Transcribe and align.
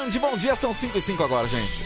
Band, 0.00 0.18
bom 0.18 0.34
dia, 0.34 0.56
são 0.56 0.72
5 0.72 0.96
e 0.96 1.02
5 1.02 1.22
agora, 1.22 1.46
gente. 1.46 1.84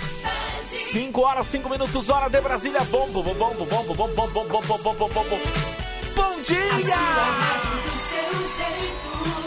5 0.65 1.21
horas, 1.21 1.49
5 1.49 1.69
minutos, 1.69 2.09
hora 2.09 2.29
de 2.29 2.41
Brasília. 2.41 2.81
Bom, 2.85 3.09
bom, 3.11 3.23
bom, 3.25 3.35
bom, 3.35 3.55
bom, 3.57 3.95
bom, 3.95 4.29
bom, 4.29 4.79
bom, 4.79 4.95
bom, 4.95 5.25
bom, 6.15 6.41
dia! 6.47 6.97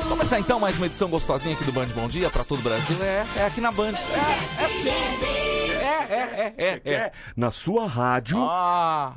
Começar 0.10 0.40
então 0.40 0.60
mais 0.60 0.76
uma 0.76 0.88
edição 0.88 1.10
gostosinha 1.10 1.56
aqui 1.56 1.64
do 1.64 1.72
Band 1.72 1.86
Bom 1.88 2.10
Dia 2.10 2.30
pra 2.30 2.44
todo 2.44 2.60
o 2.60 2.62
Brasil. 2.62 2.98
É, 3.02 3.26
é 3.38 3.46
aqui 3.46 3.62
na 3.62 3.72
Band. 3.72 3.94
É, 3.94 4.64
é 4.64 4.70
sim. 4.70 4.90
É, 4.90 6.14
é, 6.14 6.54
é, 6.58 6.82
é, 6.84 6.94
é. 6.94 7.12
Na 7.38 7.52
sua 7.52 7.88
rádio. 7.88 8.38
Ah. 8.42 9.14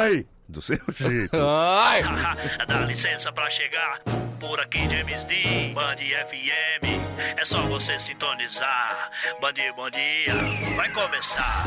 Ai, 0.00 0.24
do 0.48 0.62
seu 0.62 0.78
jeito. 0.96 1.36
Ai. 1.36 2.02
Dá 2.66 2.80
licença 2.80 3.30
pra 3.32 3.50
chegar 3.50 4.00
por 4.40 4.60
aqui 4.60 4.88
James 4.88 5.24
D, 5.24 5.72
Band 5.74 5.96
FM. 5.96 7.08
É 7.36 7.44
só 7.44 7.60
você 7.62 7.98
sintonizar. 7.98 9.10
Band 9.40 9.54
Bom 9.76 9.90
Dia 9.90 10.34
vai 10.76 10.88
começar. 10.90 11.64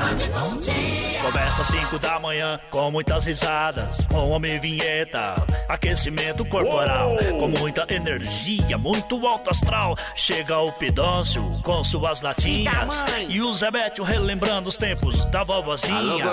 Começa 1.21 1.61
às 1.61 1.67
5 1.67 1.99
da 1.99 2.19
manhã 2.19 2.59
com 2.69 2.89
muitas 2.89 3.25
risadas, 3.25 3.99
com 4.09 4.29
homem 4.29 4.59
vinheta, 4.59 5.35
aquecimento 5.67 6.45
corporal, 6.45 7.17
com 7.39 7.49
muita 7.49 7.85
energia, 7.93 8.77
muito 8.77 9.27
alto 9.27 9.49
astral. 9.49 9.95
Chega 10.15 10.57
o 10.57 10.71
Pidôncio 10.71 11.43
com 11.63 11.83
suas 11.83 12.21
latinhas 12.21 13.05
e 13.27 13.41
o 13.41 13.53
Zebetio 13.53 14.03
relembrando 14.03 14.69
os 14.69 14.77
tempos 14.77 15.25
da 15.25 15.43
vovozinha 15.43 16.23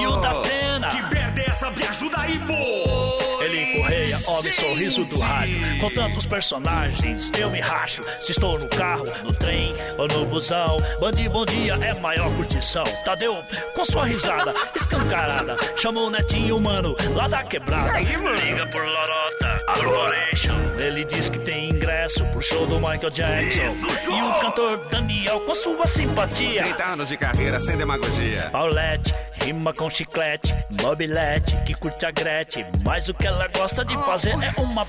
e 0.00 0.06
o 0.06 0.16
da 0.16 0.34
pena. 0.40 0.88
Que 0.88 1.02
merda 1.02 1.40
é 1.40 1.46
essa? 1.46 1.70
Me 1.70 1.86
ajuda 1.94 2.20
aí, 2.20 2.38
pô! 2.40 3.44
Ele 3.44 3.78
Correia, 3.78 4.18
homem 4.26 4.52
sorriso 4.52 5.04
do 5.04 5.18
rádio. 5.18 5.78
Com 5.78 5.90
tantos 5.90 6.26
personagens, 6.26 7.30
eu 7.38 7.50
me 7.50 7.60
racho. 7.60 8.00
Se 8.20 8.32
estou 8.32 8.58
no 8.58 8.66
carro, 8.68 9.04
no 9.22 9.32
trem 9.32 9.72
ou 9.96 10.08
no 10.08 10.26
busão. 10.26 10.76
Bandi 10.98 11.28
Bom 11.28 11.44
Dia 11.44 11.78
é 11.82 11.94
maior 11.94 12.34
curtição. 12.36 12.84
Tadeu, 13.04 13.44
com 13.74 13.84
sua 13.84 14.06
risada 14.06 14.54
escancarada, 14.74 15.56
chamou 15.76 16.08
o 16.08 16.10
netinho 16.10 16.56
humano 16.56 16.96
lá 17.14 17.28
da 17.28 17.44
quebrada. 17.44 18.00
Liga 18.00 18.66
por 18.66 18.82
Lorota 18.82 19.62
Corporation. 19.66 20.54
Ele 20.80 21.04
diz 21.04 21.28
que 21.28 21.38
tem 21.38 21.78
ingresso 22.04 22.24
pro 22.26 22.42
show 22.42 22.66
do 22.66 22.78
Michael 22.78 23.10
Jackson. 23.10 23.76
E 24.10 24.22
o 24.22 24.40
cantor 24.40 24.88
Daniel, 24.90 25.40
com 25.40 25.54
sua 25.54 25.86
simpatia. 25.88 26.62
30 26.62 26.84
anos 26.84 27.08
de 27.08 27.16
carreira 27.16 27.58
sem 27.58 27.76
demagogia. 27.76 28.50
Paulette, 28.52 29.14
rima 29.40 29.72
com 29.72 29.88
chiclete, 29.88 30.54
mobilete, 30.82 31.56
que 31.64 31.74
curte 31.74 32.04
a 32.04 32.10
Gretchen. 32.10 32.66
Mas 32.84 33.08
o 33.08 33.14
que 33.14 33.26
ela 33.26 33.48
gosta 33.48 33.84
de 33.84 33.96
fazer 33.96 34.34
é 34.42 34.60
uma 34.60 34.86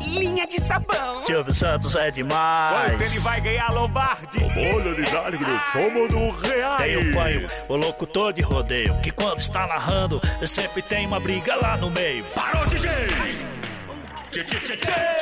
Linha 0.00 0.46
de 0.46 0.60
sabão. 0.60 1.20
Silvio 1.20 1.54
Santos 1.54 1.94
é 1.94 2.10
Quanto 2.10 2.14
demais. 2.14 3.12
ele 3.12 3.20
vai 3.20 3.40
ganhar, 3.40 3.72
Lombardi? 3.72 4.38
Olha 4.74 4.94
de 4.94 5.16
alegre, 5.16 5.60
somos 5.72 6.08
do 6.08 6.30
real. 6.48 6.76
Tem 6.78 6.96
o 6.96 7.14
panho, 7.14 7.48
o 7.68 7.76
locutor 7.76 8.32
de 8.32 8.42
rodeio, 8.42 8.98
que 9.00 9.10
quando 9.10 9.40
está 9.40 9.66
narrando, 9.66 10.20
sempre 10.46 10.82
tem 10.82 11.06
uma 11.06 11.20
briga 11.20 11.54
lá 11.56 11.76
no 11.76 11.90
meio. 11.90 12.24
Parou, 12.34 12.66
DJ! 12.66 13.55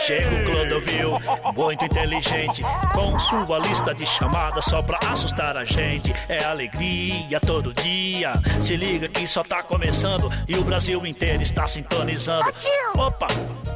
Chega 0.04 0.28
o 0.28 0.44
Clodovil, 0.44 1.12
muito 1.56 1.84
inteligente, 1.84 2.62
com 2.92 3.18
sua 3.20 3.58
lista 3.60 3.94
de 3.94 4.04
chamadas 4.06 4.64
só 4.64 4.82
pra 4.82 4.98
assustar 5.08 5.56
a 5.56 5.64
gente. 5.64 6.12
É 6.28 6.42
alegria 6.44 7.38
todo 7.40 7.72
dia. 7.74 8.32
Se 8.60 8.76
liga 8.76 9.06
que 9.08 9.26
só 9.28 9.44
tá 9.44 9.62
começando 9.62 10.28
e 10.48 10.56
o 10.56 10.62
Brasil 10.62 11.06
inteiro 11.06 11.42
está 11.44 11.66
sintonizando. 11.68 12.52
Opa, 12.96 13.28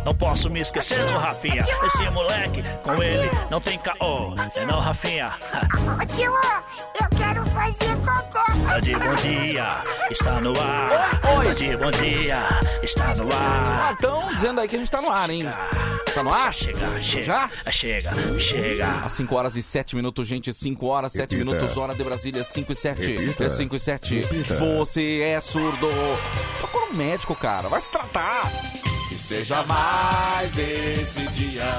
não 0.04 0.12
posso 0.15 0.50
me 0.50 0.60
esquecer 0.60 0.99
do 1.04 1.19
Rafinha. 1.19 1.65
Esse 1.84 2.10
moleque, 2.10 2.62
com 2.82 3.00
ele 3.00 3.31
não 3.49 3.60
tem 3.60 3.78
caô. 3.78 4.34
É 4.56 4.65
não, 4.66 4.81
Rafinha? 4.81 5.31
Ô 6.03 6.06
tio, 6.15 6.32
eu 7.00 7.16
quero 7.16 7.44
fazer 7.47 7.97
cocô. 8.05 8.38
Bande 8.69 8.93
Bom 8.97 9.15
Dia 9.15 9.82
está 10.10 10.41
no 10.41 10.50
ar. 10.60 11.20
Oi. 11.38 11.44
Bande 11.47 11.76
Bom 11.76 11.91
Dia 11.93 12.43
está 12.82 13.15
no 13.15 13.28
Ah, 13.32 13.87
ar. 13.88 13.93
estão 13.94 14.28
dizendo 14.28 14.60
aí 14.60 14.69
que 14.69 14.76
a 14.76 14.78
gente 14.78 14.91
tá 14.91 15.00
no 15.00 15.10
ar, 15.10 15.27
hein? 15.32 15.46
Tá 16.14 16.22
no 16.22 16.32
ar? 16.32 16.52
Chega, 16.52 17.00
chega. 17.00 17.24
Já? 17.24 17.50
Chega, 17.70 18.10
chega. 18.38 18.90
Às 19.04 19.12
5 19.12 19.34
horas 19.34 19.56
e 19.56 19.62
7 19.62 19.94
minutos, 19.96 20.26
gente. 20.26 20.52
5 20.52 20.86
horas, 20.86 21.12
7 21.12 21.34
Repita. 21.36 21.44
minutos, 21.54 21.76
hora 21.76 21.94
de 21.94 22.02
Brasília, 22.02 22.42
5 22.44 22.72
e 22.72 22.74
7. 22.74 23.16
Repita. 23.16 23.44
É 23.44 23.48
5 23.48 23.76
e 23.76 23.80
7. 23.80 24.14
Repita. 24.20 24.54
Você 24.56 25.20
é 25.22 25.40
surdo. 25.40 25.88
Procura 26.58 26.86
um 26.86 26.94
médico, 26.94 27.34
cara. 27.34 27.68
Vai 27.68 27.80
se 27.80 27.90
tratar. 27.90 28.50
Que 29.08 29.18
seja 29.18 29.62
mais 29.64 30.56
esse 30.58 31.20
dia. 31.28 31.76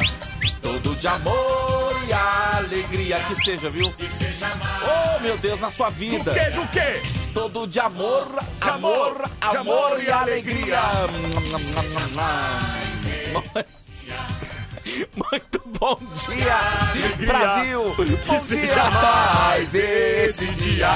Todo 0.61 0.95
de 0.95 1.07
amor 1.07 1.95
e 2.07 2.13
alegria. 2.13 3.19
Que 3.27 3.35
seja, 3.35 3.69
viu? 3.69 3.91
Que 3.93 4.07
seja 4.09 4.47
mais. 4.55 4.83
Oh, 4.83 5.19
meu 5.21 5.37
Deus, 5.37 5.59
na 5.59 5.69
sua 5.71 5.89
vida. 5.89 6.33
Que 6.33 6.49
do 6.51 6.67
quê? 6.69 7.01
Todo 7.33 7.67
de 7.67 7.79
amor, 7.79 8.27
De 8.61 8.69
amor, 8.69 9.21
amor, 9.41 9.51
de 9.51 9.57
amor 9.57 10.03
e 10.03 10.11
alegria. 10.11 10.79
alegria. 10.79 12.78
Muito 15.15 15.61
bom 15.79 15.97
dia, 16.27 16.57
Brasil! 17.27 17.93
Bom 17.95 18.05
dia 18.05 18.39
seja 18.41 18.89
mais 18.89 19.73
esse 19.75 20.45
dia! 20.55 20.89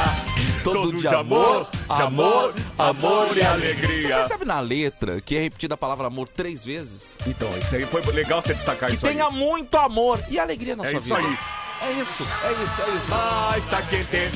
Todo 0.64 0.94
de 0.94 1.08
amor, 1.08 1.68
amor, 1.90 2.54
amor 2.80 3.38
e 3.38 3.42
alegria. 3.44 4.02
Você 4.02 4.08
percebe 4.14 4.46
na 4.46 4.60
letra 4.62 5.20
que 5.20 5.36
é 5.36 5.42
repetida 5.42 5.74
a 5.74 5.78
palavra 5.78 6.08
amor 6.08 6.28
três 6.30 6.64
vezes? 6.64 7.18
Então, 7.28 7.50
isso 7.58 7.76
aí 7.76 7.86
foi 7.86 8.02
legal 8.14 8.42
você 8.42 8.54
destacar 8.54 8.90
Que 8.90 8.96
isso 8.96 9.06
aí. 9.06 9.14
tenha 9.14 9.30
muito 9.30 9.78
amor 9.78 10.18
e 10.30 10.40
alegria 10.40 10.76
na 10.78 10.86
É 10.86 10.92
sua 10.92 11.00
vida. 11.02 11.18
aí. 11.18 11.38
É 11.82 11.92
isso, 11.92 12.24
é 12.46 12.64
isso, 12.64 12.82
é 12.82 12.90
isso. 12.96 13.08
Mas 13.10 13.66
tá 13.66 13.82
quente, 13.82 14.32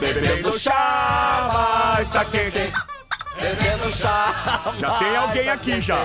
Bebendo 0.00 0.58
chá, 0.58 1.50
mas 1.52 2.10
tá 2.10 2.24
quente. 2.24 2.72
Bebendo 3.40 3.90
chá. 3.96 4.72
Já 4.78 4.98
tem 4.98 5.16
alguém 5.16 5.48
aqui 5.48 5.80
já. 5.80 5.98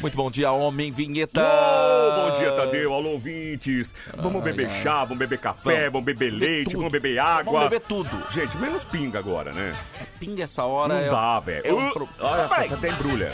Muito 0.00 0.16
bom 0.16 0.30
dia, 0.30 0.50
homem 0.50 0.90
vinheta. 0.90 1.40
Ô, 1.40 2.30
bom 2.30 2.38
dia, 2.38 2.52
Tadeu. 2.52 2.92
Alô, 2.92 3.10
ouvintes. 3.10 3.94
Vamos 4.16 4.42
beber 4.42 4.68
chá, 4.82 5.04
vamos 5.04 5.18
beber 5.18 5.38
café, 5.38 5.88
vamos, 5.88 6.04
beber 6.04 6.30
leite, 6.32 6.64
tudo. 6.70 6.78
vamos 6.78 6.92
beber 6.92 7.18
água. 7.18 7.52
Vamos 7.52 7.68
beber 7.70 7.80
tudo. 7.86 8.10
Gente, 8.32 8.56
menos 8.56 8.84
pinga 8.84 9.18
agora, 9.18 9.52
né? 9.52 9.74
Pinga 10.18 10.44
essa 10.44 10.64
hora 10.64 10.94
Não 10.94 11.00
é... 11.00 11.10
dá, 11.10 11.40
velho. 11.40 11.66
é 11.66 11.72
um 11.72 11.88
Uh, 11.88 11.92
pro- 11.92 12.08
Olha 12.20 12.48
só, 12.48 12.54
tá 12.54 12.74
até 12.74 12.88
embrulha. 12.90 13.32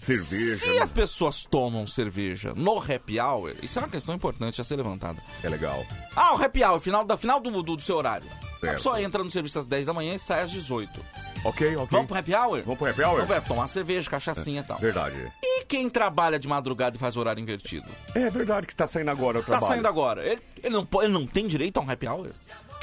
Cerveja. 0.00 0.56
Se 0.56 0.66
né? 0.70 0.78
as 0.80 0.90
pessoas 0.90 1.44
tomam 1.44 1.86
cerveja 1.86 2.52
no 2.56 2.78
happy 2.78 3.20
hour, 3.20 3.54
isso 3.62 3.78
é 3.78 3.82
uma 3.82 3.88
questão 3.88 4.14
importante 4.14 4.60
a 4.60 4.64
ser 4.64 4.76
levantada. 4.76 5.20
É 5.42 5.48
legal. 5.48 5.84
Ah, 6.16 6.34
o 6.34 6.42
happy 6.42 6.62
hour, 6.64 6.80
final, 6.80 7.04
da, 7.04 7.16
final 7.16 7.40
do, 7.40 7.50
do, 7.62 7.76
do 7.76 7.82
seu 7.82 7.96
horário. 7.96 8.26
A 8.30 8.60
Certo. 8.60 8.74
pessoa 8.76 9.00
entra 9.02 9.22
no 9.22 9.30
serviço 9.30 9.58
às 9.58 9.66
10 9.68 9.86
da 9.86 9.92
manhã 9.92 10.14
e 10.14 10.18
sai 10.18 10.42
às 10.42 10.50
18. 10.50 11.00
Ok, 11.44 11.76
ok. 11.76 11.88
Vamos 11.90 12.06
pro 12.06 12.18
happy 12.18 12.34
hour? 12.34 12.62
Vamos 12.62 12.78
pro 12.78 12.88
happy 12.90 13.02
hour? 13.02 13.24
Vamos 13.26 13.44
tomar 13.44 13.68
cerveja, 13.68 14.10
cachaçinha 14.10 14.60
e 14.60 14.64
tal. 14.64 14.78
Verdade. 14.78 15.16
E 15.42 15.64
quem 15.64 15.88
trabalha 15.88 16.38
de 16.38 16.48
madrugada 16.48 16.96
e 16.96 16.98
faz 16.98 17.16
horário 17.16 17.40
invertido? 17.40 17.86
É 18.14 18.28
verdade 18.30 18.66
que 18.66 18.74
tá 18.74 18.86
saindo 18.86 19.10
agora 19.10 19.38
o 19.38 19.42
Tá 19.42 19.52
trabalho. 19.52 19.72
saindo 19.72 19.88
agora. 19.88 20.24
Ele, 20.24 20.40
ele 20.62 20.74
não, 20.74 20.84
pode- 20.84 21.06
ele 21.06 21.12
não 21.14 21.26
tem 21.26 21.46
direito 21.46 21.78
a 21.78 21.82
um 21.82 21.90
happy 21.90 22.06
hour? 22.08 22.28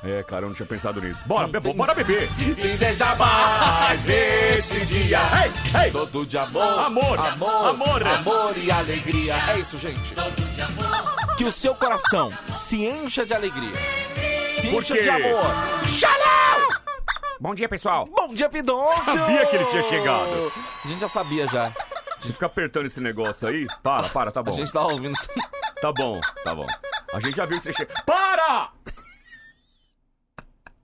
É, 0.03 0.21
cara, 0.23 0.43
eu 0.45 0.49
não 0.49 0.55
tinha 0.55 0.65
pensado 0.67 1.01
nisso. 1.01 1.19
Bora, 1.25 1.47
be- 1.47 1.59
tem- 1.61 1.73
bora 1.75 1.93
beber. 1.95 2.29
Que 2.59 2.77
seja 2.77 3.15
mais 3.15 4.07
esse 4.07 4.85
dia. 4.85 5.19
Ei, 5.73 5.85
ei. 5.85 5.91
Todo 5.91 6.25
de 6.25 6.37
amor, 6.37 6.61
Amor, 6.61 7.19
amor, 7.19 7.67
amor. 7.67 8.03
amor 8.07 8.53
e 8.57 8.71
alegria. 8.71 9.35
É 9.51 9.59
isso, 9.59 9.77
gente. 9.77 10.13
que 11.37 11.43
o 11.43 11.51
seu 11.51 11.73
coração 11.75 12.31
se 12.49 12.85
encha 12.85 13.25
de 13.25 13.33
alegria. 13.33 13.71
Se 14.49 14.67
encha 14.67 15.01
de 15.01 15.09
amor. 15.09 15.43
Xalão! 15.89 16.74
Bom 17.39 17.53
dia, 17.53 17.67
pessoal. 17.67 18.05
Bom 18.05 18.29
dia, 18.29 18.49
Pidoncio! 18.49 19.03
Sabia 19.05 19.45
que 19.47 19.55
ele 19.55 19.65
tinha 19.65 19.83
chegado. 19.83 20.51
A 20.83 20.87
gente 20.87 20.99
já 21.01 21.09
sabia 21.09 21.47
já. 21.47 21.73
Você 22.19 22.31
fica 22.31 22.45
apertando 22.45 22.85
esse 22.85 23.01
negócio 23.01 23.47
aí? 23.47 23.67
Para, 23.83 24.07
para, 24.09 24.31
tá 24.31 24.39
A 24.39 24.43
bom. 24.43 24.51
gente 24.53 24.71
tava 24.71 24.87
ouvindo. 24.93 25.15
Tá 25.81 25.91
bom, 25.91 26.19
tá 26.43 26.55
bom. 26.55 26.65
A 27.13 27.19
gente 27.19 27.35
já 27.35 27.45
viu 27.45 27.59
você 27.59 27.73
chegar. 27.73 28.03
Para! 28.05 28.71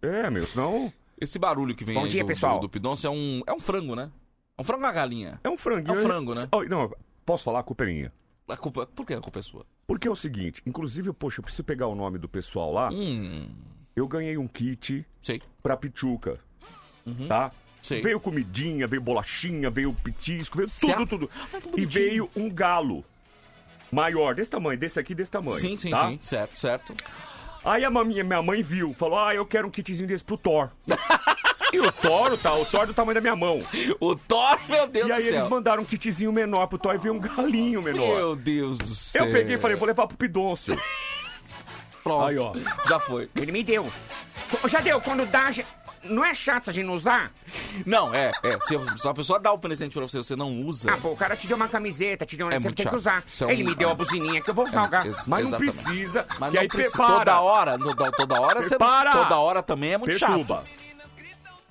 É, 0.02 0.30
meu, 0.30 0.44
senão. 0.44 0.92
Esse 1.20 1.38
barulho 1.40 1.76
que 1.76 1.86
vem 1.86 1.96
Bom 1.96 2.04
aí 2.04 2.10
dia, 2.10 2.24
do, 2.24 2.28
pessoal. 2.28 2.56
do, 2.60 2.62
do 2.68 2.70
Pidoncio 2.70 3.08
é 3.08 3.12
um, 3.12 3.44
é 3.46 3.54
um 3.54 3.60
frango, 3.60 3.96
né? 3.96 4.12
É 4.58 4.62
um 4.62 4.64
frango 4.64 4.82
na 4.82 4.92
galinha. 4.92 5.40
É 5.44 5.50
um 5.50 5.58
franguinho. 5.58 5.96
É 5.96 6.00
um 6.00 6.02
frango, 6.04 6.34
né? 6.34 6.48
Oh, 6.52 6.64
não, 6.64 6.92
posso 7.26 7.44
falar? 7.44 7.60
A 7.60 7.64
culpa 7.64 7.84
é 7.84 7.88
minha. 7.88 8.14
A 8.50 8.58
culpa, 8.58 8.88
por 8.88 9.06
que 9.06 9.14
a 9.14 9.22
culpa 9.22 9.40
é 9.40 9.44
sua? 9.44 9.66
Porque 9.88 10.08
é 10.08 10.12
o 10.12 10.16
seguinte, 10.16 10.62
inclusive, 10.66 11.14
poxa, 11.14 11.40
eu 11.40 11.44
preciso 11.44 11.64
pegar 11.64 11.88
o 11.88 11.96
nome 11.96 12.18
do 12.18 12.28
pessoal 12.28 12.74
lá. 12.74 12.90
Hum, 12.92 13.50
Eu 14.02 14.08
ganhei 14.08 14.36
um 14.36 14.48
kit 14.48 15.06
sei. 15.22 15.40
pra 15.62 15.78
Pichuca. 15.78 16.34
Tá? 17.28 17.46
Uhum. 17.46 17.52
Sei. 17.84 18.02
Veio 18.02 18.20
comidinha, 18.20 18.88
veio 18.88 19.02
bolachinha, 19.02 19.70
veio 19.70 19.94
petisco, 19.94 20.58
veio 20.58 20.68
Certo. 20.68 21.06
tudo, 21.06 21.28
tudo. 21.28 21.72
Que 21.72 21.82
e 21.82 21.86
veio 21.86 22.30
um 22.36 22.50
galo. 22.50 23.06
Maior, 23.92 24.34
desse 24.34 24.50
tamanho, 24.50 24.80
desse 24.80 25.00
aqui, 25.00 25.14
desse 25.14 25.30
tamanho. 25.30 25.60
Sim, 25.60 25.78
sim, 25.78 25.92
tá? 25.92 26.10
sim. 26.10 26.20
Certo, 26.22 26.58
certo. 26.58 26.96
Aí 27.64 27.86
a 27.86 27.92
maminha, 27.92 28.24
minha 28.24 28.42
mãe 28.42 28.64
viu, 28.64 28.94
falou: 28.94 29.20
Ah, 29.20 29.36
eu 29.36 29.46
quero 29.46 29.68
um 29.68 29.72
kitzinho 29.72 30.08
desse 30.08 30.24
pro 30.24 30.38
Thor. 30.38 30.70
e 31.74 31.80
o 31.80 31.92
Thor, 31.92 32.38
tá, 32.38 32.56
o 32.56 32.66
Thor 32.66 32.88
do 32.88 32.94
tamanho 32.94 33.16
da 33.16 33.22
minha 33.22 33.36
mão. 33.36 33.62
O 34.00 34.16
Thor, 34.16 34.60
meu 34.68 34.88
Deus 34.88 35.10
e 35.10 35.12
aí 35.12 35.24
do 35.24 35.30
céu. 35.30 35.38
eles 35.38 35.50
mandaram 35.50 35.84
um 35.84 35.86
kitzinho 35.86 36.32
menor 36.32 36.68
pro 36.68 36.80
Thor 36.80 36.96
e 36.96 36.98
veio 36.98 37.14
um 37.14 37.20
galinho 37.20 37.82
menor. 37.84 38.16
Meu 38.16 38.36
Deus 38.36 38.80
do 38.80 38.96
céu. 38.96 39.26
Eu 39.26 39.32
peguei 39.32 39.56
e 39.56 39.60
falei, 39.60 39.76
vou 39.76 39.88
levar 39.88 40.08
pro 40.08 40.18
Pidôncio. 40.18 40.76
Pronto. 42.04 42.26
Aí, 42.26 42.38
ó. 42.38 42.54
Já 42.88 43.00
foi. 43.00 43.30
Ele 43.36 43.52
me 43.52 43.64
deu. 43.64 43.92
Já 44.68 44.80
deu, 44.80 45.00
quando 45.02 45.26
dá. 45.26 45.52
já- 45.52 45.64
Não 46.04 46.26
é 46.26 46.34
chato 46.34 46.70
a 46.72 46.74
gente 46.74 46.86
não 46.88 46.94
usar? 46.96 47.32
Não, 47.86 48.12
é, 48.14 48.32
é. 48.44 48.60
Se, 48.62 48.76
uma 48.76 49.14
pessoa 49.14 49.40
dá 49.40 49.52
o 49.52 49.60
presente 49.60 49.94
pra 49.94 50.02
você 50.02 50.18
você 50.18 50.36
não 50.36 50.52
usa. 50.64 50.92
Ah, 50.92 50.98
pô, 50.98 51.10
o 51.10 51.16
cara 51.16 51.36
te 51.36 51.46
deu 51.46 51.56
uma 51.56 51.68
camiseta, 51.68 52.26
te 52.26 52.36
deu 52.36 52.48
uma. 52.48 52.54
É 52.54 52.58
você 52.58 52.64
muito 52.64 52.78
tem 52.78 52.88
que 52.88 52.96
usar. 52.96 53.24
Isso 53.28 53.44
é 53.44 53.48
um- 53.48 53.50
Ele 53.52 53.64
me 53.64 53.76
deu 53.76 53.90
a 53.90 53.94
buzininha 53.96 54.42
que 54.42 54.50
eu 54.50 54.54
vou 54.54 54.66
usar 54.66 54.84
o 54.84 54.90
gato. 54.90 55.06
Ex- 55.08 55.28
Mas 55.28 55.52
não 55.52 55.60
exatamente. 55.60 55.84
precisa, 55.84 56.26
Mas 56.40 56.50
que 56.50 56.56
não 56.56 56.62
aí 56.64 56.68
precisa. 56.68 56.98
prepara. 56.98 57.18
Toda 57.20 57.42
hora, 57.42 57.78
toda, 57.78 58.12
toda 58.12 58.42
hora 58.42 58.64
você. 58.64 58.70
Prepara. 58.70 59.12
Toda 59.12 59.38
hora 59.38 59.62
também 59.62 59.94
é 59.94 59.98
muito 60.00 60.18
Perturba. 60.18 60.56
chato. 60.66 60.82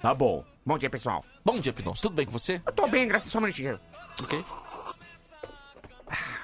Tá 0.01 0.15
bom. 0.15 0.45
Bom 0.65 0.79
dia, 0.79 0.89
pessoal. 0.89 1.25
Bom 1.45 1.59
dia, 1.59 1.73
Pidoncio. 1.73 2.03
Tudo 2.03 2.15
bem 2.15 2.25
com 2.27 2.33
você? 2.33 2.63
Eu 2.65 2.73
tô 2.73 2.87
bem, 2.87 3.09
graças 3.09 3.35
a 3.35 3.39
um 3.39 3.41
minutinho. 3.43 3.81
Ok. 4.23 4.45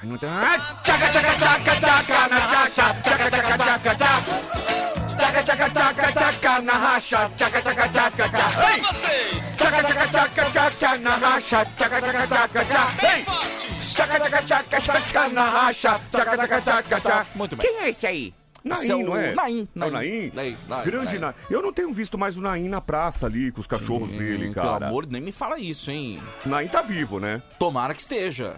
Não 0.02 0.16
tem- 0.18 0.28
tchaca, 0.82 1.08
tchaca, 1.08 1.34
tchaca, 1.36 1.76
tchaca, 1.80 2.28
na 2.28 2.38
racha, 2.38 2.94
tchaca, 3.02 3.30
tchaca, 3.30 3.58
tchaca, 3.58 3.94
tchaca. 3.94 5.16
Tchaca, 5.16 5.42
tchaca, 5.42 5.70
tchaca, 5.70 6.12
tchaca, 6.12 6.62
na 6.62 6.72
racha, 6.72 7.30
tchaca, 7.36 7.62
tchaca, 7.62 7.88
tchaca, 7.88 8.28
tchaca. 8.28 8.72
Ei! 8.72 8.80
Tchaca, 9.56 9.82
tchaca, 9.82 10.06
tchaca, 10.08 10.70
tchaca, 10.70 10.98
na 10.98 11.10
racha, 11.16 11.64
tchaca, 11.76 12.00
tchaca, 12.02 12.26
tchaca, 12.26 12.64
tchaca. 12.64 13.16
Ei! 13.16 13.24
Tchaca, 13.80 14.20
tchaca, 14.20 14.42
tchaca, 14.42 14.80
tchaca, 14.80 15.28
na 15.30 15.48
racha, 15.50 16.00
tchaca, 16.10 16.36
tchaca, 16.36 16.60
tchaca, 16.60 17.00
tchaca. 17.00 17.26
Muito 17.34 17.56
bem. 17.56 17.66
Quem 17.66 17.78
é 17.80 17.88
esse 17.88 18.06
aí? 18.06 18.34
Naim, 18.62 18.90
é 18.90 19.04
não 19.04 19.16
é? 19.16 19.32
Naim, 19.34 19.68
É 19.76 19.78
o 19.84 19.90
Naim. 19.90 19.92
Naim? 19.92 20.32
Naim, 20.34 20.56
Naim, 20.68 20.84
Grande 20.84 21.06
Naim. 21.06 21.18
Naim. 21.20 21.34
Eu 21.48 21.62
não 21.62 21.72
tenho 21.72 21.92
visto 21.92 22.18
mais 22.18 22.36
o 22.36 22.40
Naim 22.40 22.68
na 22.68 22.80
praça 22.80 23.24
ali, 23.26 23.52
com 23.52 23.60
os 23.60 23.66
cachorros 23.66 24.10
dele, 24.10 24.48
Hum, 24.48 24.52
cara. 24.52 24.72
Pelo 24.78 24.84
amor, 24.86 25.06
nem 25.06 25.22
me 25.22 25.30
fala 25.32 25.58
isso, 25.58 25.88
hein? 25.90 26.20
Naim 26.44 26.66
tá 26.68 26.82
vivo, 26.82 27.20
né? 27.20 27.40
Tomara 27.60 27.94
que 27.94 28.00
esteja. 28.02 28.54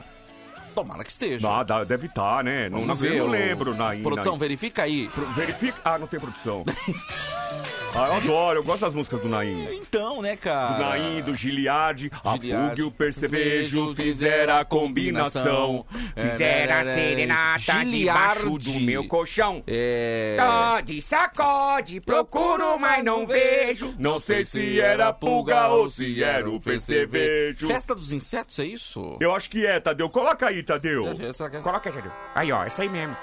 Tomara 0.75 1.03
que 1.05 1.11
esteja. 1.11 1.49
Ah, 1.51 1.63
dá- 1.63 1.85
deve 1.85 2.07
estar, 2.07 2.45
né? 2.45 2.69
Não, 2.69 2.81
Vamos 2.81 3.01
não, 3.01 3.07
eu 3.07 3.13
ver, 3.13 3.19
não 3.19 3.27
o- 3.27 3.31
lembro, 3.31 3.75
Naim. 3.77 4.03
Produção, 4.03 4.33
Naim. 4.33 4.41
verifica 4.41 4.83
aí. 4.83 5.09
Pro- 5.09 5.27
Verifica. 5.33 5.79
Ah, 5.85 5.99
não 5.99 6.07
tem 6.07 6.21
produção. 6.21 6.65
ah, 7.95 8.07
eu 8.07 8.13
adoro, 8.15 8.59
eu 8.61 8.65
gosto 8.65 8.81
das 8.81 8.95
músicas 8.95 9.21
do 9.21 9.29
Naim. 9.29 9.67
Então, 9.75 10.23
né, 10.23 10.37
cara? 10.37 10.75
Do 10.75 10.83
Naim, 10.83 11.23
do 11.23 11.35
Giliard, 11.35 12.11
a 12.25 12.37
Giliard, 12.37 12.71
Pug 12.71 12.81
e 12.81 12.85
o 12.85 12.91
Percevejo 12.91 13.95
fizeram 13.95 14.57
a 14.57 14.65
combinação. 14.65 15.85
Fizeram 16.15 16.81
a 16.81 16.85
serenata 16.85 17.85
debaixo 17.85 18.59
do 18.59 18.81
meu 18.81 19.07
colchão. 19.07 19.63
É. 19.67 20.37
Sacode, 20.39 21.03
sacode, 21.03 22.01
procuro, 22.01 22.79
mas 22.79 23.03
não 23.05 23.27
vejo. 23.27 23.95
Não 23.99 24.21
sei 24.21 24.45
se 24.45 24.81
era 24.81 25.13
pulga 25.13 25.69
ou 25.69 25.91
se 25.91 26.23
era 26.23 26.49
o 26.49 26.61
percevejo. 26.61 27.67
Festa 27.67 27.95
dos 27.95 28.13
insetos, 28.13 28.59
é 28.59 28.65
isso? 28.65 29.17
Eu 29.21 29.35
acho 29.35 29.51
que 29.51 29.67
é, 29.67 29.81
Tadeu. 29.81 30.09
Coloca 30.09 30.47
aí, 30.47 30.63
Tadeu. 30.63 31.15
Que 31.15 31.27
é? 31.27 31.61
Coloca, 31.61 31.91
Jadil. 31.91 32.11
Aí, 32.35 32.53
ó, 32.53 32.65
essa 32.65 32.83
aí 32.83 32.89
mesmo. 32.89 33.17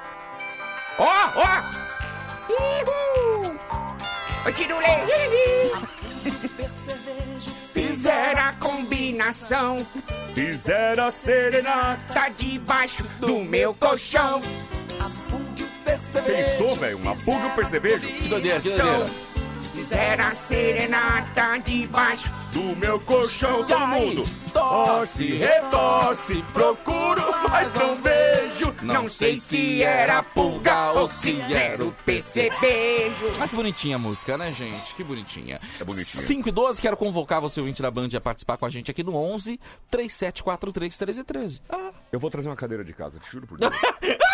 Ó, 0.98 1.06
ó! 1.06 1.96
Ihu! 2.50 3.25
Ô, 4.46 4.52
Tirulê! 4.52 4.86
Fizeram 7.74 8.42
a 8.42 8.54
combinação, 8.54 9.78
Fizeram 10.34 11.08
a 11.08 11.12
serenata. 11.12 12.30
debaixo 12.38 13.04
do 13.20 13.40
meu 13.40 13.74
colchão. 13.74 14.42
Pensou, 16.26 16.76
velho? 16.76 16.98
Uma 16.98 17.16
pulga 17.16 17.46
e 17.46 17.48
o 17.48 17.52
percevejo? 17.56 18.00
Que 18.08 18.28
doideira, 18.30 18.60
que 18.60 18.70
doideira. 18.70 19.06
Fizeram 19.86 20.26
a 20.26 20.34
serenata 20.34 21.58
debaixo. 21.60 22.34
Do 22.52 22.76
meu 22.78 23.00
colchão, 23.02 23.64
todo 23.66 23.88
mundo. 23.88 24.24
torce, 24.52 24.52
Torce, 24.52 25.36
retorce, 25.38 26.44
procuro, 26.54 27.22
mas 27.48 27.72
não 27.76 27.96
vejo. 28.02 28.74
Não 28.82 29.08
sei 29.08 29.38
se 29.38 29.84
era 29.84 30.24
pulga 30.24 30.94
ou 30.94 31.08
se 31.08 31.40
era 31.54 31.86
o 31.86 31.92
percevejo. 32.04 33.34
Ah, 33.40 33.48
que 33.48 33.56
bonitinha 33.56 33.98
a 33.98 34.00
música, 34.00 34.36
né, 34.40 34.52
gente? 34.52 34.96
Que 34.96 35.04
bonitinha. 35.04 35.60
É 35.80 35.84
bonitinha. 35.84 36.24
5 36.24 36.50
e 36.50 36.52
12, 36.52 36.82
quero 36.82 36.98
convocar 36.98 37.40
você, 37.40 37.60
ouvinte 37.60 37.84
da 37.84 37.92
Band, 37.92 38.10
a 38.16 38.22
participar 38.22 38.58
com 38.58 38.66
a 38.66 38.70
gente 38.72 38.90
aqui 38.90 39.04
no 39.04 39.16
11 39.16 39.60
3743 39.92 40.94
1313. 40.98 41.62
Ah, 41.70 41.92
Eu 42.12 42.20
vou 42.20 42.32
trazer 42.32 42.50
uma 42.50 42.56
cadeira 42.56 42.84
de 42.84 42.94
casa, 42.94 43.20
te 43.20 43.32
juro 43.32 43.46
por 43.46 43.60
Deus. 43.60 43.72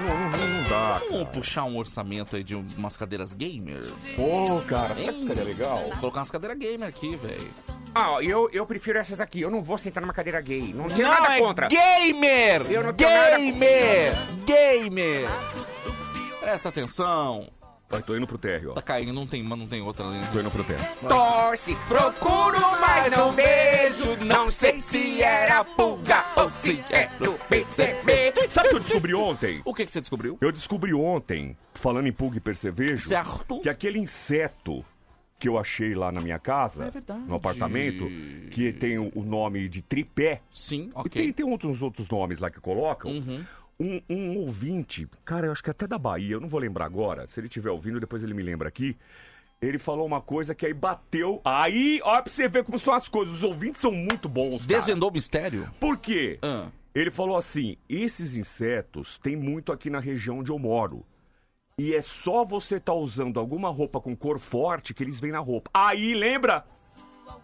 não, 0.00 0.18
não, 0.18 0.30
não, 0.30 0.48
não 0.62 0.68
dá. 0.68 1.00
vamos 1.10 1.28
puxar 1.30 1.64
um 1.64 1.76
orçamento 1.76 2.36
aí 2.36 2.42
de 2.44 2.54
um- 2.56 2.66
umas 2.76 2.96
cadeiras 2.96 3.34
gamer? 3.34 3.82
Pô, 4.16 4.60
cara, 4.66 4.94
será 4.94 5.12
que 5.12 5.20
ficaria 5.20 5.44
legal? 5.44 5.78
Vou 5.88 5.96
colocar 5.98 6.20
umas 6.20 6.30
cadeiras 6.30 6.58
gamer 6.58 6.88
aqui, 6.88 7.16
velho. 7.16 7.48
Ah, 7.94 8.18
eu, 8.22 8.48
eu 8.52 8.66
prefiro 8.66 8.98
essas 8.98 9.20
aqui. 9.20 9.40
Eu 9.40 9.50
não 9.50 9.62
vou 9.62 9.78
sentar 9.78 10.00
numa 10.02 10.12
cadeira 10.12 10.40
gay. 10.40 10.72
Não 10.74 10.86
tenho 10.88 11.02
Não, 11.08 11.10
nada 11.10 11.36
é 11.36 11.40
contra. 11.40 11.68
gamer! 11.68 12.70
Eu 12.70 12.82
não 12.84 12.92
tenho 12.92 13.10
nada 13.10 13.38
gamer! 13.38 14.14
Gamer! 14.46 15.28
Presta 16.40 16.68
atenção. 16.68 17.48
Vai, 17.90 18.02
tô 18.02 18.14
indo 18.14 18.26
pro 18.26 18.36
térreo, 18.36 18.72
ó. 18.72 18.74
Tá 18.74 18.82
caindo, 18.82 19.14
não 19.14 19.26
tem, 19.26 19.42
não 19.42 19.66
tem 19.66 19.80
outra 19.80 20.06
ali. 20.06 20.18
Tô 20.30 20.38
indo 20.40 20.50
pro 20.50 20.62
térreo. 20.62 20.86
Torce, 21.08 21.74
procuro, 21.88 22.60
mas 22.80 23.10
não 23.10 23.32
vejo. 23.32 24.24
Não 24.26 24.48
sei 24.50 24.78
se 24.80 25.22
era 25.22 25.64
pulga 25.64 26.22
ou 26.36 26.50
se 26.50 26.84
era 26.90 27.30
o 27.30 27.34
perceber. 27.48 28.34
Sabe 28.50 28.68
o 28.68 28.70
que 28.72 28.76
eu 28.76 28.80
descobri 28.80 29.14
ontem? 29.14 29.62
O 29.64 29.72
que, 29.72 29.86
que 29.86 29.90
você 29.90 30.00
descobriu? 30.02 30.36
Eu 30.38 30.52
descobri 30.52 30.92
ontem, 30.92 31.56
falando 31.74 32.06
em 32.06 32.12
pulga 32.12 32.36
e 32.36 32.40
percevejo, 32.40 32.98
Certo. 32.98 33.60
que 33.60 33.70
aquele 33.70 33.98
inseto 33.98 34.84
que 35.38 35.48
eu 35.48 35.56
achei 35.56 35.94
lá 35.94 36.10
na 36.12 36.20
minha 36.20 36.38
casa, 36.38 36.86
É 36.86 36.90
verdade. 36.90 37.20
no 37.26 37.36
apartamento, 37.36 38.06
que 38.50 38.72
tem 38.72 38.98
o 38.98 39.22
nome 39.24 39.68
de 39.68 39.80
tripé, 39.80 40.42
Sim, 40.50 40.88
e 40.88 40.88
tem, 40.88 40.92
ok. 40.94 41.26
Uhum. 41.28 41.32
tem 41.32 41.46
outros, 41.46 41.80
outros 41.80 42.08
nomes 42.10 42.38
lá 42.40 42.50
que 42.50 42.60
colocam. 42.60 43.10
Um, 43.80 44.00
um 44.10 44.36
ouvinte, 44.38 45.06
cara, 45.24 45.46
eu 45.46 45.52
acho 45.52 45.62
que 45.62 45.70
até 45.70 45.86
da 45.86 45.98
Bahia, 45.98 46.34
eu 46.34 46.40
não 46.40 46.48
vou 46.48 46.58
lembrar 46.58 46.84
agora. 46.84 47.26
Se 47.28 47.38
ele 47.38 47.46
estiver 47.46 47.70
ouvindo, 47.70 48.00
depois 48.00 48.24
ele 48.24 48.34
me 48.34 48.42
lembra 48.42 48.68
aqui. 48.68 48.96
Ele 49.60 49.78
falou 49.78 50.06
uma 50.06 50.20
coisa 50.20 50.54
que 50.54 50.66
aí 50.66 50.74
bateu. 50.74 51.40
Aí, 51.44 52.00
olha 52.04 52.22
pra 52.22 52.32
você 52.32 52.48
ver 52.48 52.64
como 52.64 52.78
são 52.78 52.94
as 52.94 53.08
coisas. 53.08 53.36
Os 53.36 53.42
ouvintes 53.44 53.80
são 53.80 53.90
muito 53.92 54.28
bons. 54.28 54.58
cara. 54.58 54.66
Desvendou 54.66 55.10
o 55.10 55.12
mistério? 55.12 55.68
Por 55.80 55.96
quê? 55.98 56.38
Ah. 56.42 56.68
Ele 56.94 57.10
falou 57.10 57.36
assim: 57.36 57.76
esses 57.88 58.34
insetos 58.34 59.18
tem 59.18 59.36
muito 59.36 59.72
aqui 59.72 59.90
na 59.90 60.00
região 60.00 60.38
onde 60.38 60.50
eu 60.50 60.58
moro. 60.58 61.04
E 61.78 61.94
é 61.94 62.02
só 62.02 62.44
você 62.44 62.80
tá 62.80 62.92
usando 62.92 63.38
alguma 63.38 63.68
roupa 63.68 64.00
com 64.00 64.16
cor 64.16 64.38
forte 64.40 64.92
que 64.92 65.02
eles 65.02 65.20
vêm 65.20 65.30
na 65.30 65.38
roupa. 65.38 65.70
Aí, 65.72 66.12
lembra? 66.14 66.64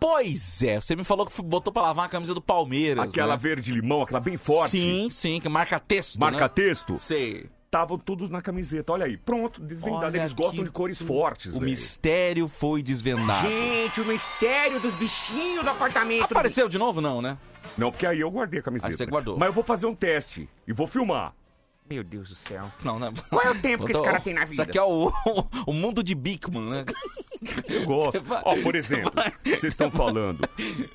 Pois 0.01 0.63
é, 0.63 0.81
você 0.81 0.95
me 0.95 1.05
falou 1.05 1.27
que 1.27 1.43
botou 1.43 1.73
pra 1.73 1.83
lavar 1.83 2.07
a 2.07 2.09
camisa 2.09 2.35
do 2.35 2.41
Palmeiras. 2.41 3.09
Aquela 3.09 3.35
né? 3.35 3.39
verde-limão, 3.41 4.03
aquela 4.03 4.21
bem 4.21 4.37
forte. 4.37 4.73
Sim, 4.73 5.09
sim, 5.11 5.41
que 5.41 5.49
marca 5.49 5.79
texto. 5.81 6.19
Marca 6.19 6.41
né? 6.41 6.49
texto. 6.49 6.97
Sei. 6.99 7.49
Estavam 7.65 7.99
todos 7.99 8.31
na 8.31 8.41
camiseta. 8.41 8.93
Olha 8.93 9.07
aí, 9.07 9.17
pronto, 9.17 9.61
desvendado. 9.61 10.07
Olha 10.07 10.19
Eles 10.19 10.33
gostam 10.33 10.63
de 10.63 10.71
cores 10.71 11.03
fortes, 11.03 11.51
O 11.51 11.59
velho. 11.59 11.65
mistério 11.65 12.47
foi 12.47 12.83
desvendado. 12.85 13.49
Gente, 13.49 14.01
o 14.01 14.05
mistério 14.05 14.81
dos 14.81 14.95
bichinhos 14.95 15.65
do 15.65 15.71
apartamento. 15.71 16.23
Apareceu 16.23 16.69
de 16.69 16.79
novo, 16.79 17.01
não, 17.01 17.21
né? 17.21 17.37
Não, 17.77 17.91
porque 17.91 18.07
aí 18.07 18.21
eu 18.21 18.31
guardei 18.31 18.61
a 18.61 18.63
camiseta. 18.63 18.93
Aí 18.93 18.97
você 18.97 19.07
guardou. 19.07 19.37
Mas 19.37 19.49
eu 19.49 19.53
vou 19.53 19.65
fazer 19.65 19.87
um 19.87 19.95
teste 19.95 20.49
e 20.69 20.73
vou 20.73 20.87
filmar. 20.87 21.35
Meu 21.89 22.03
Deus 22.03 22.31
do 22.31 22.35
céu. 22.35 22.65
Não, 22.83 22.99
né? 22.99 23.13
Qual 23.29 23.45
é 23.45 23.51
o 23.51 23.61
tempo 23.61 23.85
que 23.85 23.93
esse 23.93 24.03
cara 24.03 24.19
tem 24.19 24.33
na 24.33 24.45
Isso 24.45 24.53
vida? 24.53 24.63
aqui 24.63 24.79
é 24.79 24.83
o, 24.83 25.13
o 25.67 25.73
mundo 25.73 26.03
de 26.03 26.15
Bigman, 26.15 26.63
né? 26.71 26.85
Eu 27.69 27.85
gosto. 27.87 28.21
Vai- 28.23 28.43
Ó, 28.45 28.57
por 28.63 28.75
exemplo, 28.75 29.11
vai- 29.15 29.33
vocês 29.45 29.65
estão 29.65 29.91
falando. 29.91 30.41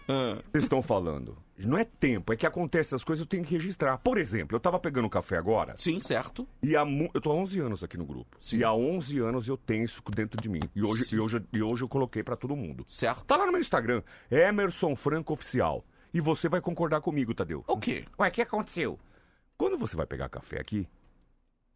Ah. 0.08 0.38
Vocês 0.50 0.64
estão 0.64 0.82
falando. 0.82 1.38
Não 1.58 1.78
é 1.78 1.84
tempo, 1.84 2.32
é 2.32 2.38
que 2.38 2.46
acontece 2.46 2.96
as 2.96 3.04
coisas, 3.04 3.20
eu 3.22 3.28
tenho 3.28 3.44
que 3.44 3.54
registrar. 3.54 3.98
Por 3.98 4.18
exemplo, 4.18 4.56
eu 4.56 4.60
tava 4.62 4.80
pegando 4.80 5.10
café 5.10 5.38
agora. 5.38 5.74
Sim, 5.78 6.00
certo. 6.00 6.48
E 6.64 6.76
há 6.76 6.86
eu 7.14 7.20
tô 7.20 7.32
há 7.32 7.36
11 7.36 7.60
anos 7.60 7.84
aqui 7.84 7.98
no 7.98 8.06
grupo. 8.06 8.38
Sim. 8.40 8.58
E 8.60 8.64
há 8.64 8.72
11 8.74 9.20
anos 9.20 9.48
eu 9.48 9.58
tenho 9.58 9.84
isso 9.84 10.02
dentro 10.16 10.42
de 10.42 10.48
mim. 10.48 10.62
E 10.74 10.82
hoje, 10.82 11.14
e 11.16 11.20
hoje, 11.20 11.42
e 11.52 11.62
hoje 11.62 11.84
eu 11.84 11.90
coloquei 11.90 12.24
pra 12.24 12.38
todo 12.38 12.56
mundo. 12.56 12.86
Certo. 12.88 13.26
Tá 13.26 13.36
lá 13.36 13.46
no 13.46 13.52
meu 13.52 13.60
Instagram, 13.60 14.02
Emerson 14.32 14.96
Franco 14.96 15.34
Oficial. 15.34 15.84
E 16.14 16.22
você 16.22 16.48
vai 16.48 16.62
concordar 16.62 17.02
comigo, 17.02 17.34
Tadeu. 17.34 17.64
O 17.68 17.78
quê? 17.78 18.06
Ué, 18.18 18.30
o 18.30 18.32
que 18.32 18.42
aconteceu? 18.42 18.98
Quando 19.58 19.78
você 19.78 19.96
vai 19.98 20.06
pegar 20.06 20.30
café 20.30 20.60
aqui, 20.62 20.88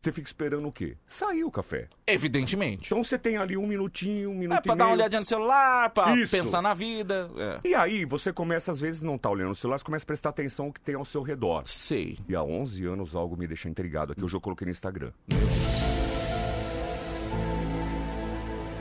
você 0.04 0.12
fica 0.12 0.28
esperando 0.28 0.68
o 0.68 0.72
quê? 0.72 0.98
Sair 1.08 1.46
o 1.46 1.52
café. 1.52 1.88
Evidentemente. 2.06 2.88
Então 2.88 3.02
você 3.02 3.18
tem 3.18 3.38
ali 3.38 3.56
um 3.56 3.66
minutinho, 3.66 4.32
um 4.32 4.36
minuto 4.36 4.58
É 4.58 4.62
pra 4.62 4.76
e 4.76 4.78
dar 4.78 4.86
uma 4.88 4.94
olhadinha 4.94 5.22
no 5.22 5.26
celular, 5.26 5.90
pra 5.92 6.14
Isso. 6.18 6.36
pensar 6.36 6.62
na 6.62 6.74
vida. 6.74 7.32
É. 7.38 7.70
E 7.70 7.74
aí 7.74 8.04
você 8.04 8.34
começa, 8.34 8.72
às 8.72 8.82
vezes, 8.82 9.02
não 9.02 9.18
tá 9.18 9.30
olhando 9.30 9.52
o 9.52 9.56
celular, 9.56 9.80
você 9.80 9.86
começa 9.86 10.04
a 10.04 10.08
prestar 10.08 10.30
atenção 10.30 10.66
no 10.68 10.74
que 10.74 10.82
tem 10.82 10.96
ao 10.96 11.06
seu 11.06 11.22
redor. 11.22 11.64
Sei. 11.66 12.18
E 12.28 12.36
há 12.36 12.44
11 12.44 12.86
anos 12.86 13.16
algo 13.16 13.38
me 13.38 13.48
deixa 13.48 13.70
intrigado 13.70 14.12
aqui. 14.12 14.24
Hoje 14.24 14.36
eu 14.36 14.42
coloquei 14.42 14.66
no 14.66 14.72
Instagram. 14.72 15.12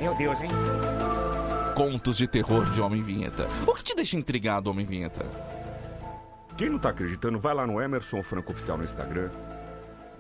Meu 0.01 0.17
Deus, 0.17 0.41
hein? 0.41 0.51
Contos 1.77 2.17
de 2.17 2.27
terror 2.27 2.69
de 2.69 2.81
Homem 2.81 3.01
Vinheta. 3.01 3.47
O 3.65 3.75
que 3.75 3.85
te 3.85 3.95
deixa 3.95 4.17
intrigado, 4.17 4.69
Homem 4.69 4.85
Vinheta? 4.85 5.25
Quem 6.57 6.69
não 6.69 6.81
tá 6.81 6.89
acreditando, 6.91 7.39
vai 7.39 7.55
lá 7.55 7.65
no 7.65 7.81
Emerson 7.81 8.23
Franco 8.25 8.51
Oficial 8.53 8.77
no 8.77 8.85
Instagram. 8.85 9.31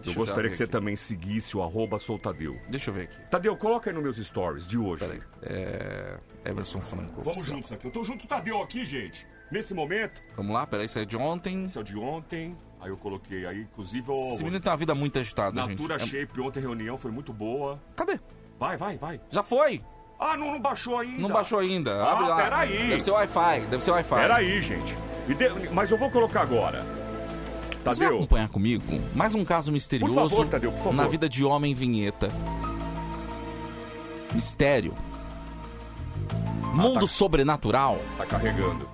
Deixa 0.04 0.18
eu 0.18 0.22
eu 0.22 0.26
gostaria 0.26 0.50
que 0.50 0.56
você 0.56 0.64
aqui. 0.64 0.72
também 0.72 0.96
seguisse 0.96 1.56
o 1.56 1.62
arroba 1.62 1.98
soltadeu. 1.98 2.58
Deixa 2.68 2.90
eu 2.90 2.94
ver 2.94 3.02
aqui. 3.04 3.16
Tadeu, 3.30 3.56
coloca 3.56 3.90
aí 3.90 3.94
nos 3.94 4.02
meus 4.02 4.16
stories 4.18 4.66
de 4.66 4.76
hoje. 4.78 5.00
Peraí. 5.04 5.20
É. 5.42 6.18
Emerson 6.44 6.80
Franco. 6.80 7.12
Vamos 7.22 7.28
oficial. 7.38 7.56
juntos 7.56 7.72
aqui. 7.72 7.86
Eu 7.86 7.90
tô 7.90 8.04
junto 8.04 8.18
com 8.20 8.24
o 8.24 8.28
Tadeu 8.28 8.60
aqui, 8.62 8.84
gente. 8.84 9.26
Nesse 9.50 9.74
momento, 9.74 10.22
Vamos 10.36 10.54
lá, 10.54 10.66
peraí, 10.66 10.86
isso 10.86 10.98
é 10.98 11.04
de 11.04 11.16
ontem. 11.16 11.64
esse 11.64 11.78
é 11.78 11.82
de 11.82 11.96
ontem. 11.98 12.56
Aí 12.80 12.88
eu 12.90 12.96
coloquei 12.96 13.46
aí, 13.46 13.60
inclusive, 13.60 14.10
o 14.10 14.12
Esse 14.12 14.42
menino 14.42 14.58
tem 14.60 14.70
uma 14.72 14.76
vida 14.78 14.94
muito 14.94 15.18
agitada, 15.18 15.54
Natura 15.66 15.98
gente. 15.98 16.16
É- 16.16 16.20
Shape. 16.20 16.40
Ontem 16.40 16.58
a 16.58 16.62
reunião 16.62 16.96
foi 16.96 17.10
muito 17.12 17.32
boa. 17.32 17.80
Cadê? 17.94 18.18
Vai, 18.58 18.76
vai, 18.76 18.96
vai. 18.96 19.20
Já 19.30 19.42
foi. 19.42 19.84
Ah, 20.18 20.36
não, 20.36 20.52
não 20.52 20.60
baixou 20.60 20.98
ainda. 20.98 21.20
Não 21.20 21.28
baixou 21.28 21.58
ainda. 21.58 21.94
Ah, 22.02 22.12
Abre 22.12 22.28
lá. 22.28 22.36
peraí. 22.36 22.88
Deve 22.88 23.00
ser 23.02 23.10
Wi-Fi. 23.10 23.60
Deve 23.70 23.82
ser 23.82 23.90
Wi-Fi. 23.90 24.14
Peraí, 24.16 24.62
gente. 24.62 24.94
De- 25.28 25.68
Mas 25.72 25.90
eu 25.90 25.98
vou 25.98 26.10
colocar 26.10 26.40
agora. 26.42 26.84
Você 27.82 27.98
vai 27.98 28.08
Tadeu, 28.08 28.18
acompanhar 28.18 28.48
comigo 28.48 28.84
mais 29.12 29.34
um 29.34 29.44
caso 29.44 29.72
misterioso 29.72 30.14
favor, 30.14 30.46
Tadeu, 30.46 30.72
na 30.92 31.08
vida 31.08 31.28
de 31.28 31.44
Homem 31.44 31.74
Vinheta. 31.74 32.28
Mistério. 34.32 34.94
Mundo 36.72 37.00
tá. 37.00 37.06
sobrenatural. 37.06 37.98
tá 38.16 38.24
carregando. 38.24 38.88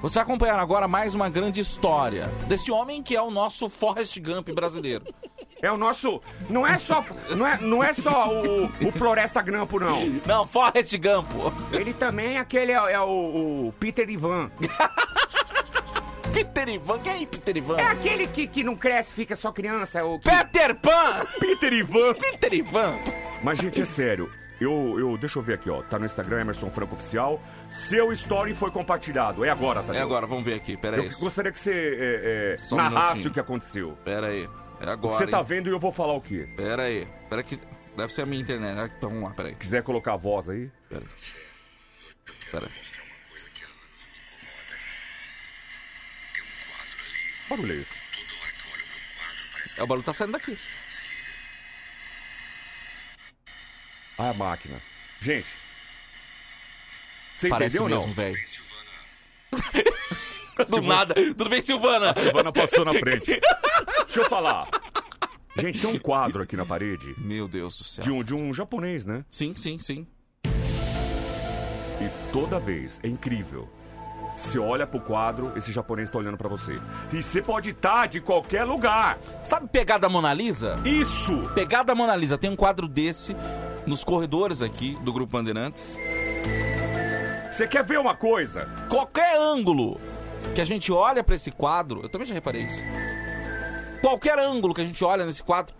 Você 0.00 0.14
vai 0.14 0.22
acompanhar 0.24 0.58
agora 0.58 0.88
mais 0.88 1.14
uma 1.14 1.28
grande 1.28 1.60
história 1.60 2.26
desse 2.48 2.72
homem 2.72 3.02
que 3.02 3.14
é 3.14 3.20
o 3.20 3.30
nosso 3.30 3.68
Forrest 3.68 4.18
Gump 4.20 4.48
brasileiro. 4.50 5.04
É 5.62 5.72
o 5.72 5.76
nosso. 5.78 6.20
Não 6.50 6.66
é 6.66 6.76
só. 6.76 7.02
Não 7.30 7.46
é, 7.46 7.58
não 7.62 7.82
é 7.82 7.90
só 7.94 8.28
o, 8.28 8.66
o 8.66 8.92
Floresta 8.92 9.40
Grampo, 9.40 9.80
não. 9.80 10.06
Não, 10.26 10.46
Forrest 10.46 10.94
Gump. 10.98 11.32
Ele 11.72 11.94
também 11.94 12.36
é 12.36 12.40
aquele. 12.40 12.72
É, 12.72 12.92
é 12.92 13.00
o, 13.00 13.68
o 13.68 13.74
Peter 13.80 14.06
Ivan. 14.10 14.50
Peter 16.44 16.68
Ivan. 16.68 16.98
Quem 17.00 17.22
é 17.22 17.26
Peter 17.26 17.56
Ivan? 17.56 17.78
É 17.78 17.84
aquele 17.84 18.26
que, 18.26 18.46
que 18.46 18.62
não 18.62 18.76
cresce, 18.76 19.14
fica 19.14 19.34
só 19.34 19.50
criança. 19.52 20.00
é 20.00 20.02
O 20.02 20.18
que- 20.18 20.28
Peter 20.30 20.74
Pan! 20.76 21.24
Peter 21.40 21.72
Ivan. 21.72 22.14
Peter 22.14 22.52
Ivan! 22.54 22.98
Mas, 23.42 23.58
gente, 23.58 23.80
é 23.80 23.84
sério. 23.84 24.30
Eu, 24.60 24.98
eu, 24.98 25.18
deixa 25.18 25.38
eu 25.38 25.42
ver 25.42 25.54
aqui, 25.54 25.68
ó. 25.68 25.82
Tá 25.82 25.98
no 25.98 26.06
Instagram, 26.06 26.40
Emerson 26.40 26.70
Franco 26.70 26.94
Oficial. 26.94 27.40
Seu 27.68 28.10
story 28.12 28.54
foi 28.54 28.70
compartilhado. 28.70 29.44
É 29.44 29.50
agora, 29.50 29.82
tá? 29.82 29.94
É 29.94 30.00
agora, 30.00 30.26
vamos 30.26 30.44
ver 30.44 30.54
aqui, 30.54 30.76
pera 30.78 30.96
aí. 30.96 31.06
Eu 31.06 31.18
gostaria 31.20 31.52
que 31.52 31.58
você 31.58 31.72
é, 31.72 32.56
é, 32.58 32.74
um 32.74 32.76
narrasse 32.76 33.06
minutinho. 33.14 33.30
o 33.30 33.34
que 33.34 33.40
aconteceu. 33.40 33.98
Pera 34.04 34.28
aí. 34.28 34.48
É 34.80 34.90
agora. 34.90 35.14
Você 35.16 35.26
tá 35.26 35.42
vendo 35.42 35.68
e 35.68 35.72
eu 35.72 35.78
vou 35.78 35.92
falar 35.92 36.14
o 36.14 36.20
quê? 36.22 36.48
Pera 36.56 36.84
aí. 36.84 37.06
Pera 37.28 37.42
que. 37.42 37.58
Deve 37.96 38.12
ser 38.12 38.22
a 38.22 38.26
minha 38.26 38.40
internet. 38.42 38.78
Ah, 38.78 38.90
Então 38.96 39.10
vamos 39.10 39.24
lá, 39.28 39.34
pera 39.34 39.48
aí. 39.48 39.54
Quiser 39.54 39.82
colocar 39.82 40.14
a 40.14 40.16
voz 40.16 40.48
aí? 40.48 40.70
Pera 40.88 41.02
aí. 41.02 41.08
Pera 42.50 42.66
aí. 42.66 42.72
Barulho 47.48 47.72
é 47.72 47.76
esse? 47.76 47.94
É, 49.80 49.82
o 49.82 49.86
barulho 49.86 50.04
tá 50.04 50.12
saindo 50.12 50.32
daqui. 50.32 50.56
Ah, 54.18 54.30
a 54.30 54.34
máquina. 54.34 54.80
Gente. 55.20 55.46
Você 57.34 57.48
Parece 57.48 57.76
entendeu 57.76 57.98
ou 57.98 58.06
mesmo, 58.06 58.06
não? 58.08 58.14
velho. 58.14 58.38
Do 60.70 60.80
nada. 60.80 61.14
Tudo 61.14 61.50
bem, 61.50 61.60
Silvana? 61.60 62.10
A 62.12 62.14
Silvana 62.14 62.50
passou 62.50 62.84
na 62.84 62.94
frente. 62.94 63.26
Deixa 64.06 64.20
eu 64.20 64.28
falar. 64.28 64.66
Gente, 65.58 65.78
tem 65.80 65.90
um 65.90 65.98
quadro 65.98 66.42
aqui 66.42 66.54
na 66.56 66.64
parede 66.66 67.14
Meu 67.18 67.46
Deus 67.48 67.78
do 67.78 67.84
céu. 67.84 68.04
de 68.04 68.10
um, 68.10 68.22
de 68.22 68.34
um 68.34 68.52
japonês, 68.54 69.04
né? 69.04 69.24
Sim, 69.30 69.54
sim, 69.54 69.78
sim. 69.78 70.06
E 70.46 72.32
toda 72.32 72.58
vez, 72.58 72.98
é 73.02 73.08
incrível. 73.08 73.70
Você 74.36 74.58
olha 74.58 74.86
pro 74.86 75.00
quadro, 75.00 75.52
esse 75.56 75.72
japonês 75.72 76.10
tá 76.10 76.18
olhando 76.18 76.36
pra 76.36 76.48
você. 76.48 76.78
E 77.10 77.22
você 77.22 77.40
pode 77.40 77.70
estar 77.70 78.06
de 78.06 78.20
qualquer 78.20 78.64
lugar. 78.64 79.18
Sabe 79.42 79.66
Pegada 79.66 80.08
Mona 80.08 80.34
Lisa? 80.34 80.76
Isso! 80.84 81.50
Pegada 81.54 81.94
Mona 81.94 82.14
Lisa. 82.14 82.36
Tem 82.36 82.50
um 82.50 82.56
quadro 82.56 82.86
desse 82.86 83.34
nos 83.86 84.04
corredores 84.04 84.60
aqui 84.60 84.96
do 85.02 85.12
Grupo 85.12 85.32
Bandeirantes. 85.32 85.98
Você 87.50 87.66
quer 87.66 87.82
ver 87.82 87.98
uma 87.98 88.14
coisa? 88.14 88.68
Qualquer 88.90 89.38
ângulo 89.38 89.98
que 90.54 90.60
a 90.60 90.64
gente 90.66 90.92
olha 90.92 91.24
pra 91.24 91.34
esse 91.34 91.50
quadro, 91.50 92.02
eu 92.02 92.08
também 92.08 92.26
já 92.26 92.34
reparei 92.34 92.62
isso. 92.62 92.82
Qualquer 94.02 94.38
ângulo 94.38 94.74
que 94.74 94.82
a 94.82 94.84
gente 94.84 95.02
olha 95.02 95.24
nesse 95.24 95.42
quadro, 95.42 95.74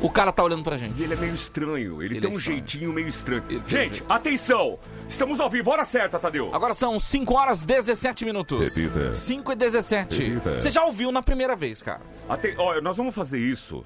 o 0.00 0.10
cara 0.10 0.30
tá 0.32 0.42
olhando 0.44 0.62
pra 0.62 0.76
gente. 0.76 1.00
E 1.00 1.04
ele 1.04 1.14
é 1.14 1.16
meio 1.16 1.34
estranho. 1.34 2.02
Ele, 2.02 2.14
Ele 2.14 2.20
tem 2.20 2.30
é 2.30 2.34
um 2.34 2.36
estranho. 2.38 2.58
jeitinho 2.58 2.92
meio 2.92 3.08
estranho. 3.08 3.42
Ele 3.48 3.62
Gente, 3.66 4.04
atenção! 4.08 4.78
Estamos 5.08 5.40
ao 5.40 5.48
vivo, 5.48 5.70
hora 5.70 5.84
certa, 5.84 6.18
Tadeu. 6.18 6.50
Agora 6.54 6.74
são 6.74 6.98
5 6.98 7.34
horas 7.34 7.62
17 7.62 8.24
minutos. 8.24 8.74
Repita. 8.74 9.14
5 9.14 9.52
e 9.52 9.54
17. 9.56 10.22
Repita. 10.22 10.60
Você 10.60 10.70
já 10.70 10.84
ouviu 10.84 11.10
na 11.12 11.22
primeira 11.22 11.54
vez, 11.56 11.82
cara. 11.82 12.00
Aten... 12.28 12.54
Olha, 12.58 12.80
nós 12.80 12.96
vamos 12.96 13.14
fazer 13.14 13.38
isso 13.38 13.84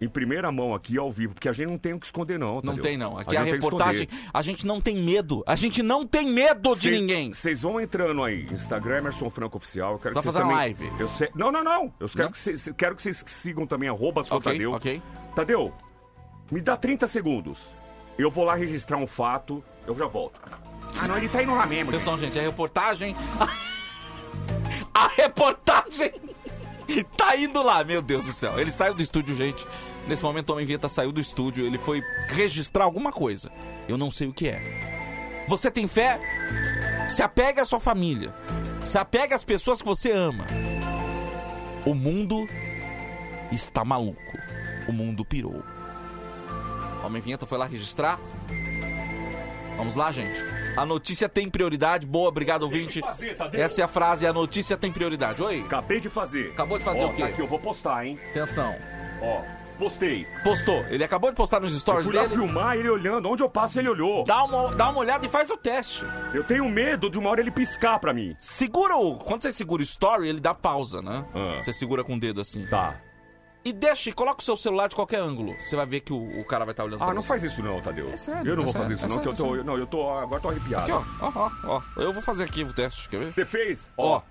em 0.00 0.08
primeira 0.08 0.50
mão 0.50 0.74
aqui, 0.74 0.96
ao 0.96 1.10
vivo, 1.12 1.34
porque 1.34 1.46
a 1.46 1.52
gente 1.52 1.68
não 1.68 1.76
tem 1.76 1.92
o 1.92 1.98
que 2.00 2.06
esconder, 2.06 2.38
não. 2.38 2.54
Não 2.54 2.62
Tadeu. 2.62 2.82
tem, 2.82 2.96
não. 2.96 3.18
Aqui 3.18 3.36
a, 3.36 3.44
que 3.44 3.50
reportagem, 3.50 4.08
a 4.32 4.40
gente 4.40 4.66
não 4.66 4.80
tem 4.80 4.96
medo. 4.96 5.44
A 5.46 5.54
gente 5.54 5.82
não 5.82 6.06
tem 6.06 6.26
medo 6.26 6.74
de 6.74 6.80
Cê- 6.82 6.90
ninguém. 6.90 7.34
Vocês 7.34 7.60
vão 7.60 7.78
entrando 7.78 8.22
aí, 8.24 8.46
Instagram 8.50 8.96
Emerson 8.98 9.28
Franco 9.28 9.58
Oficial. 9.58 9.92
Eu 9.92 9.98
quero 9.98 10.14
Vai 10.14 10.22
que 10.22 10.30
vocês 10.30 10.34
fazer 10.42 10.46
também... 10.48 10.56
live. 10.56 10.90
Eu 10.98 11.08
sei... 11.08 11.28
Não, 11.34 11.52
não, 11.52 11.62
não. 11.62 11.92
Eu 12.00 12.08
quero 12.08 12.24
Não? 12.24 12.30
que 12.32 12.38
vocês, 12.38 12.70
quero 12.78 12.96
que 12.96 13.02
vocês 13.02 13.22
sigam 13.26 13.66
também 13.66 13.90
arroba 13.90 14.22
sou 14.24 14.38
Ok, 14.38 14.52
Tadeu. 14.52 14.72
ok. 14.72 15.02
Tadeu, 15.34 15.72
me 16.50 16.60
dá 16.60 16.76
30 16.76 17.06
segundos. 17.06 17.74
Eu 18.18 18.30
vou 18.30 18.44
lá 18.44 18.54
registrar 18.54 18.98
um 18.98 19.06
fato, 19.06 19.64
eu 19.86 19.94
já 19.94 20.06
volto. 20.06 20.40
Ah, 21.00 21.08
não, 21.08 21.16
ele 21.16 21.28
tá 21.28 21.42
indo 21.42 21.54
lá 21.54 21.66
mesmo. 21.66 21.90
Atenção, 21.90 22.18
gente, 22.18 22.38
a 22.38 22.42
reportagem. 22.42 23.14
A 24.94 25.08
reportagem 25.08 26.12
tá 27.16 27.36
indo 27.36 27.62
lá, 27.62 27.82
meu 27.84 28.02
Deus 28.02 28.24
do 28.24 28.32
céu. 28.32 28.58
Ele 28.58 28.70
saiu 28.70 28.94
do 28.94 29.02
estúdio, 29.02 29.34
gente. 29.34 29.66
Nesse 30.06 30.22
momento, 30.22 30.50
o 30.50 30.52
Homem 30.52 30.66
Vinheta 30.66 30.88
saiu 30.88 31.12
do 31.12 31.20
estúdio. 31.20 31.64
Ele 31.64 31.78
foi 31.78 32.02
registrar 32.28 32.84
alguma 32.84 33.12
coisa. 33.12 33.50
Eu 33.88 33.96
não 33.96 34.10
sei 34.10 34.28
o 34.28 34.32
que 34.32 34.48
é. 34.48 35.44
Você 35.48 35.70
tem 35.70 35.86
fé? 35.86 36.20
Se 37.08 37.22
apegue 37.22 37.60
à 37.60 37.64
sua 37.64 37.80
família. 37.80 38.34
Se 38.84 38.98
apegue 38.98 39.34
às 39.34 39.44
pessoas 39.44 39.80
que 39.80 39.88
você 39.88 40.10
ama. 40.10 40.46
O 41.84 41.94
mundo 41.94 42.46
está 43.50 43.84
maluco. 43.84 44.38
O 44.88 44.92
mundo 44.92 45.24
pirou. 45.24 45.62
O 47.02 47.06
Homem 47.06 47.20
Vinheta 47.22 47.46
foi 47.46 47.58
lá 47.58 47.66
registrar. 47.66 48.18
Vamos 49.76 49.96
lá, 49.96 50.12
gente. 50.12 50.38
A 50.76 50.84
notícia 50.84 51.28
tem 51.28 51.48
prioridade. 51.48 52.06
Boa, 52.06 52.28
obrigado, 52.28 52.62
ouvinte. 52.62 53.00
fazer, 53.00 53.34
Tadeu. 53.34 53.60
Essa 53.62 53.80
é 53.80 53.84
a 53.84 53.88
frase, 53.88 54.26
a 54.26 54.32
notícia 54.32 54.76
tem 54.76 54.92
prioridade. 54.92 55.42
Oi? 55.42 55.62
Acabei 55.62 56.00
de 56.00 56.10
fazer. 56.10 56.50
Acabou 56.52 56.78
de 56.78 56.84
fazer 56.84 57.02
Ó, 57.04 57.08
o 57.08 57.12
quê? 57.14 57.22
tá 57.22 57.28
aqui, 57.28 57.40
eu 57.40 57.46
vou 57.46 57.58
postar, 57.58 58.04
hein? 58.04 58.18
Atenção. 58.30 58.76
Ó, 59.22 59.42
postei. 59.78 60.26
Postou. 60.44 60.84
Ele 60.90 61.02
acabou 61.02 61.30
de 61.30 61.36
postar 61.36 61.60
nos 61.60 61.72
Eu 61.72 61.80
stories 61.80 62.04
fui 62.06 62.14
lá 62.14 62.22
dele. 62.26 62.34
filmar 62.34 62.76
ele 62.76 62.90
olhando. 62.90 63.26
Onde 63.30 63.42
eu 63.42 63.48
passo, 63.48 63.78
ele 63.78 63.88
olhou. 63.88 64.22
Dá 64.26 64.44
uma, 64.44 64.74
dá 64.74 64.90
uma 64.90 64.98
olhada 64.98 65.26
e 65.26 65.30
faz 65.30 65.48
o 65.48 65.56
teste. 65.56 66.04
Eu 66.34 66.44
tenho 66.44 66.68
medo 66.68 67.08
de 67.08 67.18
uma 67.18 67.30
hora 67.30 67.40
ele 67.40 67.50
piscar 67.50 67.98
pra 67.98 68.12
mim. 68.12 68.34
Segura 68.38 68.96
o. 68.96 69.16
Quando 69.16 69.40
você 69.42 69.50
segura 69.52 69.80
o 69.80 69.84
story, 69.84 70.28
ele 70.28 70.40
dá 70.40 70.52
pausa, 70.52 71.00
né? 71.00 71.24
Ah. 71.34 71.58
Você 71.58 71.72
segura 71.72 72.04
com 72.04 72.16
o 72.16 72.20
dedo 72.20 72.40
assim. 72.42 72.66
Tá. 72.66 72.96
E 73.64 73.72
deixa, 73.74 74.08
e 74.08 74.12
coloca 74.12 74.40
o 74.40 74.42
seu 74.44 74.56
celular 74.56 74.88
de 74.88 74.94
qualquer 74.94 75.18
ângulo. 75.20 75.54
Você 75.58 75.76
vai 75.76 75.84
ver 75.84 76.00
que 76.00 76.12
o, 76.12 76.40
o 76.40 76.44
cara 76.44 76.64
vai 76.64 76.72
estar 76.72 76.84
olhando 76.84 77.02
Ah, 77.02 77.12
não 77.12 77.20
você. 77.20 77.28
faz 77.28 77.44
isso 77.44 77.62
não, 77.62 77.80
Tadeu. 77.80 78.08
É 78.10 78.16
sério, 78.16 78.50
Eu 78.52 78.56
não 78.56 78.62
é 78.62 78.64
vou 78.64 78.72
sério, 78.72 78.88
fazer 78.88 78.94
isso 78.94 79.04
é 79.04 79.08
não, 79.08 79.22
que 79.22 79.28
eu 79.28 79.36
sério, 79.36 79.56
tô... 79.58 79.64
Não, 79.64 79.78
eu 79.78 79.86
tô... 79.86 80.10
Agora 80.18 80.40
tô 80.40 80.48
arrepiado. 80.48 80.82
Aqui, 80.82 80.92
ó. 80.92 81.02
Ó, 81.20 81.32
ó, 81.34 81.50
ó. 81.96 82.00
Eu 82.00 82.12
vou 82.12 82.22
fazer 82.22 82.44
aqui 82.44 82.62
o 82.62 82.72
teste, 82.72 83.08
quer 83.08 83.18
ver? 83.18 83.30
Você 83.32 83.44
fez? 83.44 83.88
Ó. 83.98 84.22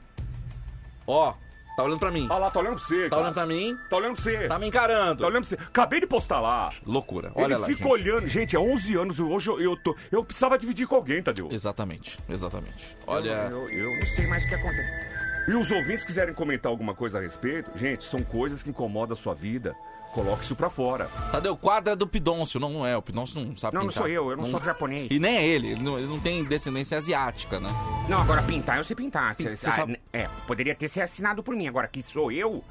Ó. 1.06 1.34
Tá 1.78 1.84
olhando 1.84 2.00
pra 2.00 2.12
mim. 2.12 2.28
Olha 2.30 2.40
lá, 2.40 2.52
tá 2.52 2.60
olhando 2.60 2.76
pra 2.76 2.84
você, 2.84 3.04
Tá 3.04 3.10
cara. 3.12 3.22
olhando 3.22 3.34
pra 3.36 3.46
mim. 3.46 3.78
Tá 3.90 3.96
olhando 3.98 4.16
pra 4.16 4.24
você. 4.24 4.48
Tá 4.50 4.60
me 4.60 4.68
encarando. 4.68 5.22
Tá 5.22 5.28
olhando 5.28 5.48
pra 5.48 5.58
você. 5.58 5.64
Acabei 5.64 6.02
de 6.02 6.08
postar 6.08 6.42
lá. 6.42 6.70
Loucura. 6.86 7.32
Olha 7.36 7.54
Ele 7.54 7.56
lá, 7.56 7.68
fica 7.68 7.84
gente. 7.84 7.92
olhando. 7.94 8.28
Gente, 8.28 8.56
é 8.56 8.60
11 8.60 8.98
anos. 8.98 9.20
Hoje 9.20 9.50
eu, 9.50 9.62
eu 9.62 9.78
tô... 9.78 9.96
Eu 10.12 10.26
precisava 10.26 10.58
dividir 10.58 10.88
com 10.88 10.96
alguém, 10.96 11.24
Tadeu. 11.24 11.48
Exatamente, 11.50 12.20
exatamente. 12.28 12.98
Olha. 13.08 13.48
Eu, 13.50 13.70
eu 13.70 13.96
não 13.98 14.08
sei 14.08 14.28
mais 14.28 14.44
o 14.44 14.48
que 14.50 14.56
acontece. 14.56 15.10
E 15.50 15.56
os 15.56 15.72
ouvintes 15.72 16.06
quiserem 16.06 16.32
comentar 16.32 16.72
alguma 16.72 16.94
coisa 16.94 17.18
a 17.18 17.22
respeito, 17.22 17.72
gente, 17.76 18.06
são 18.06 18.22
coisas 18.22 18.62
que 18.62 18.70
incomodam 18.70 19.14
a 19.14 19.20
sua 19.20 19.34
vida. 19.34 19.76
Coloque 20.14 20.44
isso 20.44 20.56
pra 20.56 20.70
fora. 20.70 21.06
Tadeu, 21.32 21.54
o 21.54 21.58
quadro 21.58 21.92
é 21.92 21.96
do 21.96 22.06
Pidôncio. 22.06 22.60
Não, 22.60 22.70
não 22.70 22.86
é. 22.86 22.96
O 22.96 23.02
Pidôncio 23.02 23.44
não 23.44 23.58
sabe 23.58 23.76
Não, 23.76 23.82
não 23.82 23.90
pintar. 23.90 24.04
sou 24.04 24.12
eu, 24.12 24.30
eu 24.30 24.38
não 24.38 24.46
sou 24.46 24.64
japonês. 24.64 25.08
E 25.12 25.18
nem 25.18 25.38
é 25.38 25.48
ele. 25.48 25.72
Ele 25.72 25.82
não, 25.82 25.98
ele 25.98 26.08
não 26.08 26.20
tem 26.20 26.44
descendência 26.44 27.00
asiática, 27.00 27.60
né? 27.60 27.70
Não, 28.08 28.20
agora 28.22 28.44
pintar 28.44 28.78
eu 28.78 28.84
sei 28.84 28.96
pintar. 28.96 29.34
Você 29.34 29.56
Cê- 29.58 29.72
sabe- 29.72 30.00
ah, 30.14 30.18
É, 30.18 30.30
poderia 30.46 30.76
ter 30.76 30.88
sido 30.88 31.02
assinado 31.04 31.42
por 31.42 31.56
mim. 31.56 31.68
Agora 31.68 31.88
que 31.88 32.04
sou 32.04 32.32
eu, 32.32 32.64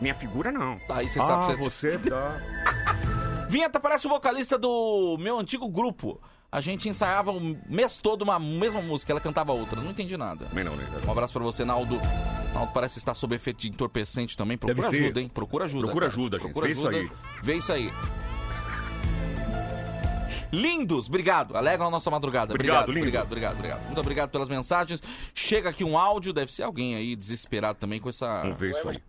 minha 0.00 0.14
figura 0.14 0.50
não. 0.50 0.80
Aí 0.88 1.08
você 1.08 1.20
ah, 1.20 1.22
sabe. 1.22 1.56
Você... 1.62 1.98
você 1.98 2.10
tá... 2.10 2.40
Vinheta 3.48 3.78
parece 3.78 4.06
o 4.06 4.10
vocalista 4.10 4.58
do 4.58 5.16
meu 5.20 5.38
antigo 5.38 5.68
grupo. 5.68 6.20
A 6.54 6.60
gente 6.60 6.88
ensaiava 6.88 7.32
o 7.32 7.56
mês 7.68 7.98
todo 7.98 8.22
uma 8.22 8.38
mesma 8.38 8.80
música, 8.80 9.12
ela 9.12 9.18
cantava 9.20 9.52
outra. 9.52 9.80
Não 9.80 9.90
entendi 9.90 10.16
nada. 10.16 10.44
Também 10.44 10.62
não, 10.62 10.76
né? 10.76 10.86
Um 11.04 11.10
abraço 11.10 11.32
pra 11.32 11.42
você, 11.42 11.64
Naldo. 11.64 12.00
Naldo 12.54 12.70
parece 12.72 12.96
estar 12.96 13.12
sob 13.12 13.34
efeito 13.34 13.58
de 13.58 13.70
entorpecente 13.70 14.36
também. 14.36 14.56
Procura 14.56 14.82
Deve 14.82 14.96
ser. 14.96 15.04
ajuda, 15.06 15.20
hein? 15.20 15.28
Procura 15.28 15.64
ajuda. 15.64 15.86
Procura 15.86 16.06
cara. 16.06 16.16
ajuda, 16.20 16.38
gente. 16.38 16.44
Procura 16.52 16.66
Vê 16.68 16.72
isso 16.72 16.88
ajuda. 16.88 16.96
aí. 16.96 17.10
Vê 17.42 17.54
isso 17.56 17.72
aí. 17.72 17.92
Lindos, 20.52 21.08
obrigado. 21.08 21.56
Alegram 21.56 21.88
a 21.88 21.90
nossa 21.90 22.08
madrugada. 22.08 22.54
Obrigado, 22.54 22.84
obrigado, 22.84 22.94
lindo. 22.94 23.00
obrigado, 23.00 23.26
obrigado, 23.26 23.54
obrigado. 23.54 23.84
Muito 23.86 24.00
obrigado 24.00 24.30
pelas 24.30 24.48
mensagens. 24.48 25.02
Chega 25.34 25.70
aqui 25.70 25.82
um 25.82 25.98
áudio, 25.98 26.32
deve 26.32 26.52
ser 26.52 26.62
alguém 26.62 26.94
aí 26.94 27.16
desesperado 27.16 27.80
também 27.80 27.98
com 27.98 28.08
essa. 28.08 28.42
Vamos 28.42 28.58
ver 28.60 28.70
isso 28.70 28.88
aí. 28.88 29.02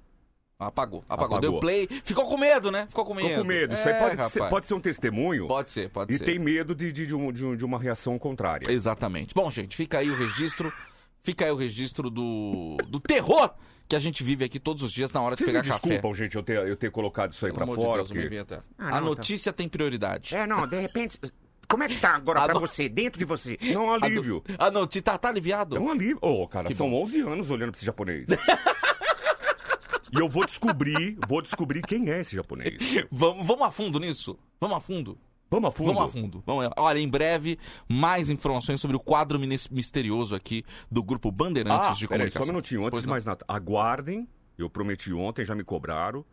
Apagou, 0.57 1.03
apagou, 1.09 1.37
Apagou. 1.37 1.39
Deu 1.41 1.59
play. 1.59 1.87
Ficou 2.03 2.25
com 2.25 2.37
medo, 2.37 2.71
né? 2.71 2.87
Ficou 2.89 3.03
com 3.05 3.13
medo. 3.13 3.29
Tô 3.29 3.41
com 3.41 3.43
medo. 3.47 3.73
Isso 3.73 3.87
aí 3.89 3.93
É, 3.95 3.99
pode, 3.99 4.11
rapaz. 4.15 4.31
ser, 4.33 4.49
pode 4.49 4.65
ser 4.65 4.73
um 4.73 4.79
testemunho. 4.79 5.47
Pode 5.47 5.71
ser, 5.71 5.89
pode 5.89 6.13
E 6.13 6.17
ser. 6.17 6.23
tem 6.23 6.39
medo 6.39 6.73
de, 6.73 6.91
de, 6.93 7.05
de, 7.07 7.13
um- 7.13 7.31
de 7.31 7.43
um- 7.45 7.55
de 7.57 7.65
uma 7.65 7.77
reação 7.77 8.17
contrária. 8.17 8.71
Exatamente. 8.71 9.33
Bom, 9.35 9.51
gente, 9.51 9.75
fica 9.75 9.99
aí 9.99 10.09
o 10.09 10.15
registro. 10.15 10.71
Fica 11.23 11.43
aí 11.45 11.51
o 11.51 11.55
registro 11.55 12.09
do, 12.09 12.77
do 12.87 12.99
terror 12.99 13.49
que 13.87 13.95
a 13.95 13.99
gente 13.99 14.23
vive 14.23 14.45
aqui 14.45 14.59
todos 14.59 14.81
os 14.83 14.91
dias 14.91 15.11
na 15.11 15.21
hora 15.21 15.35
de 15.35 15.39
Vocês 15.43 15.53
me 15.53 15.61
pegar 15.61 15.73
café. 15.75 15.89
desculpam, 15.89 16.15
gente, 16.15 16.35
eu 16.35 16.43
ter, 16.43 16.57
eu 16.67 16.75
ter 16.77 16.89
colocado 16.91 17.31
isso 17.33 17.45
aí 17.45 17.51
Pelo 17.51 17.65
pra 17.65 17.73
amor 17.73 17.75
fora. 17.83 18.03
de 18.03 18.13
Deus, 18.13 18.45
porque-. 18.45 18.63
Ah, 18.77 18.87
a 18.87 18.91
não, 18.91 18.91
tá. 18.91 19.01
notícia 19.01 19.51
tem 19.51 19.67
prioridade. 19.67 20.35
É, 20.37 20.47
não, 20.47 20.65
de 20.67 20.79
repente. 20.79 21.19
Como 21.67 21.83
é 21.83 21.87
que 21.87 21.99
tá 21.99 22.15
agora 22.15 22.39
A 22.41 22.45
pra 22.45 22.53
do- 22.53 22.59
você, 22.61 22.87
dentro 22.87 23.17
de 23.19 23.25
você? 23.25 23.57
Não 23.73 23.91
A 23.91 23.97
do- 23.97 24.05
alívio. 24.05 24.43
A 24.57 24.69
notícia 24.71 25.01
tá, 25.01 25.17
tá 25.17 25.29
aliviado? 25.29 25.75
É 25.75 25.79
um 25.79 25.89
alívio. 25.91 26.19
Ô, 26.21 26.47
cara, 26.47 26.67
Que 26.67 26.73
são 26.75 26.89
bom. 26.89 27.01
11 27.03 27.19
anos 27.21 27.49
olhando 27.49 27.71
pra 27.71 27.77
esse 27.77 27.85
japonês. 27.85 28.25
e 30.15 30.19
eu 30.21 30.29
vou 30.29 30.45
descobrir, 30.45 31.17
vou 31.27 31.41
descobrir 31.41 31.81
quem 31.81 32.09
é 32.09 32.21
esse 32.21 32.35
japonês. 32.35 32.77
Vamos, 33.11 33.45
vamos 33.45 33.67
a 33.67 33.71
fundo 33.71 33.99
nisso? 33.99 34.37
Vamos 34.59 34.77
a 34.77 34.79
fundo? 34.79 35.17
Vamos 35.49 35.69
a 35.69 35.71
fundo? 35.71 35.93
Vamos 35.93 36.03
a 36.03 36.07
fundo. 36.09 36.43
Vamos, 36.45 36.69
olha, 36.77 36.99
em 36.99 37.07
breve, 37.07 37.59
mais 37.87 38.29
informações 38.29 38.81
sobre 38.81 38.97
o 38.97 38.99
quadro 38.99 39.39
misterioso 39.39 40.33
aqui 40.35 40.63
do 40.91 41.03
grupo 41.03 41.31
Bandeirantes 41.31 41.89
Ah, 41.89 41.93
de 41.93 42.07
Comunicação. 42.07 42.41
só 42.43 42.51
um 42.51 42.53
minutinho. 42.53 42.81
Antes 42.81 42.91
Pois 42.91 43.03
de 43.03 43.07
não. 43.07 43.13
mais 43.13 43.25
nada, 43.25 43.45
aguardem. 43.47 44.27
Eu 44.57 44.69
prometi 44.69 45.13
ontem, 45.13 45.45
já 45.45 45.53
me 45.53 45.63
cobraram. 45.63 46.25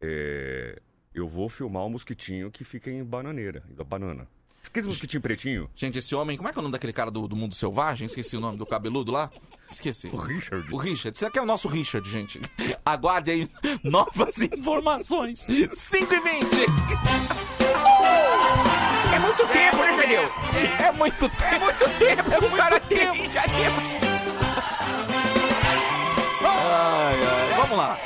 É, 0.00 0.80
Eu 1.14 1.28
vou 1.28 1.48
filmar 1.48 1.84
o 1.84 1.90
mosquitinho 1.90 2.50
que 2.50 2.64
fica 2.64 2.90
em 2.90 3.04
bananeira, 3.04 3.62
em 3.68 3.74
banana. 3.84 4.26
Aquele 4.66 4.86
mosquitinho 4.86 5.20
pretinho? 5.20 5.68
Gente, 5.76 5.98
esse 5.98 6.14
homem, 6.14 6.36
como 6.36 6.48
é 6.48 6.52
que 6.52 6.58
é 6.58 6.60
o 6.60 6.62
nome 6.62 6.72
daquele 6.72 6.92
cara 6.92 7.10
do, 7.10 7.26
do 7.28 7.36
Mundo 7.36 7.54
Selvagem? 7.54 8.06
Esqueci 8.06 8.36
o 8.36 8.40
nome 8.40 8.56
do 8.56 8.64
cabeludo 8.64 9.12
lá. 9.12 9.30
Esqueci. 9.68 10.08
O 10.08 10.16
Richard. 10.16 10.72
O 10.72 10.76
Richard. 10.78 11.16
Isso 11.16 11.26
aqui 11.26 11.38
é 11.38 11.42
o 11.42 11.46
nosso 11.46 11.68
Richard, 11.68 12.08
gente. 12.08 12.40
Aguarde 12.84 13.30
aí 13.32 13.48
novas 13.84 14.38
informações. 14.38 15.40
5 15.40 16.14
e 16.14 16.20
20. 16.20 16.22
É 19.14 19.18
muito 19.18 19.46
tempo, 19.46 19.76
né, 19.76 19.96
Tadeu? 20.00 20.22
É 20.86 20.92
muito 20.92 21.28
tempo. 21.28 21.44
É 21.44 21.58
muito 21.58 21.98
tempo, 21.98 22.32
É 22.32 22.38
o 22.38 22.50
cara 22.56 22.70
muito 22.80 22.88
tempo. 22.88 23.12
tem 23.12 23.32
já 23.32 23.42
tem. 23.42 23.66
Ai, 26.44 27.14
ai. 27.24 27.56
Vamos 27.56 27.76
lá. 27.76 27.98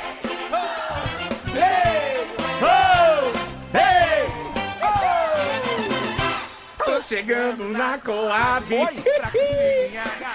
Chegando 7.07 7.69
na 7.69 7.97
Coab. 7.97 8.65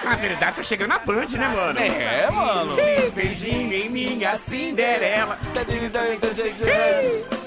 Na 0.03 0.15
verdade, 0.15 0.55
tá 0.55 0.63
chegando 0.63 0.89
na 0.89 0.97
Band, 0.97 1.27
né, 1.27 1.47
mano? 1.47 1.79
É, 1.79 2.31
mano. 2.31 2.75
Beijinho 3.13 3.73
em 3.73 3.89
minha 3.89 4.35
Cinderela. 4.37 5.37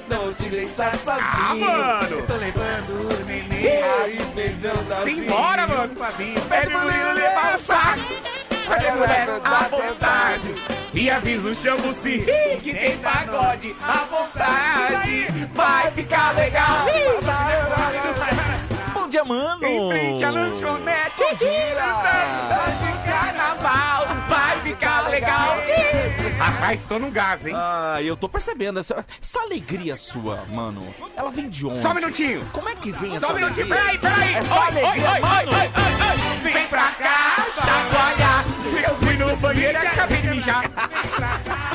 Não 0.08 0.32
te 0.32 0.44
deixar 0.48 0.96
sozinho. 0.96 1.20
Ah, 1.20 1.54
mano! 1.54 2.22
Tô 2.22 2.36
levando 2.36 2.90
o 2.90 3.24
neném. 3.24 3.82
Aí, 3.82 4.18
beijão 4.34 4.84
da 4.84 5.02
Simbora, 5.02 5.66
mano! 5.66 5.94
Pede 6.48 6.74
o 6.74 6.78
menino 6.84 7.12
levar 7.12 7.56
o 7.56 7.58
saco. 7.58 8.00
Pede 8.68 8.86
a 8.86 8.94
mulher 8.94 9.28
à 9.44 9.68
vontade. 9.68 10.54
E 10.94 11.10
avisa 11.10 11.50
o 11.50 11.54
Xambuci 11.54 12.24
que 12.62 12.72
tem 12.72 12.96
pagode 12.98 13.76
à 13.82 14.04
vontade. 14.04 15.26
Vai 15.52 15.90
ficar 15.90 16.34
legal. 16.36 16.86
Bom 19.16 19.22
dia, 19.22 19.24
mano. 19.24 19.64
Em 19.64 19.88
frente 19.88 20.24
à 20.24 20.30
lanchonete. 20.30 21.22
Vai 21.22 21.34
de 22.76 23.10
carnaval. 23.10 24.06
Vai 24.28 24.60
ficar 24.60 25.08
legal. 25.08 25.56
Rapaz, 26.38 26.82
tô 26.84 26.98
no 26.98 27.10
gás, 27.10 27.46
hein? 27.46 27.54
Ah, 27.56 27.96
eu 28.02 28.14
tô 28.14 28.28
percebendo 28.28 28.78
essa, 28.78 29.02
essa 29.22 29.40
alegria 29.40 29.96
sua, 29.96 30.44
mano. 30.52 30.94
Ela 31.16 31.30
vem 31.30 31.48
de 31.48 31.66
onde? 31.66 31.78
Só 31.78 31.92
um 31.92 31.94
minutinho. 31.94 32.44
Como 32.52 32.68
é 32.68 32.74
que 32.74 32.92
vem 32.92 33.16
essa 33.16 33.26
Só 33.26 33.32
um 33.32 33.36
minutinho, 33.36 33.72
alegria? 33.72 33.98
peraí, 34.00 34.16
peraí. 34.16 34.34
Essa 34.34 34.54
Oi, 34.54 34.60
alegria, 34.66 35.08
oi, 35.08 35.14
oi, 35.14 35.20
mano. 35.20 35.50
oi, 35.50 35.56
oi, 35.56 35.62
oi. 35.62 36.52
Vem 36.52 36.66
pra 36.68 36.90
cá, 36.90 37.46
chacoalhar. 37.54 38.44
Eu 38.86 38.96
fui 38.96 39.14
no 39.16 39.36
banheiro 39.38 39.72
e 39.82 39.86
acabei 39.86 40.20
de 40.20 40.28
mijar. 40.28 40.64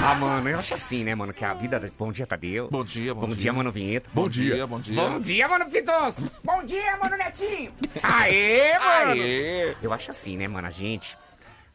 Ah, 0.04 0.16
mano, 0.16 0.50
eu 0.50 0.58
acho 0.58 0.74
assim, 0.74 1.04
né, 1.04 1.14
mano, 1.14 1.32
que 1.32 1.46
a 1.46 1.54
vida... 1.54 1.80
Bom 1.98 2.12
dia, 2.12 2.26
Tadeu. 2.26 2.68
Bom 2.72 2.84
dia, 2.84 3.14
bom, 3.14 3.22
Bom 3.28 3.36
dia, 3.36 3.54
mano, 3.54 3.72
Vinheta. 3.72 4.10
Bom 4.14 4.28
dia, 4.28 4.66
bom 4.66 4.80
dia. 4.80 4.96
Bom 4.96 5.20
dia, 5.20 5.48
mano, 5.48 5.66
Pitoso. 5.70 6.32
Bom 6.44 6.64
dia, 6.64 6.98
mano, 6.98 7.16
Netinho. 7.18 7.72
Aê, 8.02 8.80
mano. 8.80 9.12
Aê. 9.22 9.76
Eu 9.82 9.94
acho 9.94 10.10
assim, 10.10 10.38
né, 10.38 10.48
mano, 10.48 10.68
a 10.68 10.72
gente... 10.72 11.16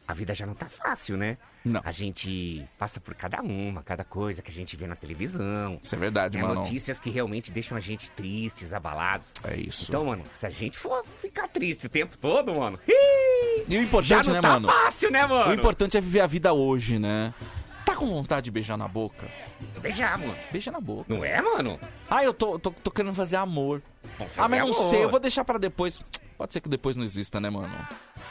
A 0.05 0.13
vida 0.13 0.33
já 0.33 0.45
não 0.45 0.53
tá 0.53 0.67
fácil, 0.67 1.17
né? 1.17 1.37
Não. 1.65 1.81
A 1.83 1.91
gente 1.91 2.65
passa 2.77 2.97
por 2.97 3.13
cada 3.13 3.41
uma, 3.41 3.83
cada 3.83 4.05
coisa 4.05 4.41
que 4.41 4.49
a 4.49 4.53
gente 4.53 4.75
vê 4.77 4.87
na 4.87 4.95
televisão. 4.95 5.77
Isso 5.83 5.93
é 5.95 5.97
verdade, 5.97 6.37
É, 6.37 6.41
mano. 6.41 6.55
notícias 6.55 6.97
que 6.97 7.09
realmente 7.09 7.51
deixam 7.51 7.77
a 7.77 7.81
gente 7.81 8.09
tristes, 8.11 8.71
abalados. 8.71 9.33
É 9.43 9.57
isso. 9.57 9.85
Então, 9.89 10.05
mano, 10.05 10.23
se 10.31 10.45
a 10.45 10.49
gente 10.49 10.77
for 10.77 11.03
ficar 11.21 11.49
triste 11.49 11.87
o 11.87 11.89
tempo 11.89 12.17
todo, 12.17 12.55
mano. 12.55 12.79
E 12.87 13.63
o 13.67 13.71
Já 13.71 13.81
importante, 13.81 14.27
não 14.27 14.35
né, 14.35 14.41
tá 14.41 14.49
mano? 14.51 14.69
fácil, 14.69 15.11
né, 15.11 15.25
mano? 15.25 15.51
O 15.51 15.53
importante 15.53 15.97
é 15.97 16.01
viver 16.01 16.21
a 16.21 16.27
vida 16.27 16.53
hoje, 16.53 16.97
né? 16.97 17.33
Tá 17.87 17.95
com 17.95 18.05
vontade 18.05 18.43
de 18.45 18.51
beijar 18.51 18.75
na 18.77 18.85
boca? 18.85 19.25
Beijar, 19.79 20.17
mano. 20.19 20.35
Beija 20.51 20.69
na 20.73 20.81
boca. 20.81 21.05
Não 21.07 21.23
é, 21.23 21.41
mano? 21.41 21.79
Ah, 22.09 22.21
eu 22.21 22.33
tô, 22.33 22.59
tô, 22.59 22.69
tô 22.71 22.91
querendo 22.91 23.15
fazer 23.15 23.37
amor. 23.37 23.81
Vamos 24.17 24.33
ah, 24.37 24.47
mas 24.49 24.59
fazer 24.59 24.71
não 24.71 24.77
amor. 24.77 24.89
sei, 24.89 25.03
eu 25.05 25.09
vou 25.09 25.21
deixar 25.21 25.45
pra 25.45 25.57
depois. 25.57 26.03
Pode 26.37 26.51
ser 26.51 26.59
que 26.59 26.67
depois 26.67 26.97
não 26.97 27.05
exista, 27.05 27.39
né, 27.39 27.49
mano? 27.49 27.73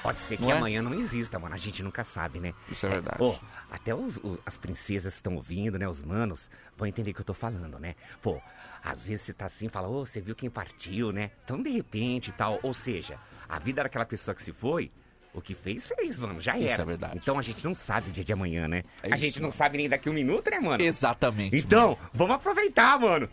Pode 0.02 0.20
ser 0.20 0.36
que 0.36 0.42
Não 0.42 0.50
é? 0.52 0.58
amanhã 0.58 0.82
não 0.82 0.92
exista, 0.92 1.38
mano. 1.38 1.54
A 1.54 1.58
gente 1.58 1.82
nunca 1.82 2.04
sabe, 2.04 2.38
né? 2.38 2.52
Isso 2.70 2.84
é 2.84 2.90
verdade. 2.90 3.16
Pô, 3.16 3.34
até 3.70 3.94
os, 3.94 4.18
os- 4.22 4.38
as 4.44 4.58
princesas 4.58 5.14
que 5.14 5.20
estão 5.20 5.34
ouvindo, 5.36 5.78
né? 5.78 5.88
Os 5.88 6.02
manos 6.02 6.50
vão 6.76 6.86
entender 6.86 7.12
o 7.12 7.14
que 7.14 7.20
eu 7.22 7.24
tô 7.24 7.34
falando, 7.34 7.78
né? 7.80 7.94
Pô, 8.20 8.38
às 8.84 9.06
vezes 9.06 9.24
você 9.24 9.32
tá 9.32 9.46
assim 9.46 9.66
e 9.66 9.70
fala, 9.70 9.88
ô, 9.88 10.04
você 10.04 10.20
viu 10.20 10.36
quem 10.36 10.50
partiu, 10.50 11.10
né? 11.12 11.30
Então, 11.44 11.60
de 11.62 11.70
repente 11.70 12.28
e 12.28 12.32
tal. 12.34 12.60
Ou 12.62 12.74
seja, 12.74 13.18
a 13.48 13.58
vida 13.58 13.82
daquela 13.82 14.04
pessoa 14.04 14.34
que 14.34 14.42
se 14.42 14.52
foi. 14.52 14.90
O 15.36 15.40
que 15.42 15.54
fez, 15.54 15.86
fez, 15.86 16.18
mano. 16.18 16.40
Já 16.40 16.52
era. 16.52 16.62
Isso 16.62 16.80
é 16.80 16.84
verdade. 16.84 17.18
Então 17.18 17.38
a 17.38 17.42
gente 17.42 17.62
não 17.62 17.74
sabe 17.74 18.08
o 18.08 18.12
dia 18.12 18.24
de 18.24 18.32
amanhã, 18.32 18.66
né? 18.66 18.82
É 19.02 19.12
a 19.12 19.16
isso, 19.16 19.24
gente 19.24 19.36
não 19.36 19.48
mano. 19.48 19.52
sabe 19.58 19.76
nem 19.76 19.86
daqui 19.86 20.08
a 20.08 20.10
um 20.10 20.14
minuto, 20.14 20.50
né, 20.50 20.58
mano? 20.58 20.82
Exatamente. 20.82 21.54
Então, 21.54 21.98
vamos 22.14 22.36
aproveitar, 22.36 22.98
mano. 22.98 23.28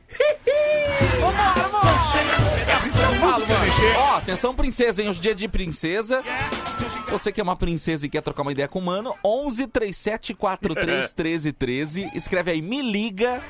Vambora, 1.22 1.70
mano! 1.70 1.89
É 2.68 2.74
assim 2.74 2.92
que 2.92 2.98
eu 2.98 3.13
falo, 3.22 3.48
mano. 3.48 3.72
Ó, 3.98 4.18
atenção, 4.18 4.54
princesa, 4.54 5.02
hein? 5.02 5.10
Hoje 5.10 5.20
é 5.20 5.22
dia 5.22 5.36
de 5.36 5.48
princesa. 5.48 6.22
Você 7.10 7.32
que 7.32 7.39
é 7.39 7.44
uma 7.44 7.56
princesa 7.56 8.06
e 8.06 8.10
quer 8.10 8.22
trocar 8.22 8.42
uma 8.42 8.52
ideia 8.52 8.68
com 8.68 8.80
o 8.80 8.82
mano, 8.82 9.16
11 9.26 9.68
37 9.68 10.34
43 10.34 11.13
13 11.13 11.54
13. 11.54 12.12
Escreve 12.13 12.52
aí, 12.52 12.62
me 12.62 12.82
liga, 12.82 13.42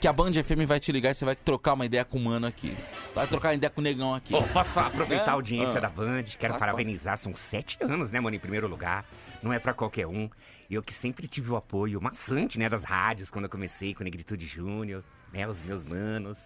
que 0.00 0.06
a 0.06 0.12
Band 0.12 0.32
FM 0.32 0.64
vai 0.66 0.78
te 0.78 0.92
ligar 0.92 1.10
e 1.10 1.14
você 1.14 1.24
vai 1.24 1.34
trocar 1.34 1.74
uma 1.74 1.84
ideia 1.84 2.04
com 2.04 2.18
o 2.18 2.20
mano 2.20 2.46
aqui. 2.46 2.76
Vai 3.14 3.26
trocar 3.26 3.48
uma 3.48 3.54
ideia 3.54 3.70
com 3.70 3.80
o 3.80 3.84
negão 3.84 4.14
aqui. 4.14 4.30
Pô, 4.32 4.42
posso 4.44 4.78
aproveitar 4.78 5.24
Né? 5.26 5.30
a 5.30 5.34
audiência 5.34 5.78
Ah. 5.78 5.80
da 5.80 5.88
Band? 5.88 6.22
Quero 6.22 6.38
Claro, 6.54 6.58
parabenizar, 6.58 7.16
são 7.18 7.34
sete 7.34 7.76
anos, 7.80 8.10
né, 8.10 8.20
mano, 8.20 8.36
em 8.36 8.38
primeiro 8.38 8.68
lugar. 8.68 9.04
Não 9.42 9.52
é 9.52 9.58
pra 9.58 9.72
qualquer 9.72 10.06
um. 10.06 10.28
Eu 10.70 10.82
que 10.82 10.92
sempre 10.92 11.26
tive 11.26 11.50
o 11.50 11.56
apoio 11.56 12.00
maçante, 12.00 12.58
né, 12.58 12.68
das 12.68 12.84
rádios, 12.84 13.30
quando 13.30 13.46
eu 13.46 13.50
comecei 13.50 13.94
com 13.94 14.04
Negritude 14.04 14.46
Júnior, 14.46 15.02
né, 15.32 15.48
os 15.48 15.62
meus 15.62 15.82
manos. 15.84 16.38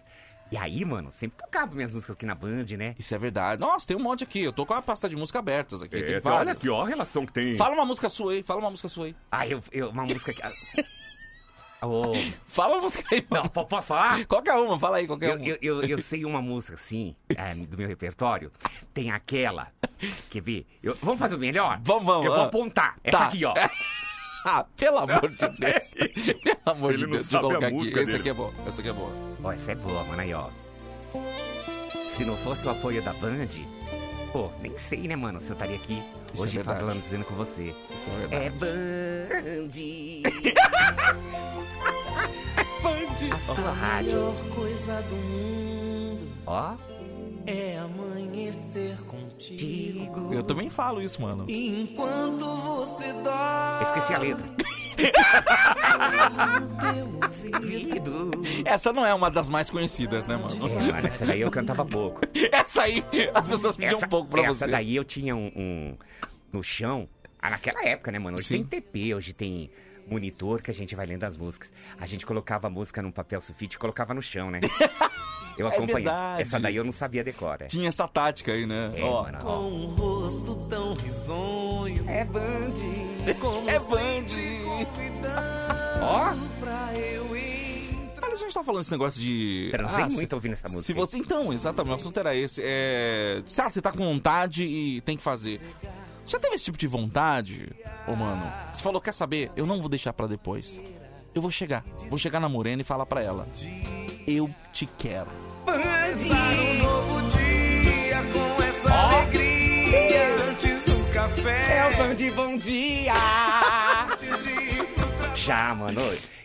E 0.50 0.56
aí, 0.56 0.84
mano, 0.84 1.10
sempre 1.10 1.38
tocava 1.38 1.74
minhas 1.74 1.92
músicas 1.92 2.14
aqui 2.14 2.26
na 2.26 2.34
Band, 2.34 2.64
né? 2.76 2.94
Isso 2.98 3.14
é 3.14 3.18
verdade. 3.18 3.58
Nossa, 3.60 3.86
tem 3.86 3.96
um 3.96 4.00
monte 4.02 4.22
aqui. 4.22 4.42
Eu 4.42 4.52
tô 4.52 4.66
com 4.66 4.74
a 4.74 4.82
pasta 4.82 5.08
de 5.08 5.16
música 5.16 5.38
abertas 5.38 5.80
aqui. 5.80 5.96
É, 5.96 6.02
tem 6.02 6.14
olha 6.16 6.20
várias. 6.20 6.56
aqui, 6.58 6.68
ó 6.68 6.84
a 6.84 6.88
relação 6.88 7.24
que 7.24 7.32
tem. 7.32 7.56
Fala 7.56 7.74
uma 7.74 7.86
música 7.86 8.08
sua 8.10 8.32
aí, 8.32 8.42
fala 8.42 8.60
uma 8.60 8.68
música 8.70 8.86
sua 8.88 9.06
aí. 9.06 9.16
Ah, 9.30 9.46
eu, 9.46 9.62
eu 9.72 9.88
uma 9.88 10.02
música 10.02 10.30
que. 10.32 10.42
Ô, 11.82 12.12
Fala 12.46 12.74
uma 12.74 12.82
música 12.82 13.04
aí, 13.12 13.26
não, 13.30 13.38
mano. 13.38 13.50
po- 13.50 13.64
posso 13.66 13.88
falar? 13.88 14.24
Qualquer 14.26 14.54
uma, 14.54 14.78
fala 14.78 14.98
aí, 14.98 15.06
qualquer 15.06 15.30
Eu, 15.30 15.36
uma. 15.36 15.46
eu, 15.48 15.58
eu, 15.60 15.80
eu 15.82 15.98
sei 15.98 16.24
uma 16.24 16.40
música, 16.40 16.74
assim, 16.74 17.16
é, 17.28 17.54
do 17.54 17.76
meu 17.76 17.88
repertório. 17.88 18.52
Tem 18.94 19.10
aquela. 19.10 19.68
Quer 20.30 20.40
ver? 20.42 20.66
Eu- 20.82 20.94
vamos 21.02 21.18
fazer 21.18 21.34
o 21.34 21.38
melhor? 21.38 21.80
Vamos, 21.82 22.04
vamos, 22.04 22.26
Eu 22.26 22.32
vou 22.32 22.40
ah. 22.42 22.46
apontar. 22.46 22.96
Essa 23.02 23.18
Tá. 23.18 23.26
aqui, 23.26 23.44
ó. 23.44 23.52
Ah, 24.44 24.64
pelo 24.76 24.98
amor 24.98 25.28
de 25.28 25.36
Deus. 25.56 25.94
Pelo 25.94 26.58
amor 26.66 26.90
Ele 26.90 26.98
de 26.98 27.04
não 27.04 27.12
Deus, 27.12 27.22
deixa 27.28 27.36
eu 27.36 27.40
colocar 27.42 27.66
aqui. 27.68 27.90
dele. 27.92 28.16
aqui 28.16 28.28
é 28.28 28.34
bom, 28.34 28.52
essa 28.66 28.80
aqui 28.80 28.90
é 28.90 28.92
boa. 28.92 29.12
Ó, 29.44 29.52
essa 29.52 29.70
é 29.70 29.74
boa, 29.76 30.02
mano. 30.02 30.20
Aí, 30.20 30.34
ó. 30.34 30.48
Se 32.08 32.24
não 32.24 32.36
fosse 32.38 32.66
o 32.66 32.70
apoio 32.70 33.00
da 33.04 33.12
Band, 33.12 33.46
pô, 34.32 34.50
nem 34.60 34.76
sei, 34.78 35.06
né, 35.06 35.14
mano, 35.16 35.40
se 35.40 35.50
eu 35.50 35.54
estaria 35.54 35.76
aqui 35.76 36.02
Isso 36.32 36.42
é 36.42 36.46
hoje 36.46 36.56
verdade. 36.56 36.80
falando, 36.80 37.02
dizendo 37.02 37.24
com 37.24 37.34
você. 37.34 37.74
Isso 37.94 38.10
é 38.10 38.16
verdade. 38.16 38.44
É 38.46 38.50
Band. 38.50 39.68
Band. 42.82 43.34
A 43.36 43.54
sua 43.54 43.72
rádio. 43.72 44.34
coisa 44.54 45.02
do 45.02 45.16
mundo 45.16 46.28
Ó. 46.46 46.74
é 47.46 47.78
amanhecer 47.78 48.96
contigo. 49.50 50.32
Eu 50.32 50.42
também 50.42 50.68
falo 50.68 51.02
isso, 51.02 51.20
mano. 51.20 51.44
E 51.48 51.80
enquanto 51.82 52.44
você 52.46 53.12
dorme, 53.12 53.82
Esqueci 53.82 54.14
a 54.14 54.18
letra. 54.18 54.44
Essa 58.64 58.92
não 58.92 59.04
é 59.04 59.12
uma 59.14 59.30
das 59.30 59.48
mais 59.48 59.68
conhecidas, 59.70 60.26
né, 60.26 60.36
mano? 60.36 60.66
É, 60.68 60.92
mano, 60.92 61.06
essa 61.08 61.26
daí 61.26 61.40
eu 61.40 61.50
cantava 61.50 61.84
pouco. 61.84 62.20
Essa 62.52 62.82
aí, 62.82 63.04
as 63.34 63.46
pessoas 63.46 63.76
pediam 63.76 63.98
um 63.98 64.08
pouco 64.08 64.30
pra 64.30 64.42
essa 64.42 64.64
você. 64.66 64.70
daí 64.70 64.94
eu 64.96 65.04
tinha 65.04 65.34
um, 65.34 65.50
um- 65.56 65.96
no 66.52 66.62
chão. 66.62 67.08
Ah, 67.40 67.50
naquela 67.50 67.84
época, 67.84 68.10
né, 68.12 68.18
mano? 68.18 68.36
Hoje 68.38 68.46
Sim. 68.46 68.64
tem 68.64 68.80
TP, 68.80 69.14
hoje 69.14 69.32
tem 69.32 69.70
monitor 70.06 70.60
que 70.62 70.70
a 70.70 70.74
gente 70.74 70.94
vai 70.94 71.06
lendo 71.06 71.24
as 71.24 71.36
músicas. 71.36 71.72
A 71.98 72.06
gente 72.06 72.24
colocava 72.26 72.66
a 72.66 72.70
música 72.70 73.02
num 73.02 73.10
papel 73.10 73.40
sulfite 73.40 73.76
e 73.76 73.78
colocava 73.78 74.14
no 74.14 74.22
chão, 74.22 74.50
né? 74.50 74.60
Eu 75.58 75.66
É 75.66 75.70
acompanhei. 75.70 75.94
verdade. 76.04 76.42
essa 76.42 76.58
daí 76.60 76.76
eu 76.76 76.84
não 76.84 76.92
sabia 76.92 77.22
decora. 77.22 77.66
Tinha 77.66 77.88
essa 77.88 78.06
tática 78.08 78.52
aí, 78.52 78.66
né? 78.66 78.92
É, 78.96 79.02
Ó, 79.04 79.22
mano, 79.24 79.38
ó. 79.40 79.44
com 79.44 79.68
um 79.68 79.86
rosto 79.94 80.54
tão 80.68 80.94
risonho, 80.94 82.04
É 82.08 82.24
Band. 82.24 83.34
como 83.38 83.68
É 83.68 83.78
Band. 83.78 84.92
Ó. 86.00 86.34
pra 86.60 86.94
eu 86.98 87.36
entrar. 87.36 88.22
Olha, 88.24 88.32
a 88.34 88.36
gente 88.36 88.54
tá 88.54 88.64
falando 88.64 88.80
esse 88.82 88.90
negócio 88.90 89.20
de. 89.20 89.68
Transei 89.72 90.04
Ah, 90.04 90.10
se- 90.10 90.16
muito 90.16 90.32
ouvindo 90.32 90.52
essa 90.52 90.68
música. 90.68 90.82
Se 90.82 90.92
você. 90.92 91.18
Então, 91.18 91.52
exatamente, 91.52 91.92
o 91.92 91.96
assunto 91.96 92.18
era 92.20 92.34
esse. 92.34 92.60
É. 92.64 93.42
Se 93.44 93.60
ah, 93.60 93.68
você 93.68 93.80
tá 93.82 93.92
com 93.92 93.98
vontade 93.98 94.64
e 94.64 95.00
tem 95.02 95.16
que 95.16 95.22
fazer. 95.22 95.60
Já 96.24 96.38
teve 96.38 96.54
esse 96.54 96.64
tipo 96.66 96.78
de 96.78 96.86
vontade? 96.86 97.68
Ô, 98.06 98.14
mano, 98.14 98.42
você 98.72 98.80
falou, 98.82 99.00
quer 99.00 99.12
saber? 99.12 99.50
Eu 99.56 99.66
não 99.66 99.80
vou 99.80 99.88
deixar 99.88 100.12
pra 100.12 100.26
depois. 100.28 100.80
Eu 101.34 101.40
vou 101.40 101.50
chegar. 101.50 101.82
Vou 102.08 102.18
chegar 102.18 102.40
na 102.40 102.48
Morena 102.48 102.82
e 102.82 102.84
falar 102.84 103.06
pra 103.06 103.22
ela. 103.22 103.48
Eu 104.26 104.50
te 104.72 104.86
quero. 104.98 105.30
Começar 105.64 106.52
um 106.60 106.74
novo 106.82 107.28
dia 107.30 108.22
com 108.32 108.62
essa 108.62 108.94
alegria 108.94 110.34
antes 110.50 110.84
do 110.84 111.14
café. 111.14 111.78
É 111.78 111.88
o 111.88 111.96
Band 111.96 112.34
Bom 112.34 112.56
Dia! 112.58 113.14
Já, 115.36 115.74
mano. 115.74 116.00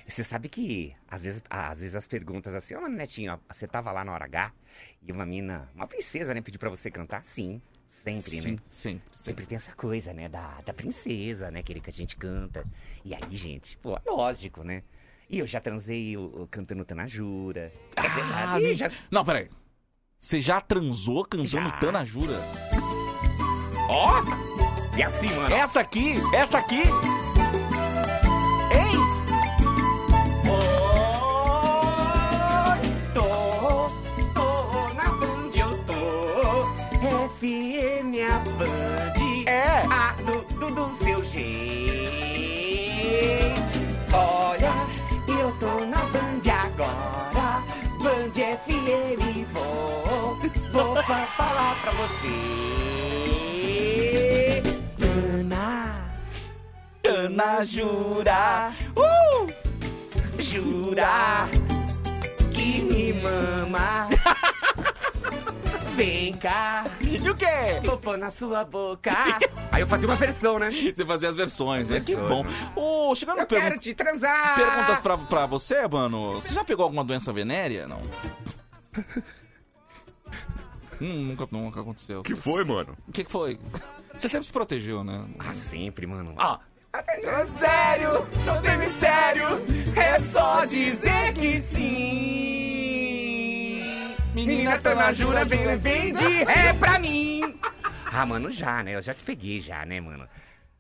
Você 0.08 0.23
sabe 0.23 0.47
que 0.47 0.95
às 1.10 1.21
vezes, 1.21 1.43
às 1.50 1.80
vezes 1.82 1.95
as 1.95 2.08
perguntas 2.08 2.56
assim, 2.56 2.73
ô, 2.76 2.82
mano, 2.82 2.95
Netinho, 2.95 3.34
ó, 3.34 3.54
você 3.54 3.67
tava 3.67 3.91
lá 3.91 4.06
na 4.06 4.13
hora 4.13 4.23
H 4.26 4.54
e 5.04 5.12
uma 5.12 5.26
mina, 5.26 5.69
uma 5.76 5.86
princesa, 5.86 6.34
né, 6.34 6.41
pediu 6.41 6.60
pra 6.60 6.69
você 6.69 6.89
cantar? 6.89 7.23
Sim, 7.26 7.62
sempre, 7.88 8.21
Sim, 8.21 8.36
né? 8.36 8.41
sempre, 8.41 8.63
sempre. 8.69 9.06
Sempre 9.17 9.45
tem 9.45 9.56
essa 9.56 9.73
coisa, 9.76 10.13
né, 10.13 10.28
da, 10.30 10.62
da 10.65 10.73
princesa, 10.73 11.50
né, 11.52 11.62
querer 11.63 11.80
que 11.82 11.89
a 11.89 11.93
gente 11.93 12.15
canta. 12.15 12.65
E 13.04 13.13
aí, 13.13 13.21
gente, 13.36 13.78
pô, 13.78 14.00
lógico, 14.06 14.63
né? 14.63 14.84
E 15.30 15.39
eu 15.39 15.47
já 15.47 15.60
transei 15.60 16.15
o, 16.15 16.43
o 16.43 16.47
cantando 16.47 16.86
Tanajura. 16.86 17.71
É 17.95 18.00
Ah, 18.02 18.08
verdade, 18.08 18.65
gente. 18.69 18.78
já... 18.80 18.91
Não, 19.12 19.26
peraí. 19.26 19.50
Você 20.19 20.39
já 20.41 20.60
transou 20.62 21.23
cantando 21.26 21.47
Já. 21.47 21.71
Tana 21.73 22.04
Jura? 22.06 22.39
Ó! 23.89 24.21
E 24.97 25.04
assim, 25.04 25.28
mano. 25.36 25.54
Essa 25.54 25.82
aqui, 25.82 26.13
essa 26.34 26.58
aqui. 26.58 26.82
Hein? 28.71 28.97
Tô, 33.13 33.89
tô 34.34 34.93
na 34.93 35.10
Band, 35.13 35.50
eu 35.56 35.84
tô. 35.86 35.93
A 37.26 37.30
do, 40.77 40.95
seu 41.03 41.25
jeito. 41.25 41.57
Olha, 44.13 44.73
eu 45.27 45.51
tô 45.59 45.85
na 45.85 46.03
Band 46.05 46.41
agora. 46.51 47.63
Band 47.99 48.37
FM, 48.65 49.45
vou. 49.51 50.37
Vou 50.71 50.95
fa- 51.03 51.25
falar 51.35 51.81
pra 51.81 51.91
você. 51.93 52.37
Ana, 55.01 56.05
Tana 57.01 57.65
Jura. 57.65 58.71
uh! 58.95 59.47
Jura 60.39 61.47
que 62.53 62.81
me 62.83 63.13
mama. 63.13 64.07
Vem 65.97 66.33
cá, 66.33 66.86
E 67.01 67.27
o 67.27 67.33
quê? 67.36 67.45
vou 67.83 67.97
pôr 67.97 68.17
na 68.19 68.29
sua 68.29 68.63
boca. 68.63 69.10
Aí 69.73 69.81
eu 69.81 69.88
fazia 69.88 70.07
uma 70.07 70.15
versão, 70.15 70.60
né? 70.60 70.69
Você 70.69 71.03
fazia 71.03 71.27
as 71.29 71.36
versões, 71.36 71.89
né? 71.89 71.99
Que 71.99 72.15
bom. 72.15 72.43
né? 72.43 72.49
Ô, 72.75 73.15
chegando 73.15 73.39
Eu 73.39 73.47
quero 73.47 73.79
te 73.79 73.95
transar. 73.95 74.55
perguntas 74.55 74.99
pra, 74.99 75.17
pra 75.17 75.45
você, 75.47 75.88
mano. 75.88 76.36
Você 76.36 76.53
já 76.53 76.63
pegou 76.63 76.83
alguma 76.83 77.03
doença 77.03 77.33
venérea? 77.33 77.88
Não. 77.88 77.99
Hum, 80.99 81.25
nunca, 81.27 81.47
nunca 81.51 81.81
aconteceu. 81.81 82.21
O 82.21 82.23
que 82.23 82.36
foi, 82.36 82.63
mano? 82.63 82.97
O 83.07 83.12
que 83.12 83.23
que 83.23 83.31
foi? 83.31 83.60
Você 84.15 84.27
sempre 84.27 84.47
se 84.47 84.51
protegeu, 84.51 85.03
né? 85.03 85.25
Ah, 85.38 85.53
sempre, 85.53 86.07
mano. 86.07 86.33
Ó. 86.36 86.57
É 86.91 87.45
sério, 87.45 88.27
não 88.43 88.60
tem 88.63 88.77
mistério, 88.79 89.45
é 89.95 90.19
só 90.21 90.65
dizer 90.65 91.33
que 91.33 91.60
sim. 91.62 93.16
Menina 94.38 94.78
Tanajura, 94.78 95.43
vem, 95.45 95.76
vem 95.80 96.13
de 96.13 96.43
ré 96.43 96.71
pra 96.73 97.00
mim. 97.00 97.60
Ah, 98.13 98.23
mano, 98.23 98.52
já, 98.52 98.84
né? 98.84 98.93
Eu 98.93 99.02
já 99.02 99.12
te 99.12 99.23
peguei 99.23 99.60
já, 99.60 99.84
né, 99.84 100.00
mano? 100.00 100.28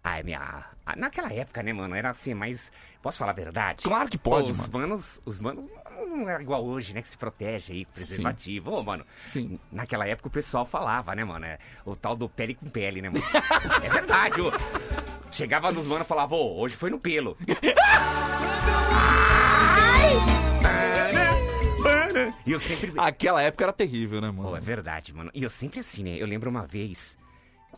Ah, 0.03 0.19
é 0.19 0.23
minha... 0.23 0.39
ah, 0.85 0.95
Naquela 0.95 1.33
época, 1.33 1.63
né, 1.63 1.73
mano, 1.73 1.95
era 1.95 2.11
assim, 2.11 2.35
mas... 2.35 2.71
Posso 3.01 3.17
falar 3.17 3.31
a 3.31 3.33
verdade? 3.35 3.83
Claro 3.83 4.09
que 4.09 4.17
pode, 4.17 4.51
Os 4.51 4.67
mano. 4.67 4.73
manos... 4.73 5.19
Os 5.25 5.39
manos 5.39 5.67
não 6.07 6.29
é 6.29 6.39
igual 6.39 6.63
hoje, 6.63 6.93
né, 6.93 7.01
que 7.01 7.09
se 7.09 7.17
protege 7.17 7.73
aí 7.73 7.85
com 7.85 7.93
preservativo. 7.93 8.71
Ô, 8.71 8.83
mano, 8.83 9.03
Sim. 9.25 9.57
naquela 9.71 10.07
época 10.07 10.27
o 10.27 10.31
pessoal 10.31 10.63
falava, 10.63 11.15
né, 11.15 11.23
mano? 11.23 11.43
é, 11.45 11.57
O 11.83 11.95
tal 11.95 12.15
do 12.15 12.29
pele 12.29 12.53
com 12.53 12.67
pele, 12.67 13.01
né, 13.01 13.09
mano? 13.09 13.25
é 13.83 13.89
verdade, 13.89 14.39
ô. 14.39 14.51
Chegava 15.31 15.71
nos 15.71 15.87
manos 15.87 16.05
e 16.05 16.07
falava, 16.07 16.35
ô, 16.35 16.59
hoje 16.59 16.75
foi 16.75 16.91
no 16.91 16.99
pelo. 16.99 17.35
E 22.47 22.51
eu 22.53 22.59
sempre... 22.61 22.93
Aquela 22.97 23.41
época 23.41 23.65
era 23.65 23.73
terrível, 23.73 24.21
né, 24.21 24.27
Pô, 24.27 24.43
mano? 24.43 24.55
é 24.55 24.59
verdade, 24.61 25.13
mano. 25.13 25.29
E 25.33 25.43
eu 25.43 25.49
sempre 25.49 25.81
assim, 25.81 26.01
né? 26.01 26.15
Eu 26.17 26.25
lembro 26.25 26.49
uma 26.49 26.65
vez 26.65 27.17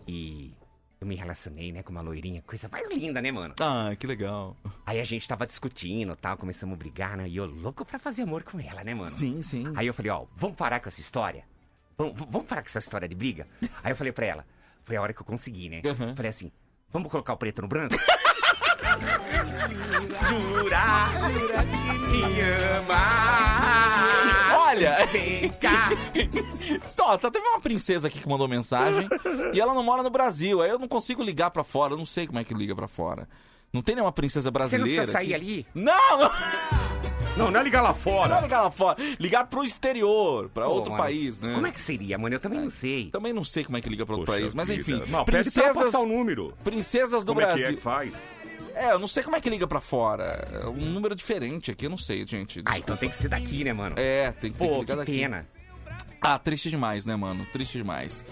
que 0.05 0.53
eu 1.01 1.07
me 1.07 1.15
relacionei, 1.15 1.71
né, 1.71 1.81
com 1.81 1.91
uma 1.91 2.01
loirinha, 2.01 2.43
coisa 2.45 2.69
mais 2.69 2.87
linda, 2.87 3.19
né, 3.19 3.31
mano? 3.31 3.55
Ah, 3.59 3.95
que 3.97 4.05
legal. 4.05 4.55
Aí 4.85 4.99
a 4.99 5.03
gente 5.03 5.27
tava 5.27 5.47
discutindo 5.47 6.15
tal, 6.15 6.37
começamos 6.37 6.75
a 6.75 6.77
brigar, 6.77 7.17
né? 7.17 7.27
E 7.27 7.37
eu 7.37 7.47
louco 7.47 7.83
pra 7.83 7.97
fazer 7.97 8.21
amor 8.21 8.43
com 8.43 8.59
ela, 8.59 8.83
né, 8.83 8.93
mano? 8.93 9.09
Sim, 9.09 9.41
sim. 9.41 9.73
Aí 9.75 9.87
eu 9.87 9.93
falei, 9.93 10.11
ó, 10.11 10.25
vamos 10.35 10.55
parar 10.55 10.79
com 10.79 10.87
essa 10.87 11.01
história? 11.01 11.43
Vamos, 11.97 12.13
vamos 12.29 12.45
parar 12.45 12.61
com 12.61 12.67
essa 12.67 12.79
história 12.79 13.07
de 13.07 13.15
briga? 13.15 13.47
Aí 13.83 13.91
eu 13.91 13.95
falei 13.95 14.13
pra 14.13 14.25
ela, 14.27 14.45
foi 14.85 14.95
a 14.95 15.01
hora 15.01 15.13
que 15.13 15.21
eu 15.21 15.25
consegui, 15.25 15.67
né? 15.67 15.81
Uhum. 15.83 16.15
Falei 16.15 16.29
assim, 16.29 16.51
vamos 16.91 17.09
colocar 17.09 17.33
o 17.33 17.37
preto 17.37 17.63
no 17.63 17.67
branco? 17.67 17.95
Jura, 20.29 21.07
jura 21.13 21.63
que 21.63 22.17
me 22.27 22.41
ama. 22.41 23.48
Olha! 24.69 25.05
Vem 25.11 25.49
cá. 25.49 25.89
Só, 26.83 27.17
tá, 27.17 27.29
teve 27.31 27.45
uma 27.47 27.59
princesa 27.59 28.07
aqui 28.07 28.19
que 28.19 28.27
mandou 28.29 28.47
mensagem 28.47 29.07
e 29.53 29.59
ela 29.59 29.73
não 29.73 29.83
mora 29.83 30.03
no 30.03 30.09
Brasil. 30.09 30.61
Aí 30.61 30.69
eu 30.69 30.79
não 30.79 30.87
consigo 30.87 31.23
ligar 31.23 31.51
pra 31.51 31.63
fora. 31.63 31.93
Eu 31.93 31.97
não 31.97 32.05
sei 32.05 32.27
como 32.27 32.39
é 32.39 32.43
que 32.43 32.53
liga 32.53 32.75
pra 32.75 32.87
fora. 32.87 33.27
Não 33.71 33.81
tem 33.81 33.95
nenhuma 33.95 34.11
princesa 34.11 34.43
Você 34.43 34.47
não 34.49 34.53
brasileira. 34.53 34.87
precisa 35.03 35.11
sair 35.11 35.33
aqui? 35.33 35.43
ali? 35.45 35.67
Não, 35.75 36.19
não! 36.19 36.31
Não, 37.37 37.51
não 37.51 37.59
é 37.59 37.63
ligar 37.63 37.81
lá 37.81 37.93
fora. 37.93 38.29
Não 38.29 38.37
é 38.39 38.41
ligar 38.41 38.63
lá 38.63 38.71
fora. 38.71 38.97
Ligar 39.19 39.45
pro 39.47 39.63
exterior, 39.63 40.49
pra 40.49 40.65
Pô, 40.65 40.71
outro 40.71 40.91
mano, 40.91 41.03
país, 41.03 41.39
né? 41.39 41.53
Como 41.53 41.67
é 41.67 41.71
que 41.71 41.79
seria, 41.79 42.17
mano? 42.17 42.35
Eu 42.35 42.39
também 42.39 42.59
não 42.59 42.69
sei. 42.69 43.09
Também 43.11 43.31
não 43.31 43.43
sei 43.43 43.63
como 43.63 43.77
é 43.77 43.81
que 43.81 43.87
liga 43.87 44.05
pra 44.05 44.15
outro 44.15 44.25
Poxa 44.25 44.41
país, 44.41 44.53
mas 44.55 44.67
vida. 44.67 44.81
enfim. 44.81 44.93
Não, 45.11 45.23
pede 45.23 45.25
pra 45.25 45.41
princesas, 45.63 45.83
passar 45.83 45.99
o 45.99 46.05
número. 46.05 46.53
princesas 46.63 47.23
do 47.23 47.33
Como 47.33 47.41
é 47.41 47.45
que 47.45 47.51
é 47.51 47.55
Brasil. 47.55 47.77
que 47.77 47.81
faz? 47.83 48.15
É, 48.75 48.91
eu 48.91 48.99
não 48.99 49.07
sei 49.07 49.23
como 49.23 49.35
é 49.35 49.41
que 49.41 49.49
liga 49.49 49.67
pra 49.67 49.81
fora. 49.81 50.47
É 50.63 50.67
um 50.67 50.73
número 50.91 51.15
diferente 51.15 51.71
aqui, 51.71 51.85
eu 51.85 51.89
não 51.89 51.97
sei, 51.97 52.25
gente. 52.25 52.61
Ah, 52.65 52.77
então 52.77 52.95
tem 52.95 53.09
que 53.09 53.15
ser 53.15 53.27
daqui, 53.29 53.63
né, 53.63 53.73
mano? 53.73 53.95
É, 53.99 54.31
tem, 54.31 54.51
tem 54.51 54.51
que 54.51 54.57
Pô, 54.57 54.79
ligar 54.79 54.93
que 54.93 54.99
daqui. 55.05 55.19
pena. 55.19 55.47
Ah, 56.21 56.37
triste 56.37 56.69
demais, 56.69 57.05
né, 57.05 57.15
mano? 57.15 57.45
Triste 57.51 57.77
demais. 57.77 58.23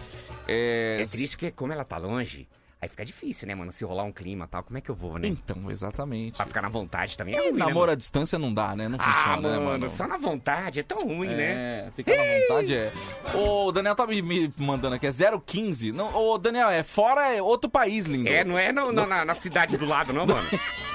É, 0.47 0.99
É 1.01 1.05
triste 1.05 1.37
que 1.37 1.51
como 1.51 1.73
ela 1.73 1.83
tá 1.83 1.97
longe, 1.97 2.47
aí 2.81 2.87
fica 2.89 3.03
difícil, 3.05 3.47
né, 3.47 3.55
mano? 3.55 3.71
Se 3.71 3.83
rolar 3.83 4.03
um 4.03 4.11
clima 4.11 4.45
e 4.45 4.47
tal, 4.47 4.63
como 4.63 4.77
é 4.77 4.81
que 4.81 4.89
eu 4.89 4.95
vou, 4.95 5.17
né? 5.17 5.27
Então, 5.27 5.69
exatamente. 5.71 6.37
Pra 6.37 6.45
ficar 6.45 6.61
na 6.61 6.69
vontade 6.69 7.17
também 7.17 7.35
é 7.35 7.37
E 7.37 7.41
ruim, 7.41 7.51
né, 7.53 7.59
namoro 7.59 7.79
mano? 7.79 7.91
à 7.91 7.95
distância 7.95 8.37
não 8.39 8.53
dá, 8.53 8.75
né? 8.75 8.87
Não 8.87 8.97
Ah, 8.99 9.03
funciona, 9.03 9.41
mano, 9.41 9.59
né, 9.59 9.65
mano? 9.65 9.89
só 9.89 10.07
na 10.07 10.17
vontade 10.17 10.79
é 10.79 10.83
tão 10.83 10.97
ruim, 10.97 11.27
né? 11.29 11.87
É, 11.87 11.91
ficar 11.95 12.15
na 12.17 12.23
vontade 12.23 12.75
é. 12.75 12.91
Ô, 13.33 13.65
o 13.67 13.71
Daniel 13.71 13.95
tá 13.95 14.05
me, 14.05 14.21
me 14.21 14.51
mandando 14.57 14.95
aqui, 14.95 15.07
é 15.07 15.11
015. 15.11 15.91
Não, 15.91 16.15
ô, 16.15 16.37
Daniel, 16.37 16.69
é 16.69 16.83
fora 16.83 17.33
é 17.33 17.41
outro 17.41 17.69
país, 17.69 18.05
lindo. 18.05 18.29
É, 18.29 18.43
não 18.43 18.57
é 18.57 18.71
no- 18.71 18.91
na, 18.91 19.25
na 19.25 19.33
cidade 19.33 19.77
do 19.77 19.85
lado, 19.85 20.13
não, 20.13 20.25
mano? 20.25 20.47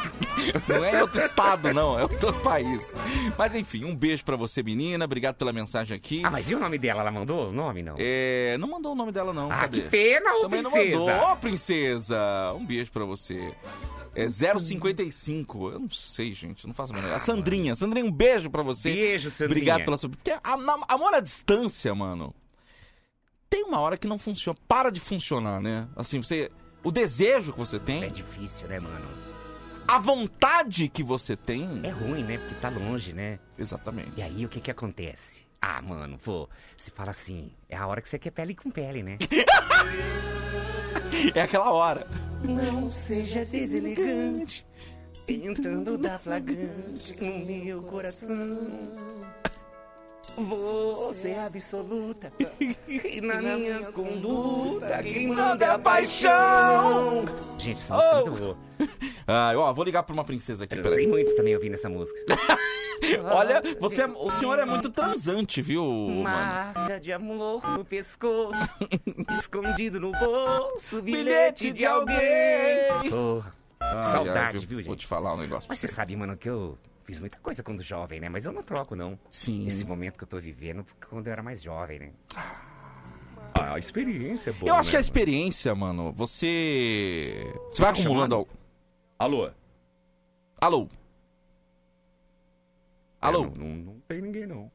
Não 0.66 0.84
é 0.84 1.00
outro 1.02 1.20
estado, 1.20 1.72
não, 1.72 1.96
é 1.98 2.02
outro 2.02 2.32
país. 2.40 2.94
Mas 3.38 3.54
enfim, 3.54 3.84
um 3.84 3.94
beijo 3.94 4.24
pra 4.24 4.34
você, 4.34 4.62
menina. 4.62 5.04
Obrigado 5.04 5.36
pela 5.36 5.52
mensagem 5.52 5.96
aqui. 5.96 6.22
Ah, 6.24 6.30
mas 6.30 6.50
e 6.50 6.54
o 6.54 6.58
nome 6.58 6.78
dela? 6.78 7.02
Ela 7.02 7.10
mandou 7.10 7.48
o 7.50 7.52
nome, 7.52 7.82
não? 7.82 7.94
É, 7.98 8.56
não 8.58 8.66
mandou 8.68 8.92
o 8.92 8.94
nome 8.94 9.12
dela, 9.12 9.32
não. 9.32 9.52
Ah, 9.52 9.58
Cadê? 9.60 9.82
que 9.82 9.88
pena, 9.90 10.34
ô 10.36 10.40
Também 10.42 10.62
princesa. 10.62 10.98
não 10.98 11.06
mandou. 11.06 11.32
Ô, 11.32 11.36
princesa! 11.36 11.71
Um 12.56 12.66
beijo 12.66 12.90
pra 12.92 13.04
você. 13.04 13.54
É 14.14 14.28
055. 14.28 15.70
Eu 15.70 15.78
não 15.80 15.90
sei, 15.90 16.34
gente. 16.34 16.66
Não 16.66 16.74
faço 16.74 16.92
a 16.92 16.96
menor. 16.96 17.12
A 17.12 17.18
Sandrinha. 17.18 17.74
Sandrinha, 17.74 18.04
um 18.04 18.12
beijo 18.12 18.50
pra 18.50 18.62
você. 18.62 18.90
Ah, 18.90 18.94
Beijo, 18.94 19.30
Sandrinha. 19.30 19.46
Obrigado 19.48 19.84
pela 19.84 19.96
sua. 19.96 20.10
Porque 20.10 20.32
amor 20.42 21.14
à 21.14 21.20
distância, 21.20 21.94
mano. 21.94 22.34
Tem 23.48 23.64
uma 23.64 23.80
hora 23.80 23.96
que 23.96 24.06
não 24.06 24.18
funciona. 24.18 24.58
Para 24.68 24.90
de 24.90 25.00
funcionar, 25.00 25.60
né? 25.60 25.88
Assim, 25.96 26.22
você. 26.22 26.50
O 26.84 26.90
desejo 26.90 27.52
que 27.52 27.58
você 27.58 27.78
tem. 27.78 28.04
É 28.04 28.08
difícil, 28.08 28.66
né, 28.68 28.78
mano? 28.80 29.06
A 29.86 29.98
vontade 29.98 30.88
que 30.88 31.02
você 31.02 31.36
tem. 31.36 31.80
É 31.82 31.90
ruim, 31.90 32.22
né? 32.22 32.38
Porque 32.38 32.54
tá 32.56 32.68
longe, 32.68 33.12
né? 33.12 33.38
Exatamente. 33.58 34.12
E 34.16 34.22
aí, 34.22 34.44
o 34.44 34.48
que 34.48 34.60
que 34.60 34.70
acontece? 34.70 35.42
Ah, 35.60 35.80
mano, 35.80 36.18
pô, 36.18 36.48
você 36.76 36.90
fala 36.90 37.12
assim, 37.12 37.52
é 37.68 37.76
a 37.76 37.86
hora 37.86 38.02
que 38.02 38.08
você 38.08 38.18
quer 38.18 38.32
pele 38.32 38.52
com 38.52 38.68
pele, 38.68 39.00
né? 39.00 39.16
É 41.34 41.42
aquela 41.42 41.72
hora. 41.72 42.06
Não 42.42 42.88
seja 42.88 43.44
deselegante, 43.44 44.66
tentando 45.26 45.96
dar 45.96 46.18
flagrante 46.18 47.14
no 47.20 47.46
meu 47.64 47.82
coração. 47.82 48.58
Você 50.36 51.28
é 51.28 51.44
absoluta 51.44 52.32
e 52.88 53.20
na 53.20 53.36
minha 53.42 53.92
conduta 53.92 55.02
quem 55.02 55.28
manda 55.28 55.64
é 55.66 55.68
a 55.68 55.78
paixão. 55.78 57.24
Gente, 57.58 57.82
música 57.82 58.00
é 58.00 58.14
muito 58.24 58.40
boa. 58.40 58.58
Ah, 59.24 59.52
ó, 59.56 59.72
vou 59.72 59.84
ligar 59.84 60.02
pra 60.02 60.12
uma 60.12 60.24
princesa 60.24 60.64
aqui, 60.64 60.74
Transei 60.74 60.92
peraí. 60.92 61.06
muito 61.06 61.36
também 61.36 61.54
ouvindo 61.54 61.74
essa 61.74 61.88
música. 61.88 62.18
Olha, 63.32 63.62
você, 63.80 64.02
é- 64.02 64.06
o 64.06 64.30
senhor 64.30 64.58
é 64.58 64.64
muito 64.64 64.90
transante, 64.90 65.60
viu, 65.62 65.84
mano? 65.84 66.22
Marca 66.22 67.00
de 67.00 67.12
amor 67.12 67.62
no 67.76 67.84
pescoço, 67.84 68.58
escondido 69.38 69.98
no 70.00 70.12
bolso, 70.12 71.02
bilhete 71.02 71.64
Bilhete 71.64 71.72
de 71.72 71.84
alguém. 71.84 72.16
Ai, 73.80 74.12
saudade, 74.12 74.58
ai, 74.58 74.66
viu, 74.66 74.78
gente? 74.78 74.86
Vou 74.86 74.96
te 74.96 75.06
falar 75.06 75.34
um 75.34 75.38
negócio 75.38 75.66
pra 75.66 75.72
Mas 75.72 75.78
você 75.80 75.88
você. 75.88 75.94
sabe, 75.94 76.14
mano, 76.16 76.36
que 76.36 76.48
eu 76.48 76.78
fiz 77.04 77.18
muita 77.18 77.38
coisa 77.38 77.62
quando 77.62 77.82
jovem, 77.82 78.20
né? 78.20 78.28
Mas 78.28 78.44
eu 78.44 78.52
não 78.52 78.62
troco, 78.62 78.94
não. 78.94 79.18
Sim. 79.30 79.66
Esse 79.66 79.84
momento 79.84 80.16
que 80.18 80.24
eu 80.24 80.28
tô 80.28 80.38
vivendo 80.38 80.86
quando 81.08 81.26
eu 81.26 81.32
era 81.32 81.42
mais 81.42 81.62
jovem, 81.62 81.98
né? 81.98 82.10
Ah, 83.54 83.74
a 83.74 83.78
experiência 83.78 84.50
é 84.50 84.52
boa. 84.52 84.70
Eu 84.70 84.74
acho 84.76 84.88
que 84.90 84.96
a 84.96 84.98
né? 84.98 85.02
experiência, 85.02 85.74
mano, 85.74 86.12
você. 86.12 87.52
Você 87.70 87.82
vai 87.82 87.92
Tá 87.92 88.00
acumulando. 88.00 88.46
Alô? 89.18 89.50
Alô? 90.60 90.88
Alô? 93.22 93.44
É, 93.44 93.58
não, 93.58 93.66
não, 93.68 93.76
não 93.84 94.00
tem 94.08 94.20
ninguém, 94.20 94.46
não. 94.46 94.70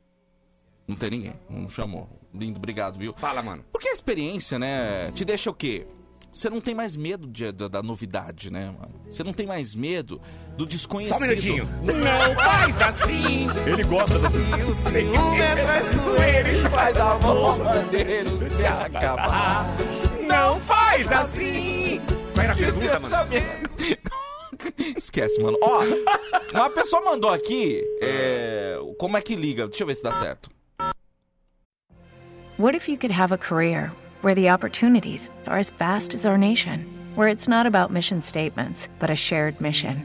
Não 0.88 0.96
tem 0.96 1.10
ninguém, 1.12 1.34
não 1.50 1.68
chamou. 1.70 2.08
Lindo, 2.34 2.58
obrigado, 2.58 2.98
viu? 2.98 3.14
Fala, 3.18 3.42
mano. 3.44 3.64
Porque 3.74 3.90
a 3.90 3.94
experiência, 3.94 4.58
né, 4.58 5.12
te 5.12 5.26
deixa 5.26 5.50
o 5.50 5.54
quê? 5.54 5.86
Você 6.32 6.50
não 6.50 6.62
tem 6.62 6.74
mais 6.74 6.96
medo 6.96 7.28
de- 7.28 7.52
da, 7.52 7.68
da 7.68 7.84
novidade, 7.84 8.52
né, 8.52 8.66
mano? 8.80 8.94
Você 9.06 9.24
não 9.24 9.34
tem 9.34 9.46
mais 9.46 9.76
medo 9.76 10.22
do 10.58 10.66
desconhecido. 10.66 11.18
Só 11.18 11.24
um 11.24 11.28
minutinho. 11.28 11.70
Não 11.84 12.36
faz 12.36 12.82
assim! 12.82 13.48
Ele 13.66 13.84
gosta 13.84 14.18
da. 14.20 14.30
Ciúme 14.30 15.40
é 15.42 15.56
traiçoeiro 15.56 16.50
e 16.50 16.70
faz 16.70 16.98
amor 16.98 17.58
bandeiro 17.60 18.30
se 18.50 18.66
acabar. 18.66 19.66
Não 20.28 20.60
faz 20.62 21.12
assim! 21.12 22.02
Vai 22.36 22.48
na 22.48 22.56
pergunta, 22.56 23.00
mano. 23.00 23.16
Esquece, 24.96 25.42
mano. 25.42 25.58
Ó, 25.62 25.84
uma 26.54 26.70
pessoa 26.70 27.02
mandou 27.04 27.32
aqui 27.32 27.84
é, 28.02 28.78
como 28.98 29.18
é 29.18 29.22
que 29.22 29.36
liga. 29.36 29.68
Deixa 29.68 29.84
eu 29.84 29.88
ver 29.88 29.96
se 29.96 30.04
dá 30.04 30.12
certo. 30.14 30.50
What 32.58 32.76
if 32.76 32.90
you 32.90 32.98
could 32.98 33.12
have 33.12 33.32
a 33.32 33.38
career 33.38 33.92
where 34.22 34.34
the 34.34 34.50
opportunities 34.50 35.30
are 35.46 35.60
as 35.60 35.70
vast 35.70 36.16
as 36.16 36.26
our 36.26 36.38
nation, 36.38 36.86
where 37.16 37.28
it's 37.28 37.48
not 37.48 37.68
about 37.68 37.92
mission 37.92 38.22
statements, 38.22 38.90
but 39.00 39.12
a 39.12 39.16
shared 39.16 39.62
mission? 39.62 40.04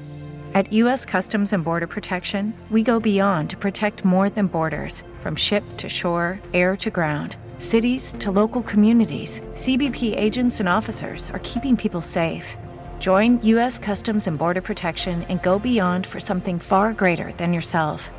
At 0.54 0.70
U.S. 0.74 1.06
Customs 1.06 1.54
and 1.54 1.64
Border 1.64 1.86
Protection, 1.86 2.52
we 2.70 2.82
go 2.82 3.00
beyond 3.00 3.48
to 3.50 3.56
protect 3.56 4.04
more 4.04 4.28
than 4.28 4.48
borders 4.48 5.02
from 5.22 5.34
ship 5.34 5.64
to 5.78 5.88
shore, 5.88 6.38
air 6.52 6.76
to 6.76 6.90
ground. 6.90 7.36
Cities 7.58 8.12
to 8.18 8.30
local 8.30 8.60
communities, 8.62 9.40
CBP 9.54 10.14
agents 10.14 10.60
and 10.60 10.68
officers 10.68 11.30
are 11.30 11.38
keeping 11.38 11.74
people 11.74 12.02
safe. 12.02 12.58
Join 13.02 13.40
U.S. 13.46 13.78
Customs 13.80 14.28
and 14.28 14.38
Border 14.38 14.60
Protection 14.60 15.24
and 15.24 15.42
go 15.42 15.58
beyond 15.58 16.06
for 16.06 16.20
something 16.20 16.60
far 16.60 16.92
greater 16.92 17.32
than 17.32 17.52
yourself. 17.52 18.12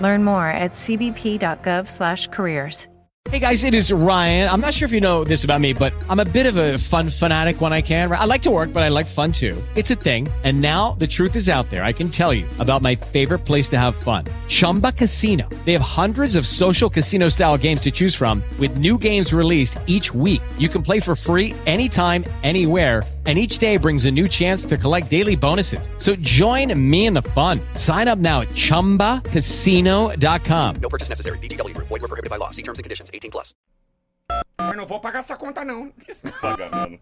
Learn 0.00 0.22
more 0.22 0.46
at 0.46 0.74
cbp.gov/careers. 0.74 2.86
Hey 3.28 3.38
guys, 3.38 3.64
it 3.64 3.74
is 3.74 3.92
Ryan. 3.92 4.48
I'm 4.48 4.62
not 4.62 4.72
sure 4.72 4.86
if 4.86 4.92
you 4.92 5.00
know 5.02 5.24
this 5.24 5.44
about 5.44 5.60
me, 5.60 5.74
but 5.74 5.92
I'm 6.08 6.20
a 6.20 6.24
bit 6.24 6.46
of 6.46 6.56
a 6.56 6.78
fun 6.78 7.10
fanatic 7.10 7.60
when 7.60 7.70
I 7.70 7.82
can. 7.82 8.10
I 8.10 8.24
like 8.24 8.40
to 8.42 8.50
work, 8.50 8.72
but 8.72 8.82
I 8.82 8.88
like 8.88 9.04
fun 9.04 9.30
too. 9.30 9.62
It's 9.76 9.90
a 9.90 9.94
thing. 9.94 10.26
And 10.42 10.62
now 10.62 10.92
the 10.92 11.06
truth 11.06 11.36
is 11.36 11.50
out 11.50 11.68
there. 11.68 11.84
I 11.84 11.92
can 11.92 12.08
tell 12.08 12.32
you 12.32 12.46
about 12.58 12.80
my 12.80 12.94
favorite 12.94 13.40
place 13.40 13.68
to 13.76 13.78
have 13.78 13.94
fun 13.94 14.24
Chumba 14.48 14.92
Casino. 14.92 15.46
They 15.66 15.74
have 15.74 15.82
hundreds 15.82 16.34
of 16.34 16.46
social 16.46 16.88
casino 16.88 17.28
style 17.28 17.58
games 17.58 17.82
to 17.82 17.90
choose 17.90 18.14
from, 18.14 18.42
with 18.58 18.78
new 18.78 18.96
games 18.96 19.34
released 19.34 19.78
each 19.86 20.14
week. 20.14 20.40
You 20.56 20.70
can 20.70 20.80
play 20.80 20.98
for 20.98 21.14
free 21.14 21.52
anytime, 21.66 22.24
anywhere. 22.42 23.02
And 23.26 23.38
each 23.38 23.58
day 23.58 23.76
brings 23.76 24.06
a 24.06 24.10
new 24.10 24.26
chance 24.28 24.64
to 24.64 24.78
collect 24.78 25.10
daily 25.10 25.36
bonuses. 25.36 25.90
So 25.98 26.16
join 26.16 26.72
me 26.74 27.04
in 27.04 27.12
the 27.12 27.20
fun. 27.34 27.60
Sign 27.74 28.08
up 28.08 28.18
now 28.18 28.40
at 28.40 28.48
chumbacasino.com. 28.54 30.76
No 30.80 30.88
purchase 30.88 31.10
necessary. 31.10 31.36
VGW 31.38 31.74
Group. 31.74 31.88
Void 31.88 32.00
were 32.00 32.08
prohibited 32.08 32.30
by 32.30 32.36
law. 32.36 32.48
See 32.50 32.62
terms 32.62 32.78
and 32.78 32.82
conditions. 32.82 33.10
18 33.12 33.30
plus. 33.30 33.52
Eu 34.58 34.74
não 34.76 34.86
vou 34.86 35.00
pagar 35.00 35.18
essa 35.18 35.36
conta, 35.36 35.62
não. 35.64 35.92
Paga, 36.40 36.70
mano. 36.70 36.98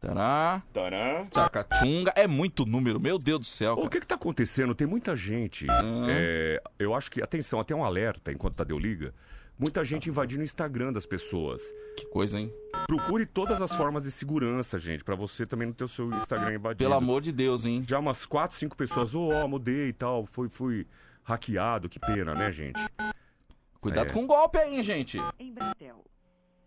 Tará, 0.00 0.62
Tarã. 0.72 1.26
tchacachunga. 1.30 2.12
É 2.16 2.26
muito 2.26 2.64
número, 2.64 2.98
meu 2.98 3.18
Deus 3.18 3.40
do 3.40 3.46
céu. 3.46 3.74
O 3.74 3.76
cara. 3.76 3.88
que 3.90 4.00
que 4.00 4.06
tá 4.06 4.14
acontecendo? 4.14 4.74
Tem 4.74 4.86
muita 4.86 5.14
gente. 5.14 5.66
é, 6.08 6.62
eu 6.78 6.94
acho 6.94 7.10
que, 7.10 7.22
atenção, 7.22 7.60
até 7.60 7.74
um 7.74 7.84
alerta 7.84 8.32
enquanto 8.32 8.54
Tadeu 8.54 8.78
liga. 8.78 9.12
Muita 9.60 9.84
gente 9.84 10.08
invadindo 10.08 10.40
o 10.40 10.44
Instagram 10.44 10.90
das 10.90 11.04
pessoas. 11.04 11.60
Que 11.96 12.06
coisa, 12.06 12.40
hein? 12.40 12.50
Procure 12.86 13.26
todas 13.26 13.60
as 13.60 13.74
formas 13.76 14.04
de 14.04 14.10
segurança, 14.10 14.78
gente, 14.78 15.04
pra 15.04 15.14
você 15.14 15.44
também 15.44 15.66
não 15.66 15.74
ter 15.74 15.84
o 15.84 15.88
seu 15.88 16.10
Instagram 16.14 16.54
invadido. 16.54 16.78
Pelo 16.82 16.94
amor 16.94 17.20
de 17.20 17.30
Deus, 17.30 17.66
hein? 17.66 17.84
Já 17.86 17.98
umas 17.98 18.24
4, 18.24 18.56
5 18.56 18.74
pessoas, 18.74 19.14
ô, 19.14 19.28
ó, 19.28 19.46
mudei 19.46 19.88
e 19.88 19.92
tal, 19.92 20.24
fui, 20.24 20.48
fui 20.48 20.86
hackeado, 21.22 21.90
que 21.90 21.98
pena, 22.00 22.34
né, 22.34 22.50
gente? 22.50 22.80
Cuidado 23.80 24.10
É. 24.10 24.12
com 24.14 24.24
o 24.24 24.26
golpe 24.26 24.56
aí, 24.58 24.82
gente. 24.82 25.18
Em 25.38 25.52
Brasil. 25.52 25.94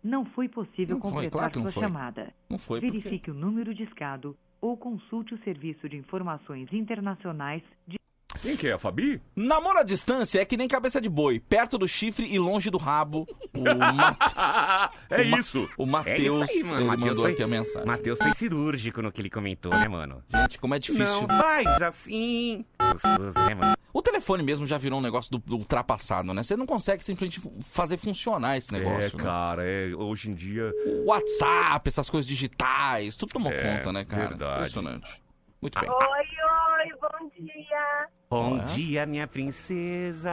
Não 0.02 0.24
foi 0.26 0.48
possível 0.48 0.94
Não 0.96 1.02
foi, 1.02 1.10
completar 1.10 1.32
claro 1.32 1.52
que 1.52 1.58
não 1.58 1.64
sua 1.64 1.72
foi. 1.72 1.82
chamada. 1.82 2.32
Não 2.48 2.58
foi? 2.58 2.80
Verifique 2.80 3.30
o 3.30 3.34
número 3.34 3.74
discado 3.74 4.36
ou 4.60 4.76
consulte 4.76 5.34
o 5.34 5.38
Serviço 5.42 5.88
de 5.88 5.96
Informações 5.96 6.72
Internacionais 6.72 7.62
de 7.88 7.96
Quem 8.42 8.56
que 8.56 8.68
é? 8.68 8.72
A 8.72 8.78
Fabi? 8.78 9.20
Namoro 9.34 9.78
à 9.78 9.82
distância 9.82 10.40
é 10.40 10.44
que 10.44 10.56
nem 10.56 10.68
cabeça 10.68 11.00
de 11.00 11.08
boi, 11.08 11.40
perto 11.40 11.78
do 11.78 11.88
chifre 11.88 12.26
e 12.26 12.38
longe 12.38 12.70
do 12.70 12.78
rabo. 12.78 13.26
O 13.54 13.62
Mate... 13.62 14.34
é 15.10 15.22
o 15.22 15.30
Ma- 15.30 15.38
isso. 15.38 15.68
O 15.78 15.82
É 15.84 15.86
Matheus, 15.86 16.62
mano. 16.62 16.76
ele 16.76 16.84
Matheus 16.84 17.08
mandou 17.08 17.24
foi, 17.24 17.32
aqui 17.32 17.42
a 17.42 17.46
mensagem. 17.48 17.86
Matheus 17.86 18.18
foi 18.18 18.32
cirúrgico 18.32 19.00
no 19.00 19.10
que 19.12 19.20
ele 19.20 19.30
comentou, 19.30 19.72
né, 19.72 19.88
mano? 19.88 20.22
Gente, 20.28 20.58
como 20.58 20.74
é 20.74 20.78
difícil. 20.78 21.26
Não 21.26 21.38
faz 21.38 21.82
assim. 21.82 22.64
Gostoso, 22.92 23.38
né, 23.46 23.54
mano? 23.54 23.74
O 23.92 24.02
telefone 24.02 24.42
mesmo 24.42 24.66
já 24.66 24.76
virou 24.76 24.98
um 24.98 25.02
negócio 25.02 25.30
do, 25.30 25.38
do 25.38 25.56
ultrapassado, 25.56 26.34
né? 26.34 26.42
Você 26.42 26.56
não 26.56 26.66
consegue 26.66 27.04
simplesmente 27.04 27.40
fazer 27.62 27.96
funcionar 27.96 28.56
esse 28.58 28.72
negócio, 28.72 29.14
é, 29.14 29.16
né? 29.18 29.22
cara, 29.24 29.62
é, 29.64 29.94
hoje 29.94 30.30
em 30.30 30.34
dia. 30.34 30.72
O 31.04 31.10
WhatsApp, 31.10 31.88
essas 31.88 32.10
coisas 32.10 32.28
digitais, 32.28 33.16
tudo 33.16 33.32
tomou 33.32 33.52
É, 33.52 33.76
conta, 33.76 33.92
né, 33.92 34.04
cara? 34.04 34.28
verdade. 34.28 34.56
Impressionante. 34.58 35.22
Muito 35.62 35.80
bem. 35.80 35.88
Oi, 35.88 35.96
oi, 35.96 36.98
bom 37.00 37.30
dia. 37.40 38.08
Bom 38.42 38.56
É? 38.56 38.64
dia, 38.74 39.06
minha 39.06 39.26
princesa. 39.26 40.32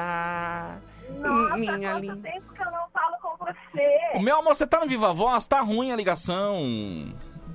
Nossa, 1.19 1.57
minha 1.57 1.77
quanto 1.93 2.17
tempo 2.17 2.53
que 2.53 2.61
eu 2.61 2.71
não 2.71 2.89
falo 2.93 3.17
com 3.21 3.45
você. 3.45 3.99
O 4.15 4.21
meu 4.21 4.37
amor, 4.37 4.55
você 4.55 4.65
tá 4.65 4.79
no 4.79 4.87
Viva 4.87 5.13
Voz? 5.13 5.45
Tá 5.45 5.61
ruim 5.61 5.91
a 5.91 5.95
ligação. 5.95 6.59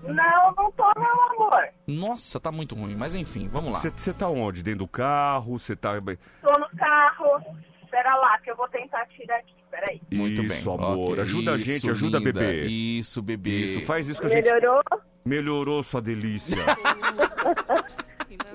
Não, 0.05 0.55
não 0.57 0.71
tô, 0.73 0.85
meu 0.97 1.23
amor. 1.47 1.69
Nossa, 1.87 2.39
tá 2.39 2.53
muito 2.53 2.75
ruim, 2.77 2.95
mas 2.95 3.15
enfim, 3.15 3.49
vamos 3.49 3.73
lá. 3.73 3.81
Você 3.81 4.13
tá 4.13 4.29
onde? 4.29 4.63
Dentro 4.63 4.81
do 4.81 4.89
carro? 4.89 5.59
Você 5.59 5.75
tá. 5.75 5.95
Tô 5.95 6.59
no 6.61 6.69
carro. 6.79 7.41
Espera 7.83 8.15
lá, 8.17 8.39
que 8.39 8.51
eu 8.51 8.57
vou 8.57 8.69
tentar 8.69 9.05
tirar 9.07 9.39
aqui. 9.39 9.55
Peraí. 9.71 10.01
Muito 10.13 10.43
Isso, 10.45 10.65
bem. 10.65 10.75
amor. 10.87 11.11
Ok, 11.13 11.23
Ajuda 11.23 11.53
a 11.53 11.59
gente, 11.59 11.71
isso, 11.77 11.91
ajuda 11.91 12.19
linda. 12.19 12.31
a 12.31 12.33
bebê. 12.33 12.67
Isso, 12.67 13.21
bebê. 13.23 13.51
Isso, 13.51 13.87
faz 13.87 14.09
isso 14.09 14.21
que 14.21 14.27
a 14.27 14.31
gente. 14.31 14.45
Melhorou? 14.45 14.81
Melhorou 15.25 15.83
sua 15.83 16.01
delícia. 16.01 16.63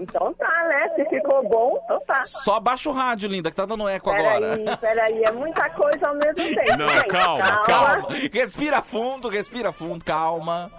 Então 0.01 0.33
tá, 0.33 0.67
né? 0.67 0.89
Se 0.95 1.05
ficou 1.05 1.47
bom, 1.47 1.79
então 1.85 2.01
tá. 2.07 2.25
Só 2.25 2.55
abaixa 2.55 2.89
o 2.89 2.93
rádio, 2.93 3.29
linda, 3.29 3.49
que 3.51 3.55
tá 3.55 3.65
dando 3.65 3.87
eco 3.87 4.09
agora. 4.09 4.57
Peraí, 4.57 4.77
peraí. 4.77 5.23
É 5.23 5.31
muita 5.31 5.69
coisa 5.69 6.07
ao 6.07 6.15
mesmo 6.15 6.33
tempo. 6.33 6.77
Não, 6.77 6.87
gente. 6.87 7.07
calma, 7.07 7.63
calma. 7.63 8.07
Respira 8.33 8.81
fundo, 8.81 9.29
respira 9.29 9.71
fundo, 9.71 10.03
calma. 10.03 10.71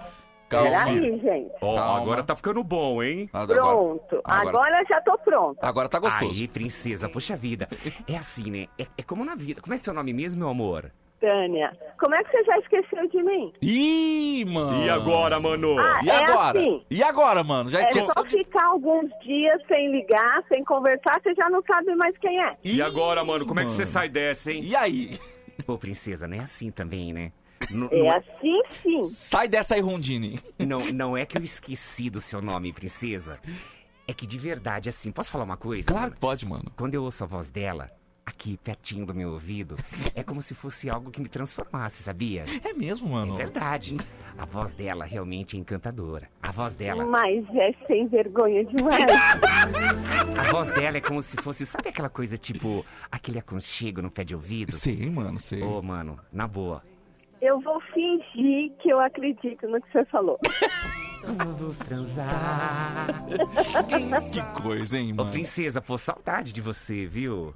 Calma. 0.49 0.71
Peraí, 0.71 1.21
gente. 1.21 1.51
Ó, 1.63 1.75
Calma. 1.75 2.01
agora 2.03 2.23
tá 2.23 2.37
ficando 2.37 2.63
bom, 2.63 3.03
hein? 3.03 3.31
Pronto. 3.33 4.21
Agora, 4.25 4.85
já 4.87 5.01
tô 5.01 5.17
pronto. 5.19 5.59
Agora 5.63 5.89
tá 5.89 5.99
gostoso. 5.99 6.41
Aí, 6.41 6.47
princesa, 6.47 7.09
poxa 7.09 7.35
vida. 7.35 7.69
É 8.07 8.17
assim, 8.17 8.51
né? 8.51 8.67
É, 8.79 8.87
é 8.99 9.03
como 9.03 9.25
na 9.25 9.35
vida. 9.35 9.63
Como 9.63 9.73
é 9.73 9.79
seu 9.79 9.95
nome 9.95 10.13
mesmo, 10.13 10.41
meu 10.41 10.51
amor? 10.51 10.91
Tânia, 11.23 11.73
como 12.01 12.17
é 12.17 12.25
que 12.25 12.31
você 12.33 12.43
já 12.45 12.59
esqueceu 12.59 13.09
de 13.09 13.23
mim? 13.23 13.53
Ih, 13.63 14.45
mano. 14.47 14.85
E 14.85 14.91
agora, 14.91 15.39
mano? 15.39 15.79
Ah, 15.79 16.01
e 16.05 16.11
é 16.11 16.17
agora? 16.17 16.59
assim. 16.59 16.83
E 16.91 17.03
agora, 17.03 17.45
mano? 17.45 17.71
Já 17.71 17.79
É 17.79 17.83
esqueceu? 17.85 18.13
só 18.13 18.25
ficar 18.25 18.67
alguns 18.67 19.09
dias 19.25 19.63
sem 19.69 19.93
ligar, 19.93 20.43
sem 20.49 20.65
conversar, 20.65 21.21
você 21.23 21.33
já 21.35 21.49
não 21.49 21.63
sabe 21.63 21.95
mais 21.95 22.19
quem 22.19 22.43
é. 22.43 22.57
E 22.65 22.83
agora, 22.83 23.25
mano? 23.25 23.47
Como 23.47 23.61
é 23.61 23.63
que 23.63 23.71
você 23.71 23.87
sai 23.87 24.09
dessa, 24.09 24.51
hein? 24.51 24.61
E 24.65 24.75
aí? 24.75 25.17
Pô, 25.65 25.79
princesa, 25.79 26.27
não 26.27 26.37
é 26.39 26.41
assim 26.41 26.73
também, 26.73 27.13
né? 27.13 27.31
N- 27.71 27.89
É 27.93 28.09
assim 28.17 28.61
sim. 28.83 29.05
Sai 29.05 29.47
dessa 29.47 29.77
aí, 29.77 29.81
Rondine. 29.81 30.41
Não, 30.59 30.79
não 30.93 31.17
é 31.17 31.25
que 31.25 31.39
eu 31.39 31.45
esqueci 31.45 32.11
do 32.11 32.21
seu 32.21 32.43
nome, 32.43 32.73
princesa. 32.73 33.39
É 34.09 34.13
que 34.13 34.27
de 34.27 34.37
verdade, 34.37 34.89
assim, 34.89 35.13
posso 35.13 35.31
falar 35.31 35.45
uma 35.45 35.57
coisa? 35.57 35.85
Claro 35.87 36.11
que 36.11 36.19
pode, 36.19 36.45
mano. 36.45 36.65
Quando 36.77 36.95
eu 36.95 37.05
ouço 37.05 37.23
a 37.23 37.27
voz 37.29 37.49
dela, 37.49 37.89
aqui 38.25 38.57
pertinho 38.57 39.05
do 39.05 39.15
meu 39.15 39.31
ouvido, 39.33 39.77
é 40.15 40.23
como 40.23 40.41
se 40.43 40.55
fosse 40.55 40.89
algo 40.89 41.11
que 41.11 41.21
me 41.21 41.29
transformasse, 41.29 42.03
sabia? 42.03 42.45
É 42.65 42.73
mesmo, 42.73 43.11
mano? 43.11 43.35
É 43.35 43.39
verdade. 43.39 43.97
A 44.39 44.45
voz 44.45 44.73
dela 44.75 45.05
realmente 45.05 45.57
é 45.57 45.61
encantadora. 45.61 46.29
A 46.43 46.51
voz 46.51 46.75
dela. 46.75 47.05
Mas 47.05 47.45
é 47.55 47.73
sem 47.87 48.07
vergonha 48.09 48.65
demais. 48.65 49.05
A 50.39 50.51
voz 50.51 50.71
dela 50.75 50.97
é 50.97 51.01
como 51.01 51.21
se 51.23 51.37
fosse, 51.37 51.67
sabe 51.67 51.89
aquela 51.89 52.09
coisa 52.09 52.39
tipo, 52.39 52.85
aquele 53.11 53.39
aconchego 53.39 54.01
no 54.01 54.11
pé 54.11 54.25
de 54.25 54.35
ouvido? 54.35 54.73
Sei, 54.73 55.11
mano, 55.11 55.39
sei. 55.39 55.63
Ô, 55.63 55.83
mano, 55.83 56.19
na 56.33 56.47
boa. 56.47 56.83
Eu 57.41 57.61
vou 57.61 57.81
fingir 57.93 58.73
que 58.81 58.89
eu 58.89 59.01
acredito 59.01 59.67
no 59.69 59.81
que 59.83 59.93
você 59.93 60.05
falou. 60.07 60.39
Vamos 61.25 61.79
transar. 61.79 63.07
Que 64.33 64.63
coisa, 64.63 64.99
hein, 64.99 65.13
Ô, 65.13 65.17
mano? 65.17 65.31
princesa, 65.31 65.81
pô, 65.81 65.99
saudade 65.99 66.53
de 66.53 66.61
você, 66.61 67.05
viu? 67.07 67.53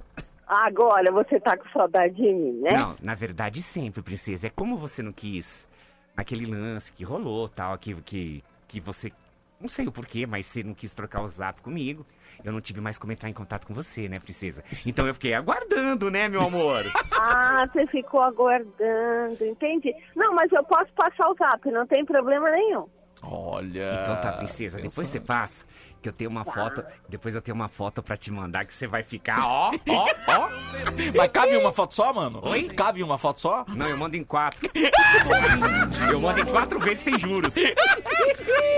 Agora 0.47 1.11
você 1.11 1.39
tá 1.39 1.57
com 1.57 1.67
saudade 1.69 2.15
de 2.15 2.33
mim, 2.33 2.61
né? 2.61 2.71
Não, 2.71 2.95
na 3.01 3.13
verdade 3.13 3.61
sempre, 3.61 4.01
princesa. 4.01 4.47
É 4.47 4.49
como 4.49 4.77
você 4.77 5.03
não 5.03 5.11
quis 5.11 5.67
naquele 6.15 6.45
lance 6.45 6.91
que 6.93 7.03
rolou, 7.03 7.49
tal, 7.49 7.77
que, 7.77 7.93
que, 8.01 8.43
que 8.67 8.79
você. 8.79 9.11
Não 9.59 9.67
sei 9.67 9.87
o 9.87 9.91
porquê, 9.91 10.25
mas 10.25 10.45
você 10.45 10.63
não 10.63 10.73
quis 10.73 10.93
trocar 10.93 11.21
o 11.21 11.27
zap 11.27 11.61
comigo. 11.61 12.05
Eu 12.43 12.51
não 12.51 12.61
tive 12.61 12.79
mais 12.79 12.97
como 12.97 13.11
entrar 13.11 13.29
em 13.29 13.33
contato 13.33 13.65
com 13.65 13.73
você, 13.73 14.07
né, 14.07 14.19
princesa? 14.19 14.63
Então 14.85 15.07
eu 15.07 15.13
fiquei 15.13 15.33
aguardando, 15.33 16.09
né, 16.11 16.29
meu 16.29 16.41
amor? 16.41 16.83
Ah, 17.19 17.67
você 17.67 17.87
ficou 17.87 18.21
aguardando, 18.21 19.43
entendi. 19.43 19.91
Não, 20.15 20.35
mas 20.35 20.51
eu 20.51 20.63
posso 20.63 20.93
passar 20.93 21.29
o 21.31 21.33
zap, 21.33 21.69
não 21.71 21.85
tem 21.87 22.05
problema 22.05 22.49
nenhum. 22.51 22.87
Olha. 23.23 24.03
Então 24.03 24.21
tá, 24.21 24.33
princesa, 24.33 24.77
depois 24.77 25.09
você 25.09 25.19
passa, 25.19 25.65
que 26.01 26.09
eu 26.09 26.13
tenho 26.13 26.29
uma 26.29 26.45
foto. 26.45 26.83
Depois 27.09 27.35
eu 27.35 27.41
tenho 27.41 27.55
uma 27.55 27.67
foto 27.67 28.01
pra 28.01 28.15
te 28.17 28.31
mandar 28.31 28.65
que 28.65 28.73
você 28.73 28.87
vai 28.87 29.03
ficar, 29.03 29.39
ó, 29.45 29.71
ó, 29.89 30.05
ó. 30.27 30.49
Mas 31.15 31.31
cabe 31.31 31.55
uma 31.57 31.73
foto 31.73 31.93
só, 31.93 32.13
mano? 32.13 32.39
Oi? 32.43 32.63
Cabe 32.69 33.03
uma 33.03 33.17
foto 33.17 33.39
só? 33.39 33.65
Não, 33.69 33.87
eu 33.87 33.97
mando 33.97 34.15
em 34.15 34.23
quatro. 34.23 34.69
eu 36.11 36.19
mando 36.19 36.39
em 36.39 36.45
quatro 36.45 36.79
vezes 36.79 37.03
sem 37.03 37.19
juros. 37.19 37.53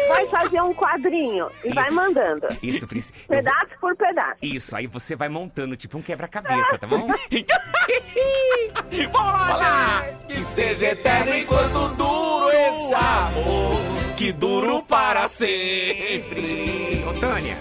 Vai 0.08 0.28
fazer 0.28 0.62
um 0.62 0.74
quadrinho 0.74 1.48
e 1.64 1.74
vai 1.74 1.86
Isso. 1.86 1.94
mandando. 1.94 2.48
Isso, 2.64 2.88
princesa. 2.88 3.14
Pedaço 3.28 3.68
por 3.80 3.96
pedaço. 3.96 4.38
Isso, 4.42 4.76
aí 4.76 4.88
você 4.88 5.16
vai 5.16 5.30
montando 5.30 5.76
tipo 5.78 5.98
um 5.98 6.02
quebra-cabeça, 6.02 6.78
tá 6.78 6.88
bom? 6.88 7.08
Vamos 9.12 9.62
lá! 9.62 10.04
Que 10.28 10.38
seja 10.46 10.88
eterno 10.88 11.36
enquanto 11.36 11.94
duro 11.96 12.50
esse 12.52 12.94
amor, 12.94 14.16
que 14.18 14.32
duro 14.32 14.82
para 14.84 15.28
sempre. 15.30 17.04
Ô, 17.10 17.14
Tânia. 17.20 17.56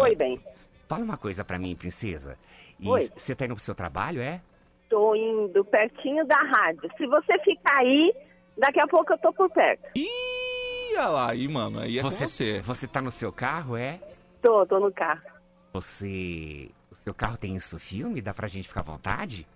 Oi, 0.00 0.14
bem. 0.14 0.40
Fala 0.88 1.04
uma 1.04 1.18
coisa 1.18 1.44
pra 1.44 1.58
mim, 1.58 1.76
princesa. 1.76 2.38
E 2.80 2.88
Oi. 2.88 3.10
Você 3.14 3.34
tá 3.34 3.44
indo 3.44 3.54
pro 3.54 3.62
seu 3.62 3.74
trabalho, 3.74 4.22
é? 4.22 4.40
Tô 4.88 5.14
indo 5.14 5.62
pertinho 5.66 6.26
da 6.26 6.38
rádio. 6.38 6.88
Se 6.96 7.06
você 7.06 7.38
ficar 7.40 7.78
aí, 7.80 8.14
daqui 8.56 8.80
a 8.80 8.86
pouco 8.86 9.12
eu 9.12 9.18
tô 9.18 9.34
por 9.34 9.50
perto. 9.50 9.86
Ih, 9.94 10.96
olha 10.96 11.08
lá, 11.08 11.30
aí, 11.32 11.46
mano, 11.46 11.80
aí 11.80 11.98
é 11.98 12.02
você, 12.02 12.24
com 12.24 12.28
você. 12.30 12.60
Você 12.62 12.86
tá 12.86 13.02
no 13.02 13.10
seu 13.10 13.30
carro, 13.30 13.76
é? 13.76 14.00
Tô, 14.40 14.64
tô 14.64 14.80
no 14.80 14.90
carro. 14.90 15.20
Você. 15.74 16.70
O 16.90 16.94
seu 16.94 17.12
carro 17.12 17.36
tem 17.36 17.54
isso 17.54 17.78
filme? 17.78 18.22
Dá 18.22 18.32
pra 18.32 18.48
gente 18.48 18.66
ficar 18.66 18.80
à 18.80 18.84
vontade? 18.84 19.46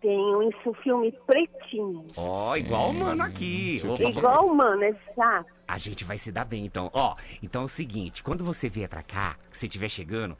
Tenho 0.00 0.42
isso 0.50 0.74
filme 0.82 1.12
pretinho. 1.28 2.06
Ó, 2.16 2.56
igual 2.56 2.90
o 2.90 2.94
mano 2.94 3.22
aqui. 3.22 3.80
Opa, 3.84 4.02
Igual 4.02 4.46
o 4.46 4.56
mano, 4.56 4.82
exato. 4.82 5.59
A 5.70 5.78
gente 5.78 6.02
vai 6.02 6.18
se 6.18 6.32
dar 6.32 6.44
bem, 6.44 6.66
então. 6.66 6.90
Ó, 6.92 7.14
então 7.40 7.62
é 7.62 7.64
o 7.64 7.68
seguinte, 7.68 8.24
quando 8.24 8.44
você 8.44 8.68
vier 8.68 8.88
pra 8.88 9.04
cá, 9.04 9.36
que 9.48 9.56
você 9.56 9.66
estiver 9.66 9.88
chegando, 9.88 10.36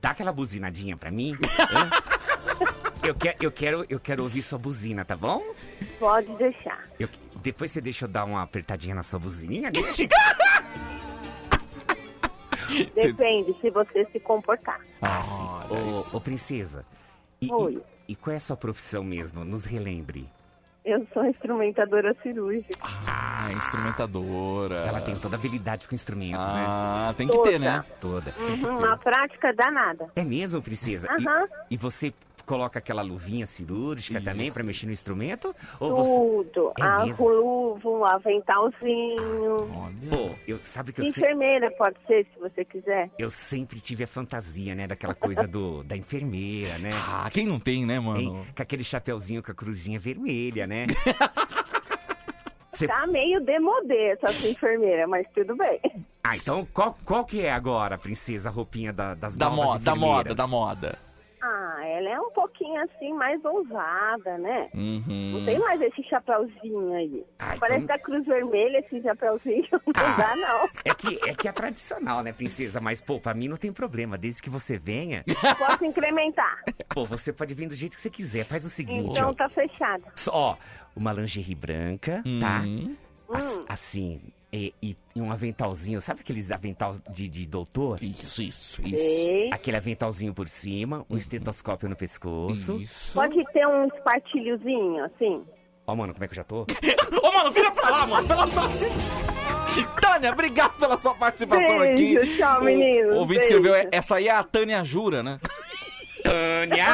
dá 0.00 0.10
aquela 0.10 0.32
buzinadinha 0.32 0.96
pra 0.96 1.10
mim. 1.10 1.36
eu, 3.02 3.12
quero, 3.12 3.36
eu, 3.40 3.50
quero, 3.50 3.86
eu 3.88 3.98
quero 3.98 4.22
ouvir 4.22 4.40
sua 4.40 4.56
buzina, 4.56 5.04
tá 5.04 5.16
bom? 5.16 5.42
Pode 5.98 6.32
deixar. 6.36 6.86
Eu- 6.98 7.08
depois 7.42 7.72
você 7.72 7.80
deixa 7.80 8.04
eu 8.04 8.08
dar 8.08 8.24
uma 8.24 8.40
apertadinha 8.40 8.94
na 8.94 9.02
sua 9.02 9.18
buzininha, 9.18 9.68
deixa? 9.74 10.06
Depende 12.94 13.56
se 13.60 13.70
você 13.70 14.06
se 14.12 14.20
comportar. 14.20 14.80
Ah, 15.02 15.22
sim. 15.24 16.12
Ô, 16.14 16.16
ô, 16.18 16.20
princesa, 16.20 16.86
e, 17.40 17.48
e, 17.48 17.52
Oi. 17.52 17.82
e 18.06 18.14
qual 18.14 18.32
é 18.32 18.36
a 18.36 18.40
sua 18.40 18.56
profissão 18.56 19.02
mesmo? 19.02 19.44
Nos 19.44 19.64
relembre. 19.64 20.28
Eu 20.88 21.06
sou 21.12 21.22
instrumentadora 21.26 22.16
cirúrgica. 22.22 22.78
Ah, 23.06 23.48
instrumentadora. 23.52 24.76
Ela 24.86 25.02
tem 25.02 25.14
toda 25.14 25.36
habilidade 25.36 25.86
com 25.86 25.94
instrumentos, 25.94 26.38
né? 26.40 26.64
Ah, 26.66 27.12
tem 27.14 27.28
que 27.28 27.36
ter, 27.42 27.60
né? 27.60 27.84
Toda. 28.00 28.32
Uhum, 28.38 28.78
uma 28.78 28.96
prática 28.96 29.52
danada. 29.52 30.08
É 30.16 30.24
mesmo, 30.24 30.62
princesa? 30.62 31.06
E- 31.18 31.28
Aham. 31.28 31.46
E, 31.70 31.76
você 31.76 32.10
coloca 32.48 32.78
aquela 32.78 33.02
luvinha 33.02 33.44
cirúrgica 33.44 34.20
também 34.22 34.50
pra 34.50 34.64
mexer 34.64 34.86
no 34.86 34.92
instrumento? 34.92 35.54
Ou 35.78 35.94
você... 35.96 36.10
Tudo. 36.54 36.72
É 36.78 36.82
a 36.82 37.04
mesmo? 37.04 37.28
luva, 37.28 37.88
um 37.90 38.04
aventalzinho. 38.04 39.68
Pô, 40.08 40.30
eu, 40.46 40.58
sabe 40.58 40.92
que 40.92 41.00
eu, 41.02 41.04
se- 41.04 41.10
Enfermeira 41.20 41.70
pode 41.72 41.96
ser, 42.06 42.24
se 42.32 42.40
você 42.40 42.64
quiser. 42.64 43.10
eu 43.18 43.28
sempre 43.28 43.80
tive 43.80 44.04
a 44.04 44.06
fantasia, 44.06 44.74
né? 44.74 44.86
Daquela 44.86 45.14
coisa 45.14 45.46
do, 45.46 45.84
da 45.84 45.94
enfermeira, 45.96 46.78
né? 46.78 46.88
Ah, 47.20 47.28
quem 47.30 47.46
não 47.46 47.58
tem, 47.60 47.84
né, 47.84 47.98
mano? 48.00 48.20
Hein? 48.20 48.46
Com 48.56 48.62
aquele 48.62 48.84
chapeuzinho 48.84 49.42
com 49.42 49.50
a 49.50 49.54
cruzinha 49.54 49.98
vermelha, 49.98 50.66
né? 50.66 50.86
Cê- 52.72 52.86
Tá 52.86 53.06
meio 53.08 53.40
demodê 53.40 54.10
essa 54.12 54.28
sua 54.28 54.50
enfermeira, 54.50 55.06
mas 55.06 55.26
tudo 55.34 55.56
bem. 55.56 55.80
Ah, 56.22 56.30
então 56.34 56.66
qual, 56.72 56.96
qual 57.04 57.24
que 57.24 57.44
é 57.44 57.50
agora, 57.50 57.98
princesa, 57.98 58.48
a 58.48 58.52
roupinha 58.52 58.92
da, 58.92 59.14
das 59.14 59.36
Da 59.36 59.46
novas 59.50 59.66
moda, 59.66 59.84
da 59.84 59.96
moda, 59.96 60.34
da 60.34 60.46
moda. 60.46 60.98
Ah, 61.40 61.78
ela 61.86 62.08
é 62.10 62.20
um 62.20 62.30
pouquinho 62.30 62.80
assim, 62.82 63.12
mais 63.12 63.42
ousada, 63.44 64.36
né? 64.38 64.68
Uhum. 64.74 65.30
Não 65.34 65.44
tem 65.44 65.58
mais 65.58 65.80
esse 65.80 66.02
chapéuzinho 66.04 66.92
aí. 66.94 67.24
Ah, 67.38 67.56
Parece 67.58 67.84
então- 67.84 67.96
da 67.96 67.98
Cruz 68.02 68.26
Vermelha 68.26 68.78
esse 68.78 69.00
chapéuzinho. 69.02 69.66
Não 69.86 70.16
dá, 70.16 70.36
não. 70.36 70.68
É 70.84 70.94
que, 70.94 71.20
é 71.28 71.34
que 71.34 71.48
é 71.48 71.52
tradicional, 71.52 72.22
né, 72.22 72.32
princesa? 72.32 72.80
Mas, 72.80 73.00
pô, 73.00 73.20
pra 73.20 73.34
mim 73.34 73.48
não 73.48 73.56
tem 73.56 73.72
problema. 73.72 74.16
Desde 74.18 74.42
que 74.42 74.50
você 74.50 74.78
venha, 74.78 75.24
Posso 75.58 75.84
incrementar. 75.84 76.60
pô, 76.92 77.04
você 77.04 77.32
pode 77.32 77.54
vir 77.54 77.68
do 77.68 77.74
jeito 77.74 77.94
que 77.96 78.00
você 78.02 78.10
quiser. 78.10 78.44
Faz 78.44 78.64
o 78.64 78.70
seguinte, 78.70 79.10
Então 79.10 79.30
ó. 79.30 79.34
tá 79.34 79.48
fechado. 79.48 80.04
Só, 80.14 80.32
Ó, 80.34 80.56
uma 80.96 81.12
lingerie 81.12 81.54
branca, 81.54 82.22
tá? 82.40 82.60
Uhum. 82.64 82.96
As- 83.32 83.56
Hum. 83.56 83.64
assim, 83.68 84.20
e, 84.52 84.74
e- 84.82 84.96
e 85.14 85.20
um 85.20 85.30
aventalzinho. 85.32 86.00
Sabe 86.00 86.20
aqueles 86.20 86.50
avental 86.50 86.92
de, 87.10 87.28
de 87.28 87.46
doutor? 87.46 87.98
Isso, 88.02 88.40
isso, 88.42 88.82
Sei. 88.82 89.50
Aquele 89.52 89.76
aventalzinho 89.76 90.32
por 90.34 90.48
cima, 90.48 91.04
um 91.10 91.16
estetoscópio 91.16 91.88
no 91.88 91.96
pescoço. 91.96 92.76
Isso. 92.76 93.14
Pode 93.14 93.44
ter 93.52 93.66
um 93.66 93.86
espartilhozinho, 93.86 95.04
assim. 95.04 95.42
Ó, 95.86 95.94
mano, 95.94 96.12
como 96.12 96.24
é 96.24 96.28
que 96.28 96.32
eu 96.32 96.36
já 96.36 96.44
tô? 96.44 96.66
Ô, 97.22 97.32
mano, 97.32 97.50
vira 97.50 97.70
pra 97.72 97.88
lá, 97.90 98.06
mano. 98.06 98.26
Pela... 98.28 98.46
Tânia, 100.00 100.32
obrigado 100.32 100.76
pela 100.78 100.98
sua 100.98 101.14
participação 101.14 101.78
Beijo, 101.78 102.18
aqui. 102.20 102.36
tchau, 102.36 102.60
O- 102.60 102.64
meninos, 102.64 103.14
O 103.14 103.18
ouvinte 103.20 103.40
beijo. 103.40 103.56
escreveu, 103.58 103.88
essa 103.92 104.16
aí 104.16 104.26
é 104.28 104.32
a 104.32 104.42
Tânia 104.42 104.82
Jura, 104.82 105.22
né? 105.22 105.36
Tânia! 106.22 106.86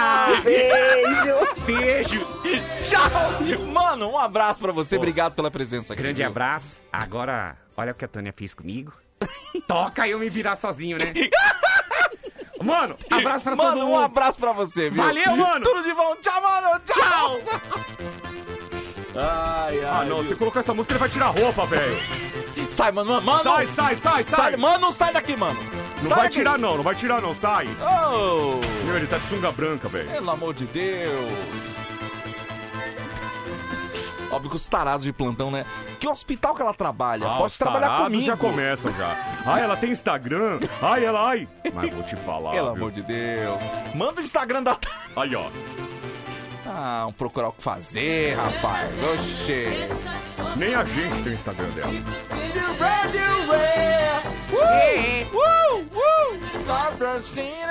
Beijo! 0.44 1.64
Beijo! 1.66 2.26
Tchau! 2.94 3.66
Mano, 3.72 4.10
um 4.10 4.18
abraço 4.18 4.60
pra 4.60 4.72
você. 4.72 4.96
Obrigado 4.96 5.34
pela 5.34 5.50
presença 5.50 5.92
aqui. 5.92 6.02
Grande 6.02 6.20
viu? 6.22 6.26
abraço. 6.30 6.80
Agora, 6.92 7.56
olha 7.76 7.92
o 7.92 7.94
que 7.94 8.04
a 8.04 8.08
Tânia 8.08 8.32
fez 8.36 8.54
comigo. 8.54 8.92
Toca 9.66 10.06
eu 10.08 10.18
me 10.18 10.28
virar 10.28 10.56
sozinho, 10.56 10.96
né? 11.00 11.12
Mano, 12.62 12.96
abraço 13.10 13.44
pra 13.44 13.56
todo 13.56 13.66
Mano, 13.66 13.80
mundo. 13.82 13.90
um 13.90 13.98
abraço 13.98 14.38
pra 14.38 14.52
você, 14.52 14.88
viu? 14.88 15.02
Valeu, 15.02 15.36
mano. 15.36 15.62
Tudo 15.62 15.82
de 15.82 15.92
bom. 15.92 16.16
Tchau, 16.16 16.40
mano. 16.40 16.80
Tchau. 16.86 17.38
Ai, 19.16 19.78
ai. 19.80 19.84
Ah, 19.84 20.04
não, 20.06 20.22
viu? 20.22 20.28
você 20.30 20.34
colocou 20.34 20.60
essa 20.60 20.72
música, 20.72 20.92
ele 20.94 20.98
vai 21.00 21.08
tirar 21.10 21.26
a 21.26 21.30
roupa, 21.30 21.66
velho. 21.66 21.96
Sai, 22.70 22.90
mano. 22.90 23.20
Mano. 23.20 23.42
Sai, 23.42 23.66
sai, 23.66 23.96
sai, 23.96 24.24
sai. 24.24 24.56
Mano, 24.56 24.90
sai 24.92 25.12
daqui, 25.12 25.36
mano. 25.36 25.60
Não 26.00 26.08
sai 26.08 26.16
vai 26.16 26.26
daqui. 26.26 26.38
tirar, 26.38 26.58
não, 26.58 26.76
não 26.76 26.82
vai 26.82 26.94
tirar, 26.94 27.20
não, 27.20 27.34
sai. 27.34 27.66
Oh, 27.82 28.60
Meu, 28.86 28.96
ele 28.96 29.06
tá 29.08 29.18
de 29.18 29.26
sunga 29.26 29.52
branca, 29.52 29.86
velho. 29.88 30.08
pelo 30.10 30.30
amor 30.30 30.54
de 30.54 30.64
Deus. 30.64 31.83
Óbvio 34.30 34.50
que 34.50 34.56
os 34.56 34.68
tarados 34.68 35.04
de 35.04 35.12
plantão, 35.12 35.50
né? 35.50 35.64
Que 36.00 36.08
hospital 36.08 36.54
que 36.54 36.62
ela 36.62 36.74
trabalha? 36.74 37.26
Ah, 37.26 37.36
Pode 37.38 37.58
trabalhar 37.58 37.96
comigo. 37.96 38.22
já 38.24 38.36
começam 38.36 38.92
já. 38.94 39.16
Ai, 39.46 39.62
ela 39.62 39.76
tem 39.76 39.90
Instagram. 39.90 40.58
Ai, 40.82 41.04
ela, 41.04 41.28
ai. 41.28 41.48
Mas 41.72 41.90
vou 41.90 42.02
te 42.02 42.16
falar, 42.16 42.50
Pelo 42.50 42.66
viu? 42.68 42.76
amor 42.76 42.90
de 42.90 43.02
Deus. 43.02 43.58
Manda 43.94 44.20
o 44.20 44.24
Instagram 44.24 44.62
da... 44.62 44.76
Aí, 45.16 45.34
ó. 45.36 45.48
Ah, 46.66 47.06
um 47.08 47.12
procurar 47.12 47.48
o 47.48 47.52
que 47.52 47.62
fazer, 47.62 48.34
rapaz. 48.36 48.90
Oxê. 49.02 49.88
Nem 50.56 50.74
a 50.74 50.84
gente 50.84 51.22
tem 51.22 51.32
o 51.32 51.34
Instagram 51.34 51.68
dela. 51.68 51.92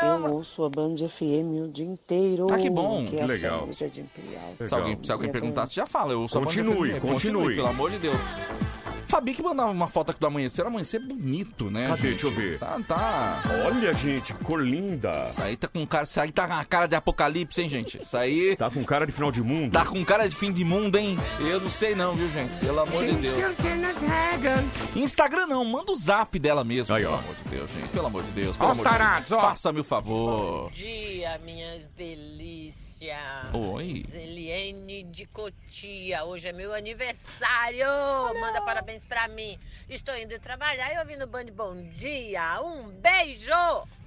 Eu 0.04 0.32
ouço 0.34 0.64
a 0.64 0.70
Band 0.70 0.96
FM 0.98 1.64
o 1.66 1.68
dia 1.72 1.86
inteiro. 1.86 2.48
Ah, 2.52 2.58
que 2.58 2.70
bom, 2.70 3.04
Que 3.06 3.12
que 3.12 3.18
é 3.18 3.24
a 3.24 3.26
legal. 3.26 3.68
Imperial. 3.68 4.54
Se 4.62 4.74
alguém, 4.74 5.04
se 5.04 5.12
alguém 5.12 5.32
perguntasse, 5.32 5.76
já 5.76 5.86
fala. 5.86 6.14
Eu 6.14 6.28
sou 6.28 6.42
a 6.42 6.46
Band 6.46 6.52
Continue, 6.52 6.94
FM. 6.94 7.02
continue. 7.02 7.56
Pelo 7.56 7.68
amor 7.68 7.90
de 7.92 8.00
Deus. 8.00 8.22
Fabi 9.14 9.32
que 9.36 9.44
mandava 9.44 9.70
uma 9.70 9.88
foto 9.88 10.10
aqui 10.10 10.20
do 10.20 10.26
amanhecer. 10.26 10.66
O 10.66 10.70
amanhecer 10.70 11.00
é 11.00 11.06
bonito, 11.06 11.70
né, 11.70 11.90
Cadê? 11.90 12.02
gente? 12.02 12.22
Deixa 12.22 12.26
eu 12.26 12.32
ver. 12.32 12.58
Tá, 12.58 12.80
tá. 12.88 13.44
Olha, 13.64 13.94
gente, 13.94 14.34
cor 14.34 14.60
linda. 14.60 15.26
Isso 15.26 15.40
aí 15.40 15.56
tá 15.56 15.68
com 15.68 15.86
cara... 15.86 16.04
Isso 16.04 16.20
aí 16.20 16.32
tá 16.32 16.48
com 16.48 16.54
a 16.54 16.66
cara 16.66 16.88
de 16.88 16.96
apocalipse, 16.96 17.62
hein, 17.62 17.70
gente? 17.70 18.02
Isso 18.02 18.18
aí... 18.18 18.56
Tá 18.56 18.72
com 18.72 18.84
cara 18.84 19.06
de 19.06 19.12
final 19.12 19.32
de 19.32 19.44
mundo. 19.44 19.72
Tá 19.72 19.86
com 19.86 20.04
cara 20.04 20.28
de 20.28 20.36
fim 20.36 20.52
de 20.52 20.66
mundo, 20.66 20.96
hein? 20.98 21.16
Eu 21.40 21.62
não 21.62 21.70
sei 21.70 21.94
não, 21.94 22.16
viu, 22.16 22.28
gente? 22.28 22.56
Pelo 22.56 22.80
amor 22.80 23.06
de 23.06 23.14
Deus. 23.14 23.56
Instagram 24.96 25.46
não, 25.46 25.64
manda 25.64 25.92
o 25.92 25.96
zap 25.96 26.40
dela 26.40 26.64
mesmo. 26.64 26.96
Aí, 26.96 27.04
pelo 27.04 27.14
ó. 27.14 27.20
amor 27.20 27.36
de 27.36 27.44
Deus, 27.44 27.72
gente. 27.72 27.90
Pelo 27.90 28.08
amor 28.08 28.24
de 28.24 28.32
Deus. 28.32 28.58
Pelo 28.58 28.70
Ó 28.70 28.72
amor 28.72 28.84
os 28.84 28.92
de 28.92 28.98
Deus. 28.98 29.08
tarados. 29.08 29.30
Faça-me 29.30 29.80
o 29.82 29.84
favor. 29.84 30.64
Bom 30.64 30.72
dia, 30.72 31.40
minhas 31.46 31.88
delícias. 31.90 32.83
Oi. 33.54 34.06
Zeliene 34.10 35.04
de 35.04 35.26
Cotia. 35.26 36.24
Hoje 36.24 36.48
é 36.48 36.54
meu 36.54 36.74
aniversário. 36.74 37.86
Manda 38.40 38.62
parabéns 38.62 39.02
pra 39.10 39.28
mim. 39.28 39.58
Estou 39.90 40.16
indo 40.18 40.40
trabalhar 40.40 40.94
e 40.94 41.00
ouvindo 41.00 41.24
o 41.24 41.28
Band 41.28 41.46
Bom 41.56 41.76
Dia. 41.98 42.62
Um 42.62 42.88
beijo! 43.02 43.52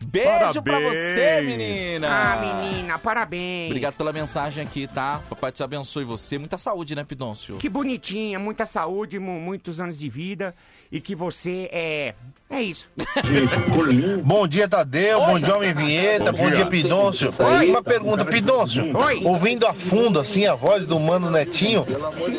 Beijo 0.00 0.62
pra 0.62 0.74
Parabéns. 0.80 0.96
você, 0.98 1.40
menina. 1.42 2.08
Ah, 2.08 2.36
menina, 2.36 2.98
parabéns. 2.98 3.66
Obrigado 3.70 3.96
pela 3.96 4.12
mensagem 4.12 4.64
aqui, 4.64 4.86
tá? 4.86 5.20
Papai 5.28 5.52
te 5.52 5.62
abençoe 5.62 6.04
você. 6.04 6.38
Muita 6.38 6.56
saúde, 6.56 6.94
né, 6.96 7.04
Pidôncio? 7.04 7.58
Que 7.58 7.68
bonitinha, 7.68 8.38
muita 8.38 8.64
saúde, 8.64 9.18
mu- 9.18 9.38
muitos 9.40 9.78
anos 9.80 9.98
de 9.98 10.08
vida 10.08 10.54
e 10.90 11.00
que 11.00 11.14
você 11.14 11.68
é. 11.72 12.14
É 12.48 12.62
isso. 12.62 12.88
Bom 14.22 14.46
dia, 14.46 14.68
Tadeu. 14.68 15.18
Bom 15.18 15.38
dia, 15.38 15.56
Homem 15.56 15.74
Vinheta. 15.74 16.30
Bom 16.30 16.38
Bom, 16.44 16.46
dia. 16.46 16.56
dia, 16.58 16.66
Pidôncio. 16.66 17.34
Oi. 17.38 17.70
Uma 17.70 17.82
pergunta, 17.82 18.24
Pidôncio. 18.24 18.96
Oi. 18.96 19.20
Ouvindo 19.24 19.66
a 19.66 19.74
fundo, 19.74 20.20
assim, 20.20 20.46
a 20.46 20.54
voz 20.54 20.86
do 20.86 20.98
Mano 21.00 21.28
Netinho, 21.28 21.84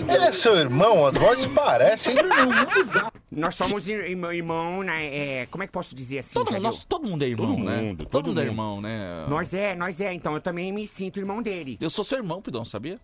ele 0.08 0.26
é 0.26 0.32
seu 0.32 0.56
irmão? 0.56 1.06
As 1.08 1.18
vozes 1.18 1.45
parecem. 1.48 2.16
Nós 3.30 3.56
somos 3.56 3.88
ir- 3.89 4.10
irmão, 4.10 4.32
irmão 4.34 4.82
né? 4.82 5.06
É, 5.41 5.48
como 5.52 5.64
é 5.64 5.68
que 5.68 5.74
posso 5.74 5.93
dizer 5.93 6.20
assim? 6.20 6.34
Todo 6.36 6.58
nós- 6.60 6.86
todo 6.86 7.06
mundo 7.06 7.24
é 7.24 7.28
irmão, 7.28 7.48
Todo 7.56 7.64
né? 7.66 7.76
mundo, 7.82 7.98
todo, 8.06 8.10
todo 8.10 8.28
mundo 8.28 8.39
é 8.39 8.43
mundo. 8.45 8.52
irmão, 8.54 8.82
né? 8.82 9.26
Nós 9.28 9.54
é, 9.54 9.76
nós 9.76 10.00
é. 10.00 10.14
Então 10.14 10.34
eu 10.34 10.41
também 10.41 10.72
me 10.72 10.88
sinto 10.88 11.20
irmão 11.20 11.41
dele. 11.41 11.78
Eu 11.82 11.89
sou 11.89 12.06
seu 12.06 12.18
irmão, 12.18 12.41
Pidôncio, 12.41 12.72
sabia? 12.72 12.98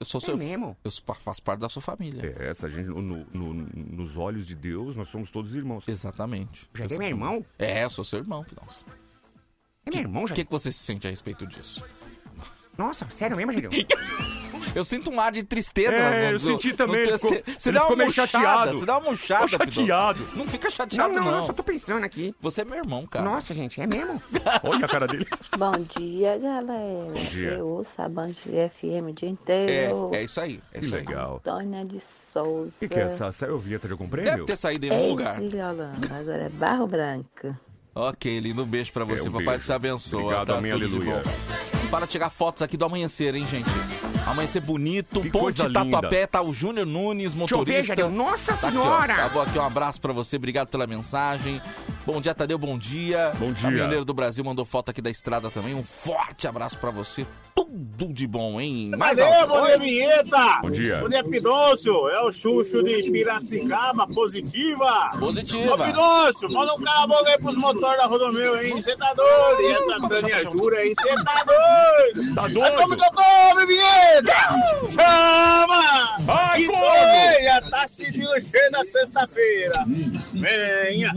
Eu 0.00 0.06
sou 0.06 0.18
seu... 0.20 0.32
É 0.34 0.36
mesmo? 0.38 0.74
Eu 0.82 0.90
faço 1.14 1.42
parte 1.42 1.60
da 1.60 1.68
sua 1.68 1.82
família. 1.82 2.34
É, 2.38 2.48
essa 2.48 2.70
gente, 2.70 2.88
no, 2.88 3.02
no- 3.02 3.54
nos 3.74 4.16
olhos 4.16 4.46
de 4.46 4.54
Deus, 4.54 4.96
nós 4.96 5.08
somos 5.08 5.30
todos 5.30 5.54
irmãos. 5.54 5.84
Exatamente. 5.86 6.66
Já 6.74 6.86
é 6.86 6.98
meu 6.98 7.08
irmão? 7.08 7.44
É, 7.58 7.84
eu 7.84 7.90
sou 7.90 8.02
seu 8.02 8.18
irmão, 8.20 8.42
Pidôncio. 8.42 8.84
É 9.84 9.90
meu 9.90 10.00
irmão, 10.00 10.24
O 10.24 10.26
já. 10.26 10.34
que, 10.34 10.44
que 10.44 10.50
você 10.50 10.72
se 10.72 10.78
sente 10.78 11.06
a 11.06 11.10
respeito 11.10 11.46
disso? 11.46 11.84
Nossa, 12.78 13.06
sério 13.10 13.36
mesmo, 13.36 13.52
Jadil? 13.52 13.70
Eu 14.74 14.84
sinto 14.84 15.10
um 15.10 15.20
ar 15.20 15.32
de 15.32 15.42
tristeza. 15.42 15.94
É, 15.94 16.20
no- 16.20 16.26
eu 16.28 16.32
no- 16.34 16.40
senti 16.40 16.68
no 16.70 16.76
também, 16.76 17.04
Você 17.06 17.72
dá 17.72 17.86
uma 17.86 17.96
meio 17.96 18.08
murchada, 18.08 18.28
chateado. 18.28 18.78
Você 18.78 18.86
dá 18.86 18.98
uma 18.98 19.10
murchada, 19.10 19.48
chateado. 19.48 20.26
Não 20.34 20.46
fica 20.46 20.68
Não, 20.68 20.70
chateado, 20.70 21.14
não, 21.14 21.24
não. 21.24 21.38
eu 21.38 21.46
só 21.46 21.52
tô 21.52 21.62
pensando 21.62 22.04
aqui. 22.04 22.34
Você 22.40 22.62
é 22.62 22.64
meu 22.64 22.76
irmão, 22.78 23.06
cara. 23.06 23.24
Nossa, 23.24 23.52
gente, 23.54 23.80
é 23.80 23.86
mesmo? 23.86 24.22
Olha 24.64 24.84
a 24.84 24.88
cara 24.88 25.06
dele. 25.06 25.26
Bom 25.58 25.72
dia, 25.98 26.38
galera. 26.38 27.12
dia. 27.14 27.50
Eu 27.50 27.66
ouço 27.68 28.00
a 28.00 28.08
Band 28.08 28.32
FM 28.34 29.08
o 29.08 29.12
dia 29.12 29.28
inteiro. 29.28 30.10
É, 30.12 30.18
é 30.18 30.24
isso 30.24 30.40
aí. 30.40 30.60
É 30.72 30.78
Que 30.78 30.84
isso 30.84 30.94
aí. 30.94 31.04
legal. 31.06 31.36
Antônia 31.36 31.84
de 31.84 32.00
Souza. 32.00 32.76
O 32.76 32.78
que, 32.80 32.88
que 32.88 32.98
é 32.98 33.02
essa? 33.04 33.30
Saiu 33.32 33.58
vinheta 33.58 33.86
de 33.88 33.92
algum 33.92 34.08
prêmio? 34.08 34.30
Deve 34.30 34.44
ter 34.44 34.56
saído 34.56 34.86
em 34.86 34.90
algum 34.90 35.02
Ei, 35.04 35.10
lugar. 35.10 35.36
Agora 36.10 36.42
é 36.44 36.48
Barro 36.48 36.86
Branco. 36.86 37.56
Ok, 37.94 38.38
lindo 38.40 38.64
beijo 38.64 38.92
pra 38.92 39.04
você. 39.04 39.26
É, 39.26 39.28
um 39.30 39.32
Papai 39.32 39.46
beijo. 39.56 39.64
te 39.64 39.72
abençoe. 39.72 40.20
Obrigado, 40.22 40.46
tá? 40.48 40.58
amém, 40.58 40.70
aleluia. 40.72 41.22
bom. 41.24 41.88
Para 41.90 42.06
de 42.06 42.12
tirar 42.12 42.30
fotos 42.30 42.62
aqui 42.62 42.76
do 42.76 42.84
amanhecer, 42.84 43.34
hein, 43.34 43.44
gente? 43.50 43.68
Amanhecer 44.30 44.60
bonito, 44.60 45.20
Que 45.20 45.30
Ponte 45.30 45.68
Tatuapé, 45.72 46.26
tá 46.26 46.40
o 46.42 46.52
Júnior 46.52 46.86
Nunes, 46.86 47.34
Deixa 47.34 47.54
eu 47.54 47.64
ver, 47.64 47.82
motorista. 47.82 48.08
Nossa 48.08 48.56
Tá 48.56 48.68
aqui, 48.68 48.78
ó. 48.78 48.82
senhora! 48.82 49.14
Acabou 49.14 49.42
aqui 49.42 49.58
um 49.58 49.64
abraço 49.64 50.00
pra 50.00 50.12
você, 50.12 50.36
obrigado 50.36 50.68
pela 50.68 50.86
mensagem. 50.86 51.60
Bom 52.06 52.18
dia, 52.20 52.34
Tadeu, 52.34 52.56
bom 52.58 52.78
dia. 52.78 53.32
Bom 53.38 53.52
dia. 53.52 53.62
Caminhoneiro 53.64 54.04
do 54.04 54.14
Brasil 54.14 54.42
mandou 54.42 54.64
foto 54.64 54.90
aqui 54.90 55.02
da 55.02 55.10
estrada 55.10 55.50
também. 55.50 55.74
Um 55.74 55.82
forte 55.84 56.48
abraço 56.48 56.78
pra 56.78 56.90
você. 56.90 57.26
Tudo 57.54 58.12
de 58.12 58.26
bom, 58.26 58.58
hein? 58.60 58.90
Mais 58.96 59.18
Valeu, 59.18 59.34
alto. 59.34 59.48
bom 59.48 59.66
dia, 59.66 59.78
vinheta! 59.78 60.58
Bom 60.62 60.70
dia. 60.70 60.98
Bom 60.98 61.08
dia, 61.10 61.22
Pidôncio! 61.22 62.08
É 62.08 62.22
o 62.22 62.32
Xuxo 62.32 62.82
de 62.82 63.10
Piracicaba, 63.10 64.06
positiva! 64.08 65.10
Positiva. 65.18 65.74
Ô, 65.74 65.84
Pidôncio, 65.84 66.50
manda 66.50 66.74
um 66.74 66.80
cala 66.80 67.04
a 67.04 67.06
boca 67.06 67.30
aí 67.30 67.38
pros 67.38 67.56
motores 67.56 67.98
da 67.98 68.06
Rodomeu, 68.06 68.60
hein? 68.60 68.80
Você 68.80 68.96
tá 68.96 69.12
doido? 69.12 69.60
E 69.60 69.70
essa 69.72 70.08
Tânia 70.08 70.44
Jura 70.46 70.78
aí, 70.78 70.94
você 70.94 71.14
tá 71.22 71.44
doido? 71.44 72.34
Tá 72.34 72.42
Mas 72.42 72.52
doido? 72.54 72.76
como 72.76 72.96
que 72.96 73.04
eu 73.04 73.10
tô, 73.12 73.54
meu 73.54 73.66
vinheta? 73.66 74.32
Chama! 74.90 76.16
Ai, 76.28 76.64
que 76.64 77.70
tá 77.70 77.86
sentindo 77.86 78.30
o 78.30 78.40
cheiro 78.40 78.70
da 78.72 78.84
sexta-feira. 78.84 79.84
Venha! 80.32 81.12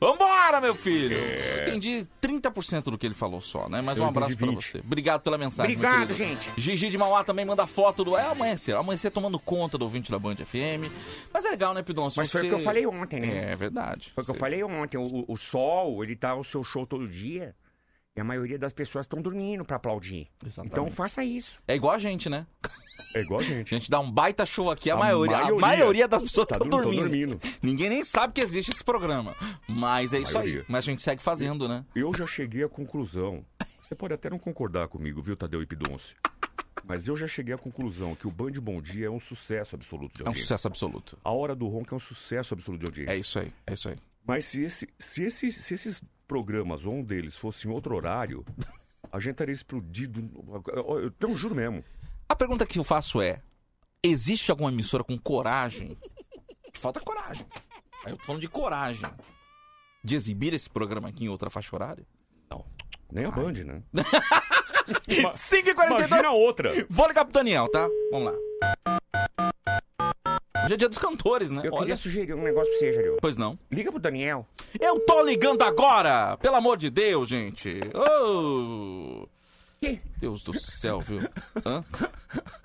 Vambora, 0.00 0.62
meu 0.62 0.74
filho! 0.74 1.18
Eu 1.18 1.62
entendi 1.62 2.06
30% 2.22 2.84
do 2.84 2.96
que 2.96 3.06
ele 3.06 3.14
falou 3.14 3.40
só, 3.42 3.68
né? 3.68 3.82
Mas 3.82 3.98
Eu 3.98 4.04
um 4.04 4.08
abraço 4.08 4.34
20. 4.34 4.54
você. 4.54 4.78
Obrigado 4.78 5.20
pela 5.20 5.36
mensagem, 5.36 5.76
meu 5.76 5.86
Obrigado, 5.86 6.16
querido. 6.16 6.38
gente. 6.40 6.50
Gigi 6.56 6.88
de 6.88 6.96
Mauá 6.96 7.22
também 7.22 7.44
manda 7.44 7.66
foto 7.66 8.02
do... 8.02 8.16
É 8.16 8.22
amanhecer. 8.26 8.74
Amanhecer 8.74 9.10
tomando 9.10 9.38
conta 9.38 9.76
do 9.76 9.84
ouvinte 9.84 10.10
da 10.10 10.18
Band 10.18 10.36
FM. 10.36 10.90
Mas 11.32 11.44
é 11.44 11.50
legal, 11.50 11.74
né, 11.74 11.82
Pidon? 11.82 12.08
Se 12.08 12.16
Mas 12.16 12.32
foi 12.32 12.40
você... 12.40 12.46
o 12.46 12.50
que 12.50 12.56
eu 12.56 12.64
falei 12.64 12.86
ontem, 12.86 13.20
né? 13.20 13.52
É 13.52 13.56
verdade. 13.56 14.10
Foi 14.14 14.22
o 14.22 14.24
que 14.24 14.30
eu 14.32 14.36
falei 14.36 14.64
ontem. 14.64 14.96
O, 14.96 15.24
o 15.28 15.36
sol, 15.36 16.02
ele 16.02 16.16
tá 16.16 16.34
o 16.34 16.42
seu 16.42 16.64
show 16.64 16.86
todo 16.86 17.06
dia. 17.06 17.54
E 18.16 18.20
a 18.20 18.24
maioria 18.24 18.58
das 18.58 18.72
pessoas 18.72 19.04
estão 19.06 19.22
dormindo 19.22 19.64
pra 19.64 19.76
aplaudir. 19.76 20.28
Exatamente. 20.44 20.72
Então 20.72 20.90
faça 20.90 21.24
isso. 21.24 21.60
É 21.66 21.76
igual 21.76 21.94
a 21.94 21.98
gente, 21.98 22.28
né? 22.28 22.44
É 23.14 23.20
igual 23.20 23.40
a 23.40 23.42
gente. 23.42 23.72
A 23.74 23.78
gente 23.78 23.88
dá 23.90 24.00
um 24.00 24.10
baita 24.10 24.44
show 24.44 24.70
aqui, 24.70 24.90
a, 24.90 24.94
A 24.94 24.96
maioria, 24.98 25.36
a 25.36 25.40
maioria. 25.42 25.60
maioria 25.66 26.08
das 26.08 26.22
pessoas 26.22 26.46
Tá 26.48 26.58
tá 26.58 26.64
dormindo. 26.64 27.02
dormindo. 27.02 27.40
Ninguém 27.62 27.88
nem 27.88 28.04
sabe 28.04 28.32
que 28.34 28.40
existe 28.40 28.72
esse 28.72 28.82
programa. 28.84 29.34
Mas 29.68 30.12
é 30.12 30.18
isso 30.18 30.36
aí. 30.36 30.44
Maioria. 30.44 30.64
Mas 30.68 30.78
a 30.78 30.90
gente 30.90 31.02
segue 31.02 31.22
fazendo, 31.22 31.68
né? 31.68 31.84
Eu 31.94 32.12
já 32.14 32.26
cheguei 32.26 32.64
à 32.64 32.68
conclusão. 32.68 33.44
Você 33.80 33.94
pode 33.94 34.12
até 34.14 34.28
não 34.28 34.38
concordar 34.38 34.88
comigo, 34.88 35.22
viu, 35.22 35.36
Tadeu 35.36 35.62
e 35.62 35.66
Pidonce? 35.66 36.14
Mas 36.84 37.06
eu 37.06 37.16
já 37.16 37.28
cheguei 37.28 37.54
à 37.54 37.58
conclusão 37.58 38.14
que 38.16 38.26
o 38.26 38.30
Band 38.30 38.52
Bom 38.60 38.80
Dia 38.82 39.06
é 39.06 39.10
um 39.10 39.20
sucesso 39.20 39.76
absoluto 39.76 40.14
de 40.16 40.22
É 40.22 40.24
um 40.24 40.28
audiência. 40.28 40.46
sucesso 40.46 40.66
absoluto. 40.68 41.18
A 41.24 41.30
Hora 41.30 41.54
do 41.54 41.68
Ronco 41.68 41.94
é 41.94 41.96
um 41.96 42.00
sucesso 42.00 42.54
absoluto 42.54 42.80
de 42.84 42.90
audiência. 42.90 43.12
É 43.12 43.16
isso 43.18 43.38
aí, 43.38 43.52
é 43.66 43.72
isso 43.72 43.88
aí. 43.88 43.96
Mas 44.26 44.44
se, 44.46 44.62
esse, 44.62 44.88
se, 44.98 45.22
esse, 45.24 45.52
se 45.52 45.74
esses 45.74 46.02
programas, 46.30 46.86
ou 46.86 46.94
um 46.94 47.02
deles, 47.02 47.36
fosse 47.36 47.66
em 47.66 47.72
outro 47.72 47.96
horário, 47.96 48.44
a 49.10 49.18
gente 49.18 49.32
estaria 49.32 49.52
explodido. 49.52 50.30
Eu, 50.72 51.00
eu, 51.00 51.12
eu 51.18 51.34
juro 51.34 51.56
mesmo. 51.56 51.84
A 52.28 52.36
pergunta 52.36 52.64
que 52.64 52.78
eu 52.78 52.84
faço 52.84 53.20
é: 53.20 53.42
existe 54.00 54.48
alguma 54.48 54.70
emissora 54.70 55.02
com 55.02 55.18
coragem? 55.18 55.96
Falta 56.74 57.00
coragem. 57.00 57.44
Aí 58.04 58.12
eu 58.12 58.16
tô 58.16 58.24
falando 58.24 58.40
de 58.40 58.48
coragem. 58.48 59.10
De 60.04 60.14
exibir 60.14 60.54
esse 60.54 60.70
programa 60.70 61.08
aqui 61.08 61.24
em 61.24 61.28
outra 61.28 61.50
faixa 61.50 61.74
horária? 61.74 62.06
Não. 62.48 62.64
Nem 63.10 63.24
a 63.24 63.30
Band, 63.32 63.52
né? 63.64 63.82
5h42. 64.88 66.06
Imagina 66.06 66.30
outra. 66.30 66.86
Vou 66.88 67.08
ligar 67.08 67.24
pro 67.24 67.34
Daniel, 67.34 67.68
tá? 67.68 67.88
Vamos 68.12 68.32
lá. 68.32 68.99
Hoje 70.70 70.74
é 70.74 70.78
dia 70.78 70.88
dos 70.88 70.98
cantores, 70.98 71.50
né? 71.50 71.62
Eu 71.64 71.72
Olha. 71.72 71.80
queria 71.80 71.96
sugerir 71.96 72.32
um 72.32 72.42
negócio 72.44 72.70
pra 72.70 72.78
você, 72.78 72.92
Jario. 72.92 73.16
Pois 73.20 73.36
não. 73.36 73.58
Liga 73.72 73.90
pro 73.90 73.98
Daniel. 73.98 74.46
Eu 74.80 75.00
tô 75.00 75.20
ligando 75.24 75.62
agora! 75.62 76.36
Pelo 76.36 76.54
amor 76.54 76.76
de 76.76 76.88
Deus, 76.88 77.28
gente. 77.28 77.80
Ô! 77.92 79.28
Deus 80.18 80.44
do 80.44 80.54
céu, 80.54 81.00
viu? 81.00 81.22
Hã? 81.66 81.82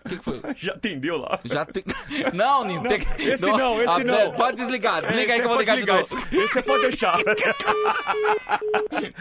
O 0.05 0.09
que, 0.09 0.17
que 0.17 0.23
foi? 0.23 0.39
Já 0.55 0.73
atendeu 0.73 1.17
lá? 1.17 1.39
Já 1.45 1.65
tem. 1.65 1.83
Não, 2.31 2.63
não, 2.63 2.83
tem... 2.83 2.99
esse 3.17 3.41
não, 3.41 3.81
esse 3.81 3.89
Ah, 3.89 4.03
não. 4.03 4.33
Pode 4.33 4.57
desligar, 4.57 5.01
desliga 5.01 5.33
aí 5.33 5.39
Esse 5.39 5.39
que 5.39 5.45
eu 5.45 5.49
vou 5.49 5.57
ligar 5.57 5.77
de 5.77 5.87
novo. 5.87 6.01
Esse, 6.01 6.37
esse 6.37 6.53
você 6.53 6.61
pode 6.61 6.81
deixar. 6.83 7.17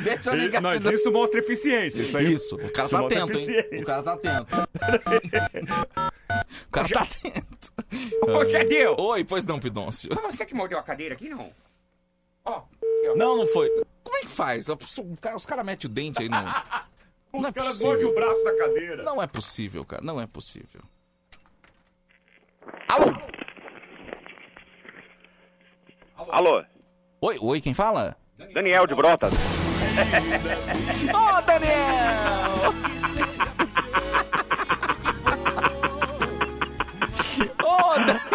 Deixa 0.02 0.30
eu 0.30 0.34
ligar 0.34 0.60
Mas 0.60 0.84
isso 0.84 1.10
mostra 1.10 1.40
eficiência. 1.40 2.02
Isso, 2.02 2.18
aí. 2.18 2.34
Isso, 2.34 2.56
o 2.56 2.70
cara 2.70 2.86
Isso 2.86 2.98
tá 2.98 3.06
atento, 3.06 3.38
hein? 3.38 3.48
O 3.80 3.84
cara 3.86 4.02
tá 4.02 4.12
atento. 4.12 4.56
O 6.66 6.70
cara 6.70 6.88
tá 6.88 7.00
atento. 7.00 7.53
Ô, 8.22 8.44
Jadeu! 8.48 8.96
Oi, 8.98 9.24
pois 9.24 9.44
não, 9.44 9.58
Pidôncio. 9.60 10.14
Foi 10.14 10.22
você 10.30 10.44
que 10.46 10.54
mordeu 10.54 10.78
a 10.78 10.82
cadeira 10.82 11.14
aqui, 11.14 11.28
não? 11.28 11.50
Ó, 12.44 12.62
Não, 13.16 13.36
não 13.36 13.46
foi. 13.46 13.68
Como 14.02 14.16
é 14.16 14.20
que 14.20 14.28
faz? 14.28 14.68
Os 14.68 15.46
caras 15.46 15.64
metem 15.64 15.88
o 15.90 15.92
dente 15.92 16.22
aí 16.22 16.28
no. 16.28 16.36
Os 17.34 17.42
Não 17.42 17.48
é 17.48 17.52
caras 17.52 17.70
possível. 17.72 17.88
mordem 17.90 18.06
o 18.06 18.14
braço 18.14 18.44
da 18.44 18.56
cadeira. 18.56 19.02
Não 19.02 19.20
é 19.20 19.26
possível, 19.26 19.84
cara. 19.84 20.02
Não 20.04 20.20
é 20.20 20.26
possível. 20.26 20.80
Alô? 26.28 26.62
Oi, 27.20 27.38
oi, 27.40 27.60
quem 27.60 27.74
fala? 27.74 28.16
Daniel 28.52 28.86
de 28.86 28.94
Brotas. 28.94 29.32
Ô! 31.12 31.38
Ô, 31.38 31.40
Daniel! 31.42 32.72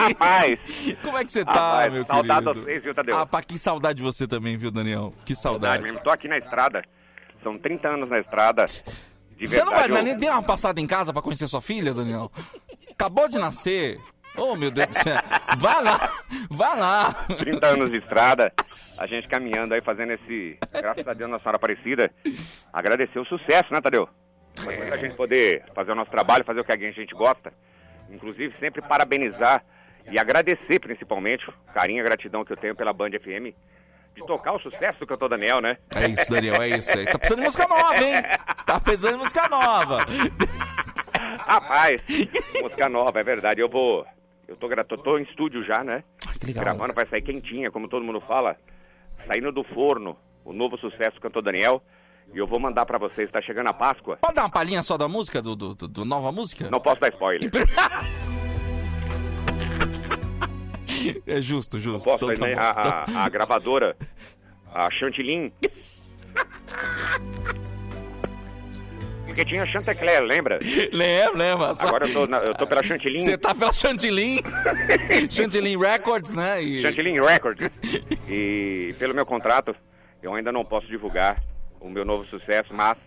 Rapaz! 0.07 0.59
Como 1.03 1.17
é 1.17 1.25
que 1.25 1.31
você 1.31 1.43
tá, 1.45 1.51
Rapaz, 1.53 1.93
meu 1.93 2.05
saudade 2.05 2.39
querido? 2.45 2.53
de 2.53 2.65
vocês, 2.65 2.83
viu, 2.83 2.95
Tadeu? 2.95 3.17
Ah, 3.17 3.25
pá, 3.25 3.41
que 3.43 3.57
saudade 3.57 3.97
de 3.97 4.03
você 4.03 4.27
também, 4.27 4.57
viu, 4.57 4.71
Daniel? 4.71 5.13
Que 5.25 5.35
saudade. 5.35 5.83
mesmo. 5.83 5.99
Tô 6.01 6.09
aqui 6.09 6.27
na 6.27 6.37
estrada. 6.37 6.83
São 7.43 7.57
30 7.57 7.87
anos 7.87 8.09
na 8.09 8.19
estrada. 8.19 8.65
De 8.65 9.47
Você 9.47 9.59
não 9.63 9.71
vai 9.71 9.83
verdade, 9.87 10.09
eu- 10.09 10.17
nem 10.17 10.19
dar 10.27 10.33
uma 10.33 10.43
passada 10.43 10.81
em 10.81 10.87
casa 10.87 11.13
pra 11.13 11.21
conhecer 11.21 11.47
sua 11.47 11.61
filha, 11.61 11.93
Daniel? 11.93 12.29
Acabou 12.91 13.27
de 13.29 13.37
nascer. 13.39 13.97
Oh, 14.37 14.55
meu 14.55 14.69
Deus 14.69 14.87
do 14.89 14.93
céu. 14.95 15.17
Vai 15.57 15.81
lá, 15.83 16.11
vai 16.49 16.77
lá. 16.79 17.13
30 17.37 17.65
anos 17.67 17.89
de 17.89 17.97
estrada, 17.97 18.53
a 18.97 19.07
gente 19.07 19.27
caminhando 19.27 19.73
aí, 19.73 19.81
fazendo 19.81 20.11
esse, 20.13 20.57
graças 20.73 21.07
a 21.07 21.13
Deus, 21.13 21.29
Nossa 21.29 21.43
Senhora 21.43 21.55
Aparecida, 21.57 22.11
agradecer 22.71 23.17
o 23.19 23.25
sucesso, 23.25 23.73
né, 23.73 23.81
Tadeu? 23.81 24.07
Muita 24.63 24.97
gente 24.97 25.15
poder 25.15 25.63
fazer 25.73 25.91
o 25.91 25.95
nosso 25.95 26.11
trabalho, 26.11 26.43
fazer 26.45 26.59
o 26.59 26.63
que 26.65 26.71
a 26.71 26.77
gente 26.77 27.15
gosta. 27.15 27.51
Inclusive, 28.11 28.53
sempre 28.59 28.81
parabenizar 28.81 29.63
e 30.11 30.19
agradecer, 30.19 30.79
principalmente, 30.79 31.49
o 31.49 31.53
carinho 31.73 32.01
e 32.01 32.03
gratidão 32.03 32.43
que 32.45 32.51
eu 32.53 32.57
tenho 32.57 32.75
pela 32.75 32.93
Band 32.93 33.11
FM, 33.11 33.53
de 34.15 34.25
tocar 34.25 34.53
o 34.53 34.59
sucesso 34.59 34.99
do 34.99 35.07
cantor 35.07 35.29
Daniel, 35.29 35.61
né? 35.61 35.77
É 35.95 36.07
isso, 36.07 36.29
Daniel, 36.31 36.61
é 36.61 36.69
isso. 36.69 36.97
aí. 36.97 37.05
Tá 37.05 37.17
precisando 37.19 37.39
de 37.39 37.45
música 37.45 37.67
nova, 37.67 38.03
hein? 38.03 38.13
Tá 38.65 38.79
precisando 38.79 39.11
de 39.13 39.17
música 39.19 39.47
nova. 39.47 39.99
Rapaz, 41.45 42.01
música 42.61 42.89
nova, 42.89 43.19
é 43.19 43.23
verdade. 43.23 43.61
Eu 43.61 43.69
vou. 43.69 44.05
Eu 44.47 44.55
tô, 44.55 44.67
tô, 44.83 44.97
tô 44.97 45.17
em 45.17 45.23
estúdio 45.23 45.63
já, 45.63 45.83
né? 45.83 46.03
legal. 46.45 46.63
Gravando, 46.63 46.93
vai 46.93 47.05
sair 47.07 47.21
quentinha, 47.21 47.69
como 47.71 47.87
todo 47.87 48.03
mundo 48.03 48.21
fala. 48.21 48.55
Saindo 49.27 49.51
do 49.51 49.63
forno, 49.63 50.17
o 50.43 50.53
novo 50.53 50.77
sucesso 50.77 51.15
do 51.15 51.21
cantor 51.21 51.43
Daniel. 51.43 51.81
E 52.33 52.37
eu 52.37 52.45
vou 52.45 52.59
mandar 52.59 52.85
pra 52.85 52.97
vocês, 52.99 53.29
tá 53.31 53.41
chegando 53.41 53.67
a 53.67 53.73
Páscoa. 53.73 54.17
Pode 54.21 54.35
dar 54.35 54.43
uma 54.43 54.49
palhinha 54.51 54.83
só 54.83 54.97
da 54.97 55.07
música, 55.07 55.41
do, 55.41 55.55
do, 55.55 55.73
do- 55.75 55.87
do 55.87 56.05
nova 56.05 56.31
música? 56.31 56.69
Não 56.69 56.79
posso 56.79 56.99
dar 57.01 57.09
spoiler. 57.09 57.49
É 61.27 61.41
justo, 61.41 61.79
justo. 61.79 62.03
Posso, 62.03 62.31
Então 62.31 62.47
né? 62.47 62.55
a, 62.57 63.03
a- 63.11 63.25
a 63.25 63.29
gravadora, 63.29 63.95
a 64.73 64.89
Chantilly. 64.91 65.53
Porque 69.25 69.45
tinha 69.45 69.65
Chantecler, 69.67 70.23
lembra? 70.23 70.59
Lembro, 70.91 71.37
lembro. 71.37 71.75
Só- 71.75 71.87
Agora 71.87 72.07
eu 72.07 72.13
tô, 72.13 72.27
na- 72.27 72.39
eu 72.39 72.53
tô 72.55 72.65
pela 72.65 72.83
Chantilly. 72.83 73.19
Você 73.23 73.37
tá 73.37 73.53
pela 73.53 73.71
Chantilly. 73.71 74.41
Chantilly 75.29 75.77
Records, 75.77 76.33
né? 76.33 76.61
E... 76.61 76.81
Chantilly 76.81 77.19
Records. 77.21 77.69
E 78.27 78.93
pelo 78.97 79.13
meu 79.13 79.25
contrato, 79.25 79.75
eu 80.21 80.33
ainda 80.33 80.51
não 80.51 80.65
posso 80.65 80.87
divulgar 80.87 81.41
o 81.79 81.89
meu 81.89 82.03
novo 82.03 82.25
sucesso, 82.25 82.73
mas 82.73 82.97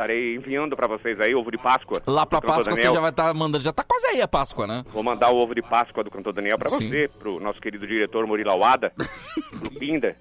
estarei 0.00 0.34
enviando 0.34 0.74
pra 0.74 0.86
vocês 0.86 1.20
aí 1.20 1.34
ovo 1.34 1.50
de 1.50 1.58
Páscoa. 1.58 2.00
Lá 2.06 2.24
cantor 2.24 2.40
Páscoa 2.40 2.64
você 2.64 2.70
Daniel. 2.70 2.94
já 2.94 3.00
vai 3.00 3.10
estar 3.10 3.34
mandando. 3.34 3.62
Já 3.62 3.72
tá 3.72 3.84
quase 3.86 4.06
aí 4.06 4.22
a 4.22 4.28
Páscoa, 4.28 4.66
né? 4.66 4.82
Vou 4.90 5.02
mandar 5.02 5.30
o 5.30 5.36
ovo 5.36 5.54
de 5.54 5.60
Páscoa 5.62 6.02
do 6.02 6.10
cantor 6.10 6.32
Daniel 6.32 6.56
pra 6.58 6.70
Sim. 6.70 6.88
você, 6.88 7.08
pro 7.18 7.38
nosso 7.38 7.60
querido 7.60 7.86
diretor 7.86 8.26
Murilo 8.26 8.50
Awada, 8.50 8.92
pro 8.96 9.70
Pinda. 9.78 10.16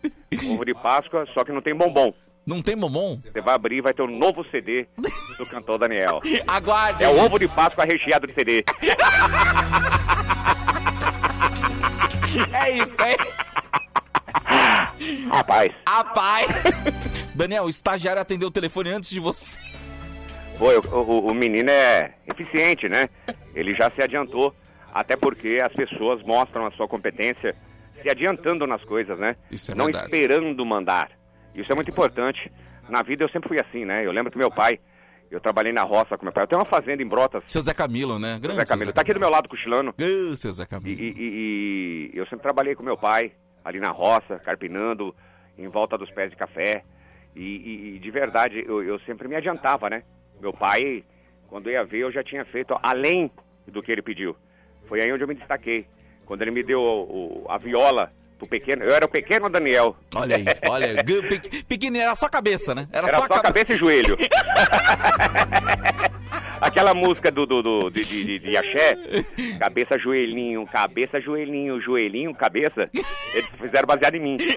Ovo 0.51 0.65
de 0.65 0.73
Páscoa, 0.73 1.25
só 1.34 1.45
que 1.45 1.53
não 1.53 1.61
tem 1.61 1.73
bombom. 1.73 2.13
Não 2.45 2.61
tem 2.61 2.75
bombom? 2.75 3.15
Você 3.15 3.41
vai 3.41 3.55
abrir 3.55 3.77
e 3.77 3.82
vai 3.82 3.93
ter 3.93 4.01
um 4.01 4.17
novo 4.17 4.43
CD 4.51 4.88
do 5.38 5.45
cantor 5.45 5.77
Daniel. 5.80 6.19
Aguarde. 6.47 7.03
É 7.03 7.07
o 7.09 7.23
ovo 7.23 7.39
de 7.39 7.47
Páscoa 7.47 7.86
recheado 7.86 8.27
de 8.27 8.34
CD. 8.34 8.63
É 12.53 12.71
isso, 12.71 13.01
é. 13.01 13.17
Rapaz, 15.32 15.72
Rapaz. 15.88 16.84
Daniel, 17.36 17.64
o 17.66 17.70
estagiário 17.70 18.22
atendeu 18.22 18.47
o 18.47 18.52
telefone 18.52 18.89
antes 18.89 19.10
de 19.10 19.20
você. 19.20 19.58
Foi, 20.56 20.78
o, 20.78 20.82
o- 20.93 21.28
o 21.32 21.34
menino 21.34 21.70
é 21.70 22.14
eficiente, 22.28 22.89
né? 22.89 23.08
Ele 23.56 23.74
já 23.76 23.89
se 23.91 24.02
adiantou, 24.02 24.54
até 24.93 25.16
porque 25.16 25.62
as 25.66 25.72
pessoas 25.74 26.22
mostram 26.24 26.66
a 26.66 26.72
sua 26.72 26.88
competência 26.88 27.56
se 28.02 28.10
adiantando 28.10 28.68
nas 28.68 28.84
coisas, 28.84 29.18
né? 29.18 29.36
Isso 29.50 29.72
é 29.72 29.76
Não 29.76 29.86
verdade. 29.86 30.06
esperando 30.06 30.66
mandar. 30.66 31.12
Isso 31.56 31.72
é 31.72 31.76
muito 31.76 31.91
importante. 31.91 32.52
Na 32.89 33.02
vida 33.02 33.24
eu 33.24 33.30
sempre 33.30 33.47
fui 33.50 33.60
assim, 33.60 33.86
né? 33.86 34.06
Eu 34.06 34.12
lembro 34.12 34.32
que 34.32 34.38
meu 34.38 34.52
pai, 34.52 34.80
eu 35.32 35.39
trabalhei 35.39 35.72
na 35.72 35.84
roça 35.84 36.18
com 36.18 36.26
meu 36.26 36.34
pai. 36.34 36.43
Eu 36.43 36.47
tenho 36.47 36.60
uma 36.62 36.68
fazenda 36.68 37.02
em 37.02 37.08
Brotas. 37.08 37.43
Seu 37.47 37.62
Zé 37.62 37.74
Camilo, 37.74 38.20
né? 38.20 38.38
Grande 38.41 38.58
Zé 38.60 38.66
Camilo. 38.66 38.91
Tá 38.93 39.02
aqui 39.02 39.14
do 39.14 39.20
meu 39.20 39.30
lado 39.30 39.47
cochilando. 39.47 39.93
Uh, 40.00 40.36
seu 40.36 40.52
Zé 40.52 40.66
Camilo. 40.66 41.00
e- 41.00 41.14
e- 41.18 42.12
e 42.14 42.18
eu 42.18 42.26
sempre 42.26 42.41
trabalhei 42.43 42.76
com 42.76 42.84
meu 42.84 42.97
pai, 42.97 43.32
ali 43.64 43.80
na 43.80 43.91
roça, 43.91 44.39
carpinando, 44.39 45.16
em 45.57 45.68
volta 45.68 45.97
dos 45.97 46.10
pés 46.12 46.30
de 46.32 46.36
café. 46.38 46.84
E, 47.36 47.41
e- 47.43 47.95
e 47.95 47.99
de 47.99 48.12
verdade, 48.12 48.64
eu, 48.68 48.84
eu 48.84 48.99
sempre 49.01 49.28
me 49.28 49.36
adiantava, 49.36 49.89
né? 49.89 50.03
Meu 50.41 50.51
pai, 50.53 51.03
quando 51.47 51.70
ia 51.70 51.84
ver, 51.84 51.99
eu 51.99 52.12
já 52.12 52.24
tinha 52.24 52.43
feito 52.45 52.78
além 52.82 53.30
do 53.68 53.82
que 53.84 53.91
ele 53.91 54.01
pediu. 54.01 54.36
Foi 54.88 55.01
aí 55.01 55.12
onde 55.12 55.24
eu 55.24 55.28
me 55.28 55.36
destaquei. 55.36 55.86
Quando 56.26 56.41
ele 56.41 56.51
me 56.51 56.64
deu 56.64 56.80
o- 56.80 57.43
o- 57.43 57.51
a 57.51 57.57
viola 57.57 58.12
pro 58.38 58.47
pequeno, 58.47 58.84
eu 58.84 58.91
era 58.95 59.05
o 59.05 59.10
pequeno 59.10 59.49
Daniel. 59.49 59.95
Olha 60.16 60.38
aí, 60.38 60.45
olha 60.68 60.88
aí. 60.88 60.95
Gu- 61.03 61.28
pe- 61.28 61.64
Pequenininho, 61.66 62.03
era 62.03 62.16
só 62.16 62.30
cabeça, 62.30 62.74
né? 62.74 62.88
Era 62.91 63.10
só, 63.10 63.24
a 63.24 63.41
cabeça 63.41 63.74
e 63.74 63.78
joelho. 63.78 64.16
Aquela 66.62 66.93
música 66.93 67.32
do, 67.32 67.45
do, 67.45 67.62
do- 67.62 67.89
de, 67.89 68.03
de, 68.03 68.39
de- 68.39 68.57
axé, 68.57 68.95
cabeça, 69.60 69.97
joelhinho, 69.97 70.66
cabeça, 70.68 71.20
joelhinho, 71.22 71.80
joelhinho, 71.82 72.34
cabeça, 72.36 72.89
eles 73.34 73.49
fizeram 73.60 73.88
baseado 73.88 74.16
em 74.16 74.20
mim. 74.22 74.38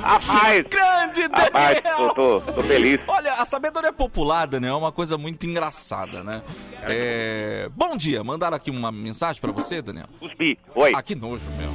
Rapaz, 0.00 0.64
Grande 0.68 1.22
rapaz, 1.22 1.80
Daniel! 1.82 2.14
tô, 2.14 2.40
tô, 2.40 2.52
tô 2.52 2.62
feliz. 2.62 3.00
Olha, 3.06 3.34
a 3.34 3.44
sabedoria 3.44 3.92
popular, 3.92 4.46
Daniel, 4.46 4.74
é 4.74 4.76
uma 4.78 4.92
coisa 4.92 5.18
muito 5.18 5.46
engraçada, 5.46 6.22
né? 6.24 6.42
É... 6.84 7.68
Bom 7.74 7.96
dia, 7.96 8.24
mandaram 8.24 8.56
aqui 8.56 8.70
uma 8.70 8.90
mensagem 8.90 9.40
pra 9.40 9.52
você, 9.52 9.82
Daniel? 9.82 10.06
Cuspi, 10.18 10.58
oi. 10.74 10.92
Ah, 10.94 11.02
que 11.02 11.14
nojo, 11.14 11.44
meu. 11.58 11.70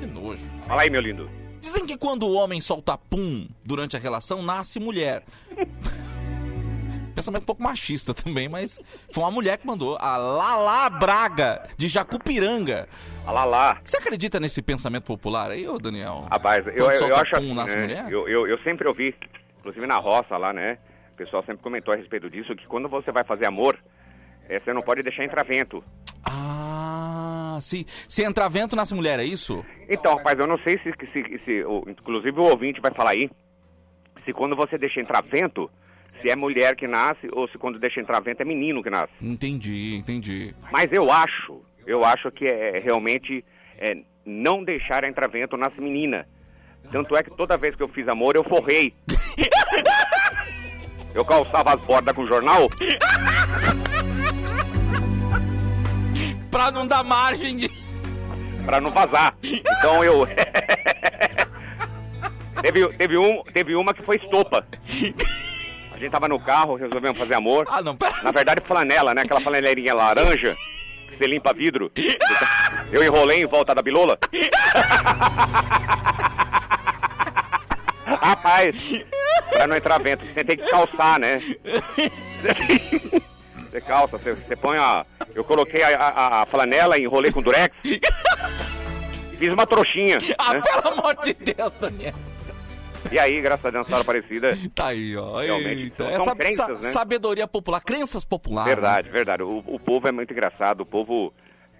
Que 0.00 0.06
nojo. 0.06 0.42
Fala 0.66 0.82
aí, 0.82 0.90
meu 0.90 1.00
lindo. 1.00 1.30
Dizem 1.64 1.86
que 1.86 1.96
quando 1.96 2.24
o 2.26 2.34
homem 2.34 2.60
solta 2.60 2.98
pum 2.98 3.48
durante 3.64 3.96
a 3.96 3.98
relação, 3.98 4.42
nasce 4.42 4.78
mulher. 4.78 5.22
Pensamento 7.14 7.44
um 7.44 7.46
pouco 7.46 7.62
machista 7.62 8.12
também, 8.12 8.50
mas 8.50 8.78
foi 9.10 9.24
uma 9.24 9.30
mulher 9.30 9.56
que 9.56 9.66
mandou. 9.66 9.96
A 9.98 10.18
Lala 10.18 10.90
Braga, 10.90 11.66
de 11.78 11.88
Jacupiranga. 11.88 12.86
A 13.24 13.32
Lala. 13.32 13.78
Você 13.82 13.96
acredita 13.96 14.38
nesse 14.38 14.60
pensamento 14.60 15.04
popular 15.04 15.52
aí, 15.52 15.66
ô 15.66 15.78
Daniel? 15.78 16.26
Rapaz, 16.30 16.66
eu, 16.66 16.90
eu, 16.90 17.08
eu 17.08 17.16
acho 17.16 17.30
pum, 17.30 17.36
assim, 17.36 17.54
nasce 17.54 17.76
né? 17.76 17.80
mulher? 17.80 18.12
Eu, 18.12 18.28
eu, 18.28 18.46
eu 18.46 18.58
sempre 18.58 18.86
ouvi, 18.86 19.14
inclusive 19.60 19.86
na 19.86 19.96
roça 19.96 20.36
lá, 20.36 20.52
né? 20.52 20.76
O 21.14 21.16
pessoal 21.16 21.42
sempre 21.46 21.62
comentou 21.62 21.94
a 21.94 21.96
respeito 21.96 22.28
disso, 22.28 22.54
que 22.54 22.66
quando 22.66 22.90
você 22.90 23.10
vai 23.10 23.24
fazer 23.24 23.46
amor, 23.46 23.78
eh, 24.50 24.60
você 24.60 24.74
não 24.74 24.82
pode 24.82 25.02
deixar 25.02 25.24
entrar 25.24 25.44
vento. 25.44 25.82
Ah, 26.26 27.58
se, 27.60 27.86
se 28.08 28.22
entrar 28.22 28.48
vento, 28.48 28.74
nasce 28.76 28.94
mulher, 28.94 29.18
é 29.20 29.24
isso? 29.24 29.64
Então, 29.88 30.16
rapaz, 30.16 30.38
eu 30.38 30.46
não 30.46 30.58
sei 30.58 30.78
se, 30.78 30.92
se, 31.12 31.40
se 31.44 31.64
o- 31.64 31.84
inclusive 31.88 32.38
o 32.38 32.44
ouvinte 32.44 32.80
vai 32.80 32.92
falar 32.92 33.10
aí, 33.10 33.30
se 34.24 34.32
quando 34.32 34.56
você 34.56 34.76
deixa 34.78 35.00
entrar 35.00 35.22
vento, 35.22 35.70
se 36.22 36.30
é 36.30 36.36
mulher 36.36 36.74
que 36.76 36.86
nasce 36.88 37.28
ou 37.32 37.46
se 37.48 37.58
quando 37.58 37.78
deixa 37.78 38.00
entrar 38.00 38.20
vento 38.20 38.40
é 38.40 38.44
menino 38.44 38.82
que 38.82 38.90
nasce. 38.90 39.12
Entendi, 39.20 39.96
entendi. 39.96 40.54
Mas 40.72 40.90
eu 40.92 41.10
acho, 41.10 41.60
eu 41.86 42.04
acho 42.04 42.30
que 42.32 42.46
é 42.46 42.78
realmente 42.80 43.44
é, 43.78 43.98
não 44.24 44.64
deixar 44.64 45.04
entrar 45.04 45.28
vento 45.28 45.56
nasce 45.56 45.80
menina. 45.80 46.26
Tanto 46.90 47.16
é 47.16 47.22
que 47.22 47.30
toda 47.30 47.56
vez 47.56 47.74
que 47.74 47.82
eu 47.82 47.88
fiz 47.88 48.06
amor, 48.08 48.34
eu 48.36 48.44
forrei. 48.44 48.94
Eu 51.14 51.24
calçava 51.24 51.74
as 51.74 51.80
bordas 51.82 52.12
com 52.12 52.24
jornal. 52.24 52.68
Pra 56.54 56.70
não 56.70 56.86
dar 56.86 57.02
margem 57.02 57.56
de. 57.56 57.68
Pra 58.64 58.80
não 58.80 58.92
vazar. 58.92 59.34
Então 59.42 60.04
eu. 60.04 60.24
Teve, 62.62 62.88
teve, 62.94 63.18
um, 63.18 63.42
teve 63.52 63.74
uma 63.74 63.92
que 63.92 64.02
foi 64.02 64.16
estopa. 64.16 64.66
A 65.92 65.98
gente 65.98 66.10
tava 66.10 66.28
no 66.28 66.40
carro, 66.40 66.76
resolvemos 66.76 67.18
fazer 67.18 67.34
amor. 67.34 67.66
Ah, 67.68 67.82
não, 67.82 67.94
pera. 67.94 68.14
Na 68.22 68.30
verdade, 68.30 68.62
flanela, 68.66 69.12
né? 69.12 69.20
Aquela 69.20 69.40
flanelinha 69.40 69.92
laranja 69.92 70.56
que 71.10 71.18
você 71.18 71.26
limpa 71.26 71.52
vidro. 71.52 71.92
Eu 72.90 73.04
enrolei 73.04 73.42
em 73.42 73.46
volta 73.46 73.74
da 73.74 73.82
bilola. 73.82 74.18
Rapaz, 78.06 78.94
pra 79.50 79.66
não 79.66 79.76
entrar 79.76 79.98
vento, 79.98 80.24
você 80.24 80.42
tem 80.42 80.56
que 80.56 80.70
calçar, 80.70 81.18
né? 81.18 81.38
Você 83.74 83.80
calça, 83.80 84.16
você, 84.16 84.36
você 84.36 84.54
põe 84.54 84.78
a. 84.78 85.04
Eu 85.34 85.44
coloquei 85.44 85.82
a, 85.82 85.96
a- 85.98 86.42
a 86.42 86.46
flanela, 86.46 86.98
enrolei 86.98 87.32
com 87.32 87.42
durex. 87.42 87.74
Fiz 89.38 89.52
uma 89.52 89.66
trouxinha. 89.66 90.18
Ah, 90.38 90.54
né? 90.54 90.60
pelo 90.60 90.88
amor 90.98 91.16
de 91.22 91.34
Deus, 91.34 91.72
Daniel. 91.80 92.14
E 93.12 93.18
aí, 93.18 93.40
graças 93.42 93.66
a 93.66 93.70
Deus, 93.70 93.86
Sara 93.88 94.00
Aparecida. 94.02 94.50
Tá 94.74 94.86
aí, 94.86 95.14
ó. 95.16 95.40
Realmente, 95.40 95.82
Eita, 95.82 96.16
são 96.24 96.34
crenças, 96.36 96.56
sa- 96.66 96.72
né? 96.74 96.82
sabedoria 96.82 97.46
popular, 97.46 97.80
crenças 97.80 98.24
populares. 98.24 98.72
Verdade, 98.72 99.10
verdade. 99.10 99.42
O, 99.42 99.62
o 99.66 99.78
povo 99.78 100.08
é 100.08 100.12
muito 100.12 100.32
engraçado. 100.32 100.80
O 100.82 100.86
povo 100.86 101.32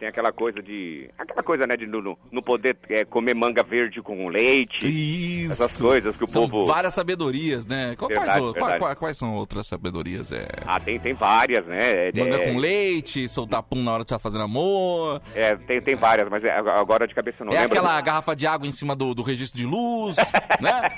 tem 0.04 0.08
aquela 0.08 0.32
coisa 0.32 0.62
de. 0.62 1.08
Aquela 1.18 1.42
coisa, 1.42 1.66
né, 1.66 1.76
de 1.76 1.86
não, 1.86 2.16
não 2.30 2.42
poder 2.42 2.76
é, 2.90 3.04
comer 3.06 3.32
manga 3.34 3.62
verde 3.62 4.02
com 4.02 4.28
leite. 4.28 4.86
Isso. 4.86 5.52
Essas 5.64 5.80
coisas 5.80 6.14
que 6.14 6.24
o 6.24 6.28
São 6.28 6.46
povo. 6.48 6.66
várias 6.70 6.92
sabedorias, 6.92 7.66
né? 7.66 7.96
Verdade, 7.98 8.14
quais, 8.14 8.42
o- 8.42 8.52
verdade. 8.52 8.78
quais- 8.78 8.98
quais- 8.98 9.16
são 9.16 9.34
outras 9.34 9.66
sabedorias? 9.66 10.30
É... 10.32 10.46
Ah, 10.66 10.78
tem, 10.78 10.98
tem 11.00 11.14
várias, 11.14 11.64
né? 11.66 12.08
É, 12.08 12.12
Manga 12.14 12.36
é, 12.36 12.52
com 12.52 12.58
leite, 12.58 13.26
soltar 13.28 13.62
pum 13.62 13.82
na 13.82 13.92
hora 13.92 14.00
de 14.00 14.06
estar 14.06 14.18
fazendo 14.18 14.44
amor. 14.44 15.22
É, 15.34 15.56
tem, 15.56 15.80
tem 15.80 15.94
várias, 15.96 16.28
mas 16.28 16.44
é, 16.44 16.50
agora 16.52 17.06
de 17.06 17.14
cabeça 17.14 17.42
não 17.44 17.52
é 17.52 17.60
lembro. 17.60 17.72
aquela 17.78 17.98
garrafa 18.02 18.34
de 18.36 18.46
água 18.46 18.66
em 18.68 18.72
cima 18.72 18.94
do, 18.94 19.14
do 19.14 19.22
registro 19.22 19.58
de 19.58 19.64
luz, 19.66 20.16
né? 20.60 20.90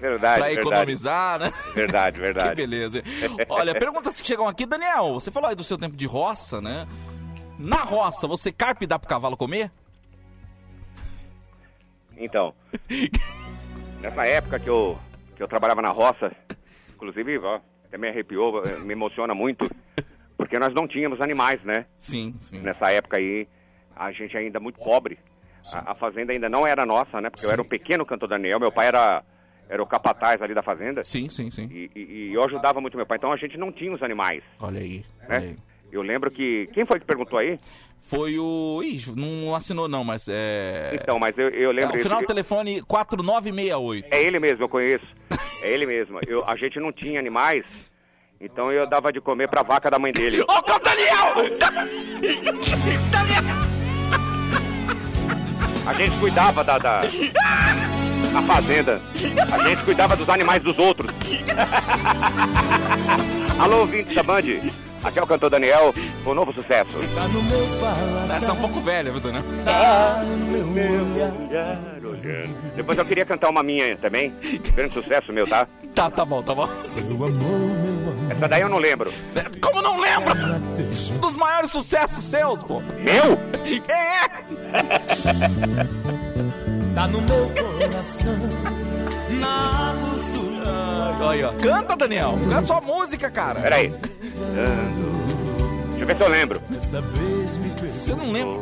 Verdade, 0.00 0.38
pra 0.38 0.46
verdade. 0.48 0.54
economizar, 0.60 1.38
né? 1.38 1.52
Verdade, 1.74 2.18
verdade. 2.20 2.50
Que 2.50 2.56
beleza. 2.56 3.02
Olha, 3.48 3.74
perguntas 3.78 4.20
que 4.20 4.26
chegam 4.26 4.48
aqui. 4.48 4.66
Daniel, 4.66 5.14
você 5.14 5.30
falou 5.30 5.48
aí 5.50 5.54
do 5.54 5.62
seu 5.64 5.78
tempo 5.78 5.96
de 5.96 6.06
roça, 6.06 6.60
né? 6.60 6.86
Na 7.64 7.82
roça, 7.84 8.26
você 8.26 8.50
carpe 8.50 8.86
dá 8.86 8.98
pro 8.98 9.08
cavalo 9.08 9.36
comer? 9.36 9.70
Então, 12.16 12.54
nessa 14.00 14.22
época 14.26 14.58
que 14.58 14.68
eu, 14.68 14.98
que 15.36 15.42
eu 15.42 15.48
trabalhava 15.48 15.80
na 15.82 15.88
roça, 15.90 16.30
inclusive, 16.94 17.38
ó, 17.38 17.60
até 17.86 17.96
me 17.98 18.08
arrepiou, 18.08 18.62
me 18.80 18.92
emociona 18.92 19.34
muito, 19.34 19.68
porque 20.36 20.58
nós 20.58 20.74
não 20.74 20.86
tínhamos 20.86 21.20
animais, 21.20 21.62
né? 21.64 21.86
Sim, 21.96 22.34
sim. 22.40 22.60
Nessa 22.60 22.90
época 22.92 23.16
aí, 23.16 23.48
a 23.96 24.12
gente 24.12 24.36
ainda 24.36 24.60
muito 24.60 24.78
pobre. 24.78 25.18
A, 25.72 25.92
a 25.92 25.94
fazenda 25.94 26.32
ainda 26.32 26.48
não 26.48 26.66
era 26.66 26.84
nossa, 26.84 27.20
né? 27.20 27.30
Porque 27.30 27.44
eu 27.46 27.48
Sim. 27.48 27.52
era 27.52 27.62
um 27.62 27.68
pequeno 27.68 28.04
cantor 28.04 28.28
Daniel, 28.28 28.58
meu 28.58 28.72
pai 28.72 28.88
era, 28.88 29.22
era 29.68 29.80
o 29.82 29.86
capataz 29.86 30.42
ali 30.42 30.52
da 30.54 30.62
fazenda. 30.62 31.04
Sim, 31.04 31.28
sim, 31.28 31.50
sim. 31.50 31.68
E, 31.70 31.90
e- 31.94 32.00
e 32.30 32.34
eu 32.34 32.42
ajudava 32.44 32.80
muito 32.80 32.96
meu 32.96 33.06
pai, 33.06 33.16
então 33.18 33.32
a 33.32 33.36
gente 33.36 33.56
não 33.56 33.70
tinha 33.70 33.92
os 33.94 34.02
animais, 34.02 34.42
Olha 34.60 34.80
aí. 34.80 35.04
né? 35.28 35.36
olha 35.36 35.38
aí. 35.38 35.58
Eu 35.92 36.02
lembro 36.02 36.30
que... 36.30 36.66
Quem 36.72 36.84
foi 36.86 36.98
que 36.98 37.06
perguntou 37.06 37.38
aí? 37.38 37.58
Foi 38.02 38.36
o. 38.36 38.82
Ih, 38.82 39.00
não 39.14 39.54
assinou 39.54 39.86
não, 39.86 40.02
mas 40.02 40.26
é. 40.28 40.90
Então, 40.94 41.20
mas 41.20 41.38
eu, 41.38 41.48
eu 41.50 41.70
É, 41.70 41.72
lembro... 41.72 41.96
o 41.96 42.02
final 42.02 42.20
do 42.20 42.26
telefone 42.26 42.82
4968. 42.82 44.08
É 44.10 44.22
ele 44.22 44.40
mesmo, 44.40 44.64
eu 44.64 44.68
conheço. 44.68 45.06
É 45.62 45.72
ele 45.72 45.86
mesmo. 45.86 46.18
Eu, 46.26 46.44
a 46.44 46.56
gente 46.56 46.80
não 46.80 46.92
tinha 46.92 47.20
animais, 47.20 47.64
então 48.40 48.72
eu 48.72 48.88
dava 48.88 49.12
de 49.12 49.20
comer 49.20 49.48
pra 49.48 49.62
vaca 49.62 49.88
da 49.88 50.00
mãe 50.00 50.12
dele. 50.12 50.40
Ô, 50.40 50.46
oh, 50.48 50.78
Daniel! 50.80 51.34
A 55.86 55.92
gente 55.92 56.18
cuidava 56.18 56.64
da, 56.64 56.78
da, 56.78 57.02
da 57.02 58.42
fazenda. 58.46 59.00
A 59.52 59.58
gente 59.68 59.84
cuidava 59.84 60.16
dos 60.16 60.28
animais 60.28 60.62
dos 60.62 60.76
outros. 60.76 61.12
Alô, 63.60 63.80
ouvintes 63.80 64.14
da 64.14 64.22
Band. 64.24 64.42
Aqui 65.02 65.18
é 65.18 65.22
o 65.22 65.26
cantor 65.26 65.50
Daniel, 65.50 65.92
com 66.22 66.30
um 66.30 66.34
novo 66.34 66.52
sucesso. 66.52 66.90
Essa 68.36 68.50
é 68.50 68.52
um 68.52 68.60
pouco 68.60 68.80
velha, 68.80 69.10
viu, 69.10 69.20
Daniel? 69.20 69.42
Depois 72.76 72.98
eu 72.98 73.04
queria 73.04 73.24
cantar 73.24 73.50
uma 73.50 73.62
minha 73.62 73.96
também. 73.96 74.32
Grande 74.74 74.92
sucesso 74.92 75.32
meu, 75.32 75.46
tá? 75.46 75.66
Tá, 75.94 76.08
tá 76.10 76.24
bom, 76.24 76.42
tá 76.42 76.54
bom. 76.54 76.68
Essa 78.30 78.48
daí 78.48 78.62
eu 78.62 78.68
não 78.68 78.78
lembro. 78.78 79.12
Como 79.60 79.82
não 79.82 79.98
lembra? 80.00 80.34
Dos 81.20 81.36
maiores 81.36 81.70
sucessos 81.70 82.24
seus, 82.24 82.62
pô. 82.62 82.80
Meu? 83.00 83.38
É! 83.88 84.28
Tá 86.94 87.08
no 87.08 87.20
meu 87.22 87.50
coração, 87.50 88.36
na 89.40 89.92
luz 89.92 90.21
Olha 91.20 91.50
aí. 91.50 91.56
Canta, 91.58 91.96
Daniel. 91.96 92.38
Canta 92.48 92.66
sua 92.66 92.80
música, 92.80 93.30
cara. 93.30 93.60
Peraí. 93.60 93.88
Deixa 93.88 94.00
eu 96.00 96.06
ver 96.06 96.16
se 96.16 96.22
eu 96.22 96.28
lembro. 96.28 96.60
Dessa 96.70 97.00
vez 97.00 97.56
me 97.58 97.68
Você 97.90 98.14
não 98.14 98.30
lembra? 98.30 98.60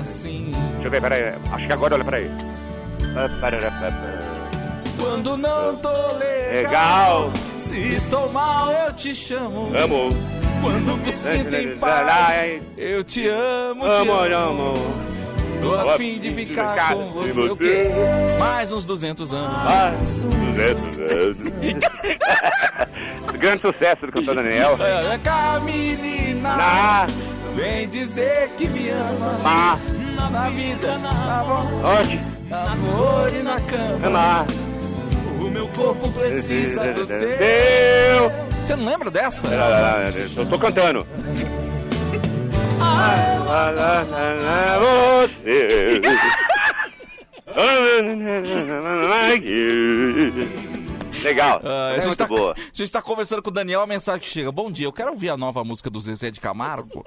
assim. 0.00 0.52
Deixa 0.72 0.86
eu 0.86 0.90
ver, 0.90 1.00
peraí. 1.00 1.34
Acho 1.52 1.66
que 1.66 1.72
agora, 1.72 1.94
olha, 1.94 2.04
peraí. 2.04 2.30
Quando 4.98 5.36
não 5.36 5.76
tô 5.76 5.90
legal, 6.18 6.52
Legal. 6.52 7.30
se 7.56 7.94
estou 7.94 8.32
mal, 8.32 8.72
eu 8.72 8.92
te 8.92 9.14
chamo. 9.14 9.70
Amo. 9.76 10.10
Quando 10.62 10.96
me 10.96 11.16
sinto 11.16 11.54
em 11.54 11.76
paz, 11.78 12.78
eu 12.78 13.04
te 13.04 13.28
amo, 13.28 13.84
te 13.84 13.90
Amo, 13.90 14.12
amo. 14.14 14.74
Tô 15.60 15.74
a 15.74 15.96
fim 15.96 16.18
de 16.18 16.30
ficar 16.32 16.94
com 16.94 17.10
você, 17.12 17.40
o 17.42 17.56
quê? 17.56 17.88
Mais 18.38 18.70
uns 18.72 18.86
200 18.86 19.32
anos. 19.32 19.64
Mais 19.64 20.22
200 20.24 20.98
anos. 20.98 21.38
Grande 23.38 23.62
sucesso 23.62 24.06
do 24.06 24.12
cantor 24.12 24.34
Daniel. 24.34 24.76
É, 24.80 25.14
é 25.14 25.18
cá, 25.18 25.60
menina, 25.62 26.56
Na, 26.56 27.06
vem 27.54 27.86
dizer 27.88 28.50
que 28.56 28.66
me 28.68 28.88
ama. 28.90 29.38
na, 30.16 30.30
Na 30.30 30.48
vida, 30.50 30.98
na 30.98 31.42
voz, 31.42 31.68
onde? 32.00 32.20
na 32.48 32.72
amor 32.72 33.30
e 33.34 33.42
na 33.42 33.60
cama. 33.60 34.08
Na. 34.08 34.46
O 35.40 35.50
meu 35.50 35.68
corpo 35.68 36.10
precisa 36.12 36.92
do 36.92 37.06
seu. 37.06 38.46
Você 38.64 38.74
não 38.76 38.84
lembra 38.86 39.10
dessa? 39.10 39.46
Eu 40.36 40.46
tô 40.46 40.58
cantando. 40.58 41.06
Você. 45.26 46.00
Legal. 51.22 51.60
Ah, 51.64 51.88
a, 51.88 51.92
é 51.92 51.94
gente 51.96 52.06
muito 52.06 52.18
tá, 52.18 52.26
boa. 52.26 52.52
a 52.52 52.56
gente 52.72 52.92
tá 52.92 53.02
conversando 53.02 53.42
com 53.42 53.50
o 53.50 53.52
Daniel, 53.52 53.80
a 53.80 53.86
mensagem 53.86 54.22
chega. 54.22 54.52
Bom 54.52 54.70
dia, 54.70 54.86
eu 54.86 54.92
quero 54.92 55.10
ouvir 55.10 55.28
a 55.30 55.36
nova 55.36 55.64
música 55.64 55.90
do 55.90 56.00
Zezé 56.00 56.30
de 56.30 56.40
Camargo. 56.40 57.04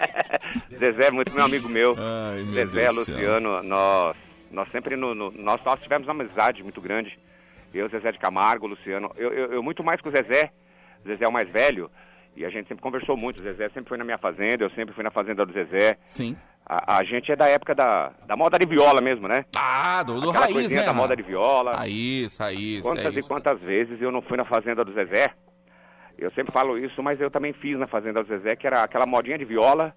Zezé 0.78 1.08
é 1.08 1.10
muito 1.10 1.32
meu 1.32 1.44
amigo 1.44 1.68
meu. 1.68 1.94
Ai, 1.98 2.42
meu 2.42 2.66
Zezé, 2.66 2.80
Deus 2.84 2.94
do 2.96 3.04
céu. 3.04 3.14
Luciano, 3.16 3.62
nós, 3.62 4.16
nós 4.50 4.68
sempre 4.70 4.96
no, 4.96 5.14
no- 5.14 5.30
nós, 5.32 5.60
nós 5.64 5.80
tivemos 5.80 6.06
uma 6.08 6.22
amizade 6.24 6.62
muito 6.62 6.80
grande. 6.80 7.18
Eu, 7.72 7.88
Zezé 7.88 8.12
de 8.12 8.18
Camargo, 8.18 8.66
Luciano. 8.66 9.10
Eu, 9.16 9.32
eu, 9.32 9.52
eu 9.54 9.62
muito 9.62 9.82
mais 9.84 10.00
que 10.00 10.08
o 10.08 10.12
Zezé. 10.12 10.50
O 11.04 11.08
Zezé 11.08 11.24
é 11.24 11.28
o 11.28 11.32
mais 11.32 11.48
velho. 11.50 11.90
E 12.36 12.44
a 12.44 12.50
gente 12.50 12.66
sempre 12.66 12.82
conversou 12.82 13.16
muito. 13.16 13.40
O 13.40 13.42
Zezé 13.42 13.68
sempre 13.68 13.88
foi 13.88 13.98
na 13.98 14.04
minha 14.04 14.18
fazenda, 14.18 14.64
eu 14.64 14.70
sempre 14.70 14.94
fui 14.94 15.04
na 15.04 15.10
fazenda 15.10 15.46
do 15.46 15.52
Zezé. 15.52 15.96
Sim. 16.06 16.36
A, 16.66 16.98
a 16.98 17.04
gente 17.04 17.30
é 17.30 17.36
da 17.36 17.46
época 17.46 17.74
da, 17.74 18.10
da 18.26 18.36
moda 18.36 18.58
de 18.58 18.66
viola 18.66 19.00
mesmo, 19.00 19.28
né? 19.28 19.44
Ah, 19.56 20.02
do, 20.02 20.20
do 20.20 20.30
Aquela 20.30 20.46
raiz, 20.46 20.72
né? 20.72 20.82
da 20.82 20.92
moda 20.92 21.14
de 21.14 21.22
viola. 21.22 21.76
Raiz, 21.76 22.36
raiz. 22.38 22.80
Quantas 22.80 23.04
é 23.04 23.16
e 23.16 23.18
isso. 23.18 23.28
quantas 23.28 23.60
vezes 23.60 24.00
eu 24.00 24.10
não 24.10 24.22
fui 24.22 24.36
na 24.36 24.44
fazenda 24.44 24.84
do 24.84 24.92
Zezé? 24.92 25.30
Eu 26.16 26.30
sempre 26.32 26.52
falo 26.52 26.78
isso, 26.78 27.02
mas 27.02 27.20
eu 27.20 27.30
também 27.30 27.52
fiz 27.52 27.78
na 27.78 27.86
fazenda 27.86 28.22
do 28.22 28.28
Zezé, 28.28 28.56
que 28.56 28.66
era 28.66 28.82
aquela 28.82 29.04
modinha 29.04 29.36
de 29.36 29.44
viola, 29.44 29.94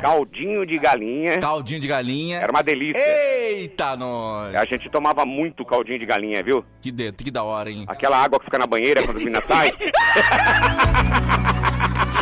caldinho 0.00 0.64
de 0.64 0.78
galinha. 0.78 1.38
Caldinho 1.38 1.80
de 1.80 1.88
galinha. 1.88 2.38
Era 2.38 2.52
uma 2.52 2.62
delícia. 2.62 3.02
Eita, 3.02 3.96
nós. 3.96 4.54
A 4.54 4.64
gente 4.64 4.88
tomava 4.90 5.24
muito 5.24 5.64
caldinho 5.64 5.98
de 5.98 6.06
galinha, 6.06 6.42
viu? 6.42 6.64
Que, 6.80 6.92
de, 6.92 7.10
que 7.12 7.30
da 7.30 7.42
hora, 7.42 7.70
hein? 7.70 7.84
Aquela 7.88 8.16
água 8.22 8.38
que 8.38 8.44
fica 8.44 8.58
na 8.58 8.66
banheira 8.66 9.02
quando 9.02 9.16
a 9.16 9.18
menina 9.18 9.40
sai. 9.40 9.72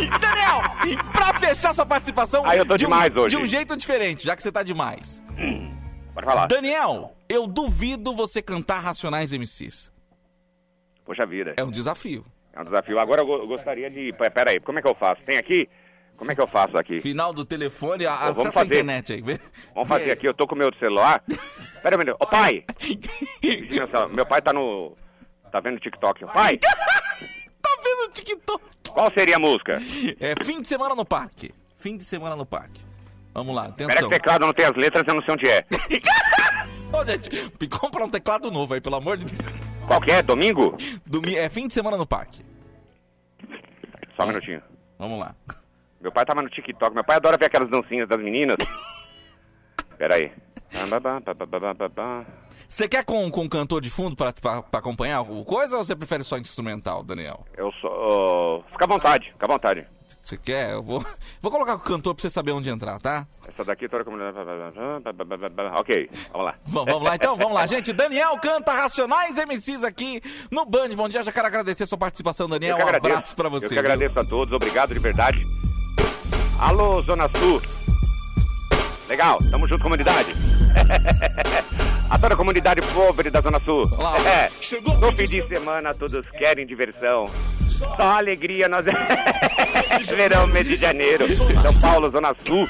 Daniel, 0.07 0.61
pra 1.11 1.33
fechar 1.39 1.73
sua 1.73 1.85
participação. 1.85 2.43
Ah, 2.45 2.55
eu 2.55 2.65
tô 2.65 2.77
de 2.77 2.85
um- 2.85 2.89
demais 2.89 3.15
hoje. 3.15 3.35
De 3.35 3.41
um 3.41 3.47
jeito 3.47 3.75
diferente, 3.75 4.25
já 4.25 4.35
que 4.35 4.41
você 4.41 4.51
tá 4.51 4.63
demais. 4.63 5.23
Pode 6.13 6.25
falar. 6.25 6.47
Daniel, 6.47 7.15
eu 7.27 7.47
duvido 7.47 8.13
você 8.13 8.41
cantar 8.41 8.79
Racionais 8.79 9.31
MCs. 9.33 9.91
Poxa 11.05 11.25
vida. 11.25 11.53
É 11.57 11.63
um 11.63 11.71
desafio. 11.71 12.25
É 12.53 12.61
um 12.61 12.65
desafio. 12.65 12.99
Agora 12.99 13.21
eu 13.21 13.25
go- 13.25 13.37
eu 13.37 13.47
gostaria 13.47 13.89
de. 13.89 14.11
P- 14.13 14.29
Pera 14.29 14.51
aí, 14.51 14.59
como 14.59 14.79
é 14.79 14.81
que 14.81 14.87
eu 14.87 14.95
faço? 14.95 15.21
Tem 15.25 15.37
aqui? 15.37 15.67
Como 16.17 16.29
é 16.31 16.35
que 16.35 16.41
eu 16.41 16.47
faço 16.47 16.77
aqui? 16.77 16.99
Final 16.99 17.33
do 17.33 17.45
telefone, 17.45 18.05
a- 18.05 18.11
Pô, 18.11 18.17
vamos 18.17 18.37
acessa 18.39 18.49
a 18.49 18.51
fazer. 18.51 18.65
internet 18.67 19.13
aí. 19.13 19.21
vê. 19.21 19.39
Vamos 19.73 19.87
fazer 19.87 20.11
aqui, 20.11 20.27
eu 20.27 20.33
tô 20.33 20.45
com 20.45 20.53
o 20.55 20.57
meu 20.57 20.69
celular. 20.77 21.23
Pera 21.81 21.95
aí, 21.97 22.05
meu- 22.05 22.17
ô 22.19 22.27
pai! 22.27 22.65
Meu 24.13 24.25
pai 24.25 24.41
tá 24.41 24.51
no. 24.51 24.93
Tá 25.51 25.59
vendo 25.61 25.77
o 25.77 25.79
TikTok. 25.79 26.25
Pai! 26.33 26.59
Vendo 27.83 28.09
o 28.09 28.09
TikTok? 28.13 28.63
Qual 28.89 29.11
seria 29.13 29.35
a 29.35 29.39
música? 29.39 29.79
É 30.19 30.43
fim 30.43 30.61
de 30.61 30.67
semana 30.67 30.95
no 30.95 31.05
parque. 31.05 31.51
Fim 31.75 31.95
de 31.97 32.03
semana 32.03 32.35
no 32.35 32.45
parque. 32.45 32.81
Vamos 33.33 33.55
lá, 33.55 33.63
Pera 33.71 33.75
que 33.75 33.83
atenção. 33.83 34.07
o 34.07 34.11
teclado 34.11 34.45
não 34.45 34.53
tem 34.53 34.65
as 34.65 34.75
letras, 34.75 35.03
eu 35.07 35.13
não 35.13 35.21
sei 35.23 35.33
onde 35.33 35.47
é. 35.47 35.65
Ô, 36.91 37.05
gente, 37.05 37.29
compra 37.69 38.03
um 38.03 38.09
teclado 38.09 38.51
novo 38.51 38.73
aí, 38.73 38.81
pelo 38.81 38.95
amor 38.95 39.17
de 39.17 39.25
Deus. 39.25 39.53
Qual 39.87 40.01
que 40.01 40.11
é? 40.11 40.21
Domingo? 40.21 40.75
Domi 41.05 41.35
é 41.35 41.47
fim 41.49 41.67
de 41.67 41.73
semana 41.73 41.95
no 41.97 42.05
parque. 42.05 42.43
Só 44.15 44.23
um 44.23 44.27
minutinho. 44.27 44.61
Vamos 44.97 45.19
lá. 45.19 45.35
Meu 46.01 46.11
pai 46.11 46.25
tava 46.25 46.41
no 46.41 46.49
TikTok. 46.49 46.93
Meu 46.93 47.03
pai 47.03 47.17
adora 47.17 47.37
ver 47.37 47.45
aquelas 47.45 47.69
dancinhas 47.69 48.07
das 48.07 48.19
meninas. 48.19 48.57
Pera 49.97 50.15
aí. 50.15 50.31
Você 52.69 52.87
quer 52.87 53.03
com, 53.03 53.31
com 53.31 53.49
cantor 53.49 53.81
de 53.81 53.89
fundo 53.89 54.15
pra 54.15 54.31
acompanhar 54.73 55.21
o 55.21 55.43
coisa 55.43 55.75
ou 55.75 55.83
você 55.83 55.95
prefere 55.95 56.23
só 56.23 56.37
instrumental, 56.37 57.03
Daniel? 57.03 57.43
Eu 57.57 57.71
só. 57.81 58.63
fica 58.71 58.85
à 58.85 58.87
vontade, 58.87 59.25
fica 59.31 59.45
à 59.47 59.49
vontade. 59.49 59.87
Você 60.21 60.37
quer? 60.37 60.73
Eu 60.73 60.83
vou, 60.83 61.03
vou 61.41 61.51
colocar 61.51 61.77
com 61.77 61.81
o 61.81 61.85
cantor 61.95 62.13
pra 62.13 62.21
você 62.21 62.29
saber 62.29 62.51
onde 62.51 62.69
entrar, 62.69 62.99
tá? 62.99 63.25
Essa 63.47 63.65
daqui 63.65 63.89
toda 63.89 64.03
comunidade. 64.03 64.37
Ok, 65.79 66.09
vamos 66.31 66.45
lá. 66.45 66.55
Vamos, 66.63 66.93
vamos 66.93 67.09
lá 67.09 67.15
então, 67.15 67.35
vamos 67.35 67.53
lá, 67.53 67.65
gente. 67.65 67.91
Daniel 67.91 68.37
canta 68.37 68.71
Racionais 68.71 69.35
MCs 69.35 69.83
aqui 69.83 70.21
no 70.51 70.63
Band. 70.63 70.89
Bom 70.89 71.09
dia, 71.09 71.23
já 71.23 71.31
quero 71.31 71.47
agradecer 71.47 71.85
a 71.85 71.87
sua 71.87 71.97
participação, 71.97 72.47
Daniel. 72.47 72.77
Um 72.77 72.81
agradeço. 72.83 73.15
abraço 73.15 73.35
pra 73.35 73.49
você. 73.49 73.65
Eu 73.65 73.69
que 73.69 73.75
viu? 73.81 73.91
agradeço 73.91 74.19
a 74.19 74.23
todos, 74.23 74.53
obrigado 74.53 74.93
de 74.93 74.99
verdade. 74.99 75.43
Alô, 76.59 77.01
Zona 77.01 77.27
Sul. 77.35 77.59
Legal, 79.07 79.39
tamo 79.49 79.67
junto, 79.67 79.81
comunidade. 79.81 80.31
a 82.09 82.17
toda 82.17 82.33
a 82.33 82.37
comunidade 82.37 82.81
pobre 82.93 83.29
da 83.29 83.41
Zona 83.41 83.59
Sul. 83.59 83.85
É, 84.25 84.49
no 84.99 85.11
fim 85.13 85.25
de 85.25 85.47
semana 85.47 85.93
todos 85.93 86.27
querem 86.31 86.65
diversão. 86.65 87.29
Só 87.69 88.17
alegria 88.17 88.67
nós. 88.67 88.85
Verão, 90.07 90.47
mês 90.47 90.67
de 90.67 90.75
janeiro. 90.75 91.25
São 91.27 91.79
Paulo, 91.81 92.09
Zona 92.09 92.35
Sul. 92.45 92.67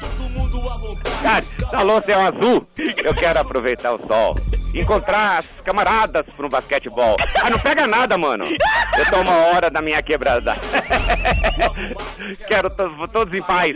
Cara, 1.23 1.43
alô, 1.73 2.01
céu 2.01 2.19
azul. 2.21 2.67
Eu 3.03 3.13
quero 3.13 3.39
aproveitar 3.39 3.93
o 3.93 4.07
sol. 4.07 4.37
Encontrar 4.73 5.39
as 5.39 5.45
camaradas 5.63 6.25
pro 6.35 6.47
basquetebol. 6.49 7.15
Ah, 7.43 7.49
não 7.49 7.59
pega 7.59 7.87
nada, 7.87 8.17
mano. 8.17 8.45
Eu 8.45 9.05
tô 9.09 9.21
uma 9.21 9.35
hora 9.47 9.69
da 9.69 9.81
minha 9.81 10.01
quebrada. 10.03 10.55
Quero 12.47 12.69
to- 12.69 13.07
todos 13.11 13.33
em 13.33 13.41
paz. 13.41 13.73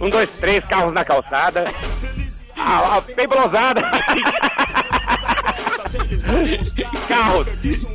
Um, 0.00 0.08
dois, 0.08 0.30
três 0.38 0.64
carros 0.64 0.92
na 0.94 1.04
calçada. 1.04 1.64
Ah, 2.58 2.96
ah, 2.96 3.00
bem 3.00 3.28
blosada. 3.28 3.82
Carros, 7.08 7.46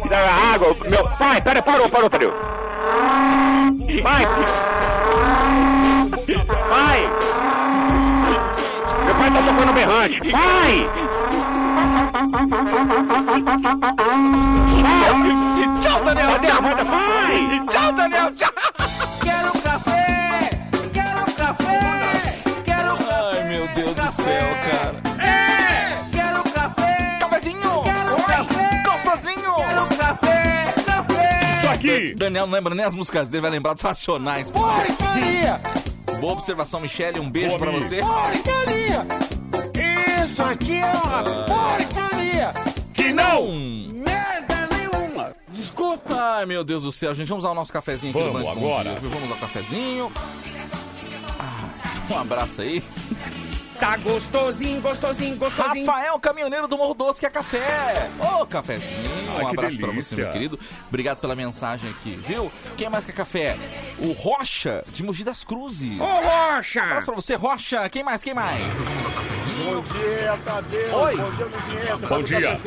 da 0.09 0.53
água. 0.53 0.76
Meu 0.89 1.07
pai, 1.18 1.41
pera, 1.41 1.61
parou, 1.61 1.89
parou, 1.89 2.09
parou. 2.09 2.32
Pai! 4.01 4.26
Pai! 6.70 7.09
Meu 9.05 9.16
pai 9.16 9.32
tá 9.32 9.41
tocando 9.43 9.74
berrante. 9.74 10.32
Pai! 10.32 10.89
Tchau, 15.82 16.03
Daniel. 16.03 16.61
Moda? 16.61 16.86
Pai! 16.86 17.66
Tchau, 17.68 17.91
Daniel. 17.93 18.32
Tchau. 18.36 18.51
Quero 19.22 19.62
aqui! 31.84 32.16
Daniel 32.16 32.48
não 32.48 32.54
lembra 32.54 32.74
nem 32.74 32.86
as 32.86 32.96
músicas 32.96 33.30
dele, 33.30 33.42
vai 33.42 33.52
lembrar 33.52 33.74
dos 33.74 33.84
Racionais. 33.84 34.50
Porcaria! 34.50 35.62
Boa 36.20 36.34
observação, 36.34 36.80
Michele. 36.80 37.20
Um 37.20 37.30
beijo 37.30 37.50
Boa, 37.50 37.60
pra 37.60 37.72
você. 37.72 38.02
Porcaria! 38.02 39.06
Isso 40.24 40.42
aqui 40.42 40.76
é 40.76 40.92
uma 40.92 41.24
porcaria! 41.24 42.54
Que 42.94 43.12
não! 43.12 43.52
Merda 43.52 44.70
nenhuma! 44.72 45.36
Desculpa! 45.50 46.16
Ai, 46.16 46.46
meu 46.46 46.64
Deus 46.64 46.84
do 46.84 46.92
céu, 46.92 47.14
gente. 47.14 47.28
Vamos 47.28 47.44
usar 47.44 47.52
o 47.52 47.56
nosso 47.56 47.74
cafezinho 47.74 48.12
aqui 48.12 48.24
Vamos 48.24 48.42
Bom 48.42 48.52
agora. 48.52 48.92
Dia? 48.92 49.10
Vamos 49.10 49.26
usar 49.26 49.36
o 49.36 49.40
cafezinho. 49.40 50.12
Ah, 51.40 51.70
um 52.10 52.18
abraço 52.20 52.62
aí. 52.62 52.84
Tá 53.80 53.98
gostosinho, 53.98 54.80
gostosinho, 54.80 55.36
gostosinho. 55.36 55.86
Rafael, 55.86 56.18
caminhoneiro 56.20 56.68
do 56.70 56.78
Morro 56.78 56.94
Doce, 56.94 57.20
que 57.20 57.26
é 57.26 57.30
café. 57.30 58.10
Ô, 58.20 58.46
cafezinho. 58.46 59.12
Um 59.42 59.48
abraço 59.48 59.78
pra 59.78 59.92
você, 59.92 60.16
meu 60.16 60.32
querido. 60.32 60.60
Obrigado 60.88 61.18
pela 61.20 61.36
mensagem 61.36 61.90
aqui, 61.90 62.20
viu? 62.26 62.52
Quem 62.78 62.90
mais 62.90 63.06
quer 63.06 63.14
café? 63.14 63.58
O 64.00 64.12
Rocha, 64.14 64.82
de 64.92 65.04
Mogi 65.04 65.24
das 65.24 65.44
Cruzes. 65.44 66.00
Ô, 66.00 66.06
Rocha! 66.06 66.82
Um 66.82 66.84
abraço 66.84 67.06
pra 67.06 67.16
você, 67.16 67.36
Rocha. 67.36 67.90
Quem 67.90 68.04
mais? 68.04 68.24
Quem 68.24 68.34
mais? 68.34 68.80
Bom 69.66 69.82
dia, 69.82 70.40
Tadeu. 70.44 70.96
Oi. 70.96 71.16
Bom 71.18 71.32
dia, 71.32 71.46
Luzinheta. 71.46 72.08
Bom 72.08 72.22
dia. 72.22 72.60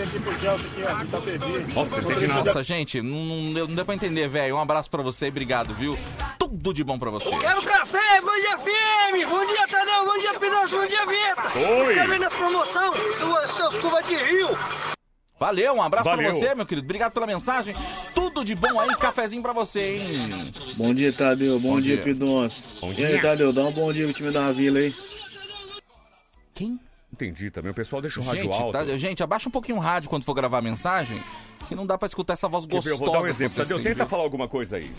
Itapevi. 1.05 1.73
Nossa, 1.73 2.01
nada. 2.01 2.45
Nossa, 2.45 2.63
gente, 2.63 3.03
não, 3.03 3.19
não, 3.19 3.53
deu, 3.53 3.69
não 3.69 3.75
deu 3.75 3.85
pra 3.85 3.95
entender, 3.95 4.29
velho. 4.29 4.57
Um 4.57 4.61
abraço 4.61 4.91
pra 4.91 5.03
você 5.03 5.27
e 5.27 5.29
obrigado, 5.29 5.75
viu? 5.75 5.99
Tudo 6.39 6.73
de 6.73 6.85
bom 6.85 6.99
pra 6.99 7.11
você. 7.11 7.31
Quero 7.31 7.63
café! 7.63 8.21
Bom 8.21 8.33
dia, 8.41 8.59
FM! 8.59 9.29
Bom 9.29 9.47
dia, 9.47 9.69
Tadeu! 9.69 10.05
Bom 10.05 10.19
dia, 10.19 10.39
Pinocho! 10.39 10.77
Bom 10.79 10.87
dia, 10.87 11.07
Vieta! 11.07 11.59
Oi. 11.59 11.93
Escreve 11.93 12.19
na 12.19 12.31
promoção, 12.31 12.95
suas, 13.19 13.51
seus 13.51 13.77
cuvas 13.77 14.07
de 14.07 14.17
rio! 14.17 14.96
Valeu, 15.39 15.75
um 15.75 15.83
abraço 15.83 16.05
Valeu. 16.09 16.31
pra 16.31 16.39
você, 16.39 16.55
meu 16.55 16.65
querido. 16.65 16.87
Obrigado 16.87 17.13
pela 17.13 17.27
mensagem. 17.27 17.77
Tudo 18.15 18.43
de 18.43 18.55
bom 18.55 18.81
aí, 18.81 18.89
cafezinho 18.97 19.43
pra 19.43 19.53
você, 19.53 19.97
hein? 19.99 20.53
Bom 20.77 20.95
dia, 20.95 21.13
Tadeu. 21.13 21.61
Bom, 21.61 21.75
Bom 21.75 21.81
dia, 21.81 21.97
dia. 21.97 22.05
Pidonço. 22.05 22.65
Bom 22.81 22.93
E 22.93 23.05
aí, 23.05 23.13
dia. 23.13 23.23
Tadeu, 23.23 23.53
dá 23.53 23.63
um 23.65 23.73
bom 23.73 23.93
dia 23.93 24.05
pro 24.07 24.15
time 24.15 24.31
da 24.31 24.51
Vila 24.51 24.79
aí. 24.79 24.95
Quem? 26.55 26.81
Entendi 27.13 27.51
também. 27.51 27.71
O 27.71 27.75
pessoal 27.75 28.01
deixa 28.01 28.19
o 28.19 28.23
rádio 28.23 28.45
Gente, 28.45 28.55
alto. 28.61 28.73
tá- 28.73 28.85
gente, 28.99 29.23
abaixa 29.23 29.49
um 29.49 29.53
pouquinho 29.53 29.77
o 29.79 29.81
rádio 29.81 30.09
quando 30.09 30.25
for 30.25 30.35
gravar 30.35 30.59
a 30.59 30.63
mensagem, 30.63 31.23
que 31.69 31.75
não 31.75 31.87
dá 31.87 31.97
pra 31.99 32.07
escutar 32.07 32.33
essa 32.33 32.49
voz 32.49 32.65
gostosa. 32.67 32.91
Eu 32.95 32.99
vou 32.99 33.13
dar 33.13 33.21
um 33.21 33.27
exemplo. 33.27 33.57
Tadeu, 33.57 33.77
tenta 33.79 33.95
viu? 33.95 34.07
falar 34.07 34.23
alguma 34.23 34.49
coisa 34.49 34.77
aí. 34.77 34.91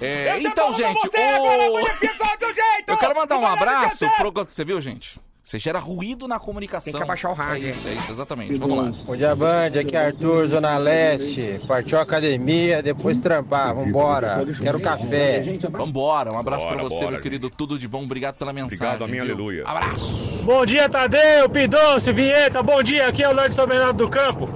É, 0.00 0.38
então, 0.40 0.72
gente, 0.74 1.06
o... 1.06 1.10
eu 2.86 2.96
quero 2.98 3.14
mandar 3.14 3.38
um 3.38 3.46
abraço 3.46 4.06
pro... 4.18 4.30
Você 4.44 4.64
viu, 4.64 4.78
gente? 4.80 5.18
Você 5.46 5.60
gera 5.60 5.78
ruído 5.78 6.26
na 6.26 6.40
comunicação. 6.40 6.92
Tem 6.92 6.98
que 6.98 7.04
abaixar 7.04 7.30
o 7.30 7.34
rádio, 7.34 7.68
É 7.68 7.70
isso, 7.70 7.86
é 7.86 7.92
isso, 7.92 8.10
exatamente. 8.10 8.56
Vamos 8.56 8.76
lá. 8.76 8.92
Bom 9.06 9.16
dia, 9.16 9.32
Band. 9.36 9.78
Aqui 9.80 9.96
é 9.96 10.06
Arthur, 10.06 10.44
Zona 10.48 10.76
Leste. 10.76 11.60
Partiu 11.68 12.00
a 12.00 12.02
academia, 12.02 12.82
depois 12.82 13.20
trampar. 13.20 13.72
Vambora. 13.72 14.44
Quero 14.60 14.80
café. 14.80 15.40
Vambora, 15.70 16.32
um 16.32 16.38
abraço 16.38 16.66
pra 16.66 16.82
você, 16.82 16.98
bora, 16.98 17.10
meu 17.12 17.20
querido. 17.20 17.48
Tudo 17.48 17.78
de 17.78 17.86
bom, 17.86 18.02
obrigado 18.02 18.34
pela 18.34 18.52
mensagem. 18.52 18.84
Obrigado, 18.86 19.04
amém, 19.04 19.20
aleluia. 19.20 19.62
Abraço. 19.64 20.42
Bom 20.44 20.66
dia, 20.66 20.88
Tadeu, 20.88 21.48
Pidonço, 21.48 22.12
Vinheta. 22.12 22.60
Bom 22.60 22.82
dia, 22.82 23.06
aqui 23.06 23.22
é 23.22 23.28
o 23.28 23.32
Lorde 23.32 23.54
São 23.54 23.68
Bernardo 23.68 23.98
do 24.04 24.10
Campo. 24.10 24.48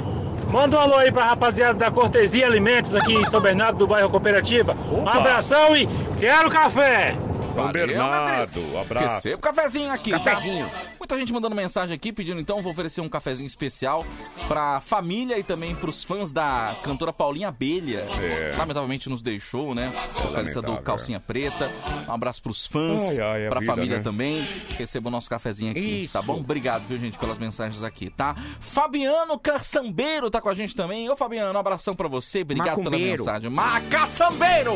Manda 0.51 0.77
um 0.77 0.81
alô 0.81 0.97
aí 0.97 1.13
pra 1.13 1.25
rapaziada 1.27 1.79
da 1.79 1.93
Cortesia 1.93 2.47
Alimentos 2.47 2.97
aqui 2.97 3.15
em 3.15 3.25
São 3.27 3.41
Bernardo 3.41 3.79
do 3.79 3.87
bairro 3.87 4.11
Cooperativa. 4.11 4.77
Um 4.91 5.09
abração 5.09 5.77
e 5.77 5.89
quero 6.19 6.51
café! 6.51 7.17
Valeu, 7.55 7.73
Bernardo, 7.87 8.61
meu 8.61 8.81
abraço. 8.81 9.15
Receba 9.15 9.37
o 9.37 9.41
cafezinho 9.41 9.91
aqui. 9.91 10.11
Cafezinho. 10.11 10.69
tá? 10.69 10.83
Muita 10.99 11.19
gente 11.19 11.33
mandando 11.33 11.55
mensagem 11.57 11.95
aqui 11.95 12.13
pedindo 12.13 12.41
então, 12.41 12.63
vou 12.63 12.73
oferecer 12.73 13.01
um 13.01 13.09
cafezinho 13.09 13.47
especial 13.47 14.05
pra 14.47 14.81
família 14.81 15.39
e 15.39 15.43
também 15.43 15.75
pros 15.75 16.05
fãs 16.05 16.33
da 16.33 16.77
cantora 16.83 17.13
Paulinha 17.13 17.49
Abelha. 17.49 18.07
É. 18.23 18.55
Lamentavelmente 18.57 19.09
nos 19.09 19.21
deixou, 19.23 19.75
né? 19.75 19.93
Vocalista 20.15 20.63
do 20.63 20.77
Calcinha 20.79 21.19
Preta. 21.21 21.71
Um 22.09 22.13
abraço 22.13 22.43
pros 22.43 22.67
fãs, 22.67 23.19
Ai, 23.19 23.21
ai, 23.21 23.47
a 23.47 23.51
pra 23.51 23.61
vida, 23.61 23.73
família 23.73 23.97
né? 23.97 24.03
também. 24.03 24.43
Receba 24.79 25.09
o 25.09 25.11
nosso 25.11 25.29
cafezinho 25.29 25.71
aqui, 25.73 26.05
Isso. 26.05 26.13
tá 26.13 26.23
bom? 26.23 26.37
Obrigado, 26.39 26.83
viu, 26.87 26.99
gente, 26.99 27.19
pelas 27.19 27.39
mensagens 27.39 27.83
aqui, 27.83 28.11
tá? 28.11 28.35
Fabiano 28.61 29.39
Caçambeiro 29.39 30.31
tá 30.31 30.41
com 30.41 30.49
a 30.49 30.55
gente 30.55 30.75
também. 30.77 31.09
Ô, 31.11 31.17
Fabiano, 31.17 31.57
um 31.57 31.61
abração 31.61 31.95
pra 31.97 32.09
você. 32.09 32.43
Obrigado 32.43 32.77
pela 32.77 32.91
Macumbeiro. 32.91 33.19
mensagem. 33.19 33.51
Macaçambeiro! 33.51 34.73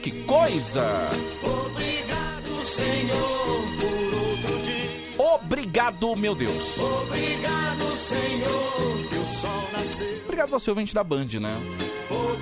Que 0.00 0.10
coisa! 0.24 1.10
Obrigado, 1.42 2.64
Senhor. 2.64 3.41
Obrigado, 5.56 6.16
meu 6.16 6.34
Deus. 6.34 6.78
Obrigado, 6.78 7.94
Senhor, 7.94 9.06
que 9.06 9.14
o 9.16 9.26
sol 9.26 9.50
nasceu. 9.70 10.22
Obrigado 10.24 10.48
você, 10.48 10.70
ouvinte 10.70 10.94
da 10.94 11.04
Band, 11.04 11.26
né? 11.38 11.60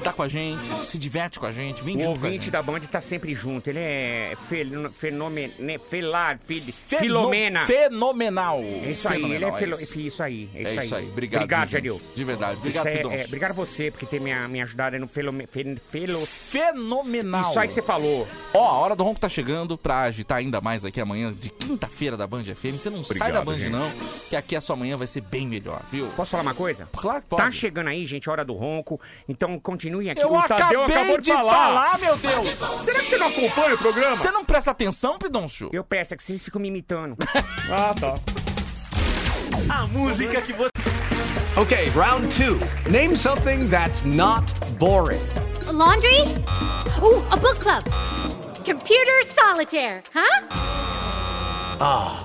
Tá 0.05 0.13
com 0.15 0.23
a 0.23 0.29
gente, 0.29 0.63
se 0.87 0.97
diverte 0.97 1.39
com 1.39 1.45
a 1.45 1.53
gente, 1.53 1.83
vem 1.83 1.97
O 1.97 2.01
junto 2.01 2.05
com 2.19 2.25
a 2.25 2.29
ouvinte 2.29 2.45
gente. 2.45 2.51
da 2.53 2.63
Band 2.63 2.81
tá 2.81 3.01
sempre 3.03 3.35
junto. 3.35 3.69
Ele 3.69 3.79
é 3.81 4.35
fenômeno. 4.49 5.53
Felar, 5.91 6.39
fil, 6.43 6.61
Feno- 6.63 7.01
Filomena. 7.03 7.67
Fenomenal. 7.67 8.61
É 8.63 8.91
isso 8.93 9.07
aí, 9.09 9.17
ele 9.23 9.45
é, 9.45 9.53
Fenomenal, 9.53 9.59
filo, 9.59 9.75
isso. 9.81 10.01
isso 10.01 10.23
aí. 10.23 10.49
É, 10.55 10.59
É 10.59 10.63
isso, 10.75 10.85
isso 10.85 10.95
aí. 10.95 11.03
aí. 11.03 11.09
Obrigado, 11.11 11.43
Obrigado, 11.43 11.61
gente. 11.69 11.73
Jadil. 11.73 12.01
De 12.17 12.25
verdade. 12.25 12.57
Obrigado, 12.59 12.89
Isso 12.89 13.09
é, 13.11 13.17
é, 13.21 13.25
Obrigado 13.27 13.55
você 13.55 13.91
por 13.91 14.09
ter 14.09 14.21
me, 14.21 14.33
me 14.49 14.63
ajudado 14.63 14.97
aí 14.97 15.01
no 15.01 15.07
felome, 15.09 15.47
fe, 15.47 15.77
felo... 15.91 16.25
Fenomenal. 16.25 17.51
Isso 17.51 17.61
aí 17.61 17.69
que 17.69 17.75
você 17.75 17.83
falou. 17.83 18.27
Ó, 18.55 18.65
a 18.67 18.79
hora 18.79 18.97
do 18.97 19.05
ronco 19.05 19.21
tá 19.21 19.29
chegando 19.29 19.77
pra 19.77 20.03
agitar 20.03 20.39
ainda 20.39 20.61
mais 20.63 20.85
aqui 20.85 21.01
amanhã 21.01 21.33
de 21.33 21.51
quinta-feira 21.51 22.17
da 22.17 22.27
Band 22.27 22.45
FM. 22.45 22.79
Você 22.79 22.89
não 22.89 23.00
sai 23.05 23.29
Obrigado, 23.31 23.45
da 23.45 23.51
Band, 23.53 23.59
gente. 23.59 23.71
não, 23.73 23.91
que 24.29 24.37
aqui 24.37 24.57
a 24.57 24.61
sua 24.61 24.77
manhã 24.77 24.97
vai 24.97 25.07
ser 25.07 25.21
bem 25.23 25.47
melhor, 25.47 25.83
viu? 25.91 26.07
Posso 26.17 26.31
falar 26.33 26.43
uma 26.43 26.55
coisa? 26.55 26.89
Claro 26.97 27.23
que 27.23 27.29
pode. 27.29 27.43
Tá 27.43 27.51
chegando 27.51 27.89
aí, 27.89 28.05
gente, 28.07 28.29
a 28.29 28.33
hora 28.33 28.45
do 28.45 28.55
ronco. 28.55 29.01
Então 29.29 29.59
continue 29.59 30.11
aqui. 30.11 30.23
Eu 30.23 30.33
o 30.33 30.43
Tadeu 30.43 30.83
acabei 30.83 30.97
acabou 30.97 31.21
de 31.21 31.33
falar. 31.33 31.99
meu 31.99 32.17
Deus! 32.17 32.47
Será 32.85 33.01
que 33.01 33.07
você 33.11 33.17
não 33.19 33.27
acompanha 33.29 33.75
o 33.75 33.79
programa? 33.79 34.15
Você 34.17 34.31
não 34.31 34.45
presta 34.45 34.71
atenção, 34.71 35.19
Pidoncio? 35.19 35.71
Eu 35.73 35.85
peço, 35.85 36.15
é 36.15 36.17
que 36.17 36.23
vocês 36.23 36.43
ficam 36.43 36.61
me 36.61 36.69
imitando. 36.69 37.17
Ah, 37.73 37.95
tá. 37.99 38.15
A 39.69 39.87
música 39.87 40.41
que 40.43 40.53
você. 40.53 40.71
Okay, 41.57 41.89
round 41.91 42.27
two. 42.37 42.59
Name 42.91 43.17
something 43.17 43.69
that's 43.69 44.05
not 44.05 44.53
boring. 44.79 45.21
A 45.69 45.73
laundry? 45.73 46.23
Ooh, 47.03 47.23
a 47.31 47.37
book 47.37 47.61
club. 47.61 47.85
Computer 48.65 49.25
solitaire, 49.27 50.03
huh? 50.13 50.47
Ah, 51.81 52.25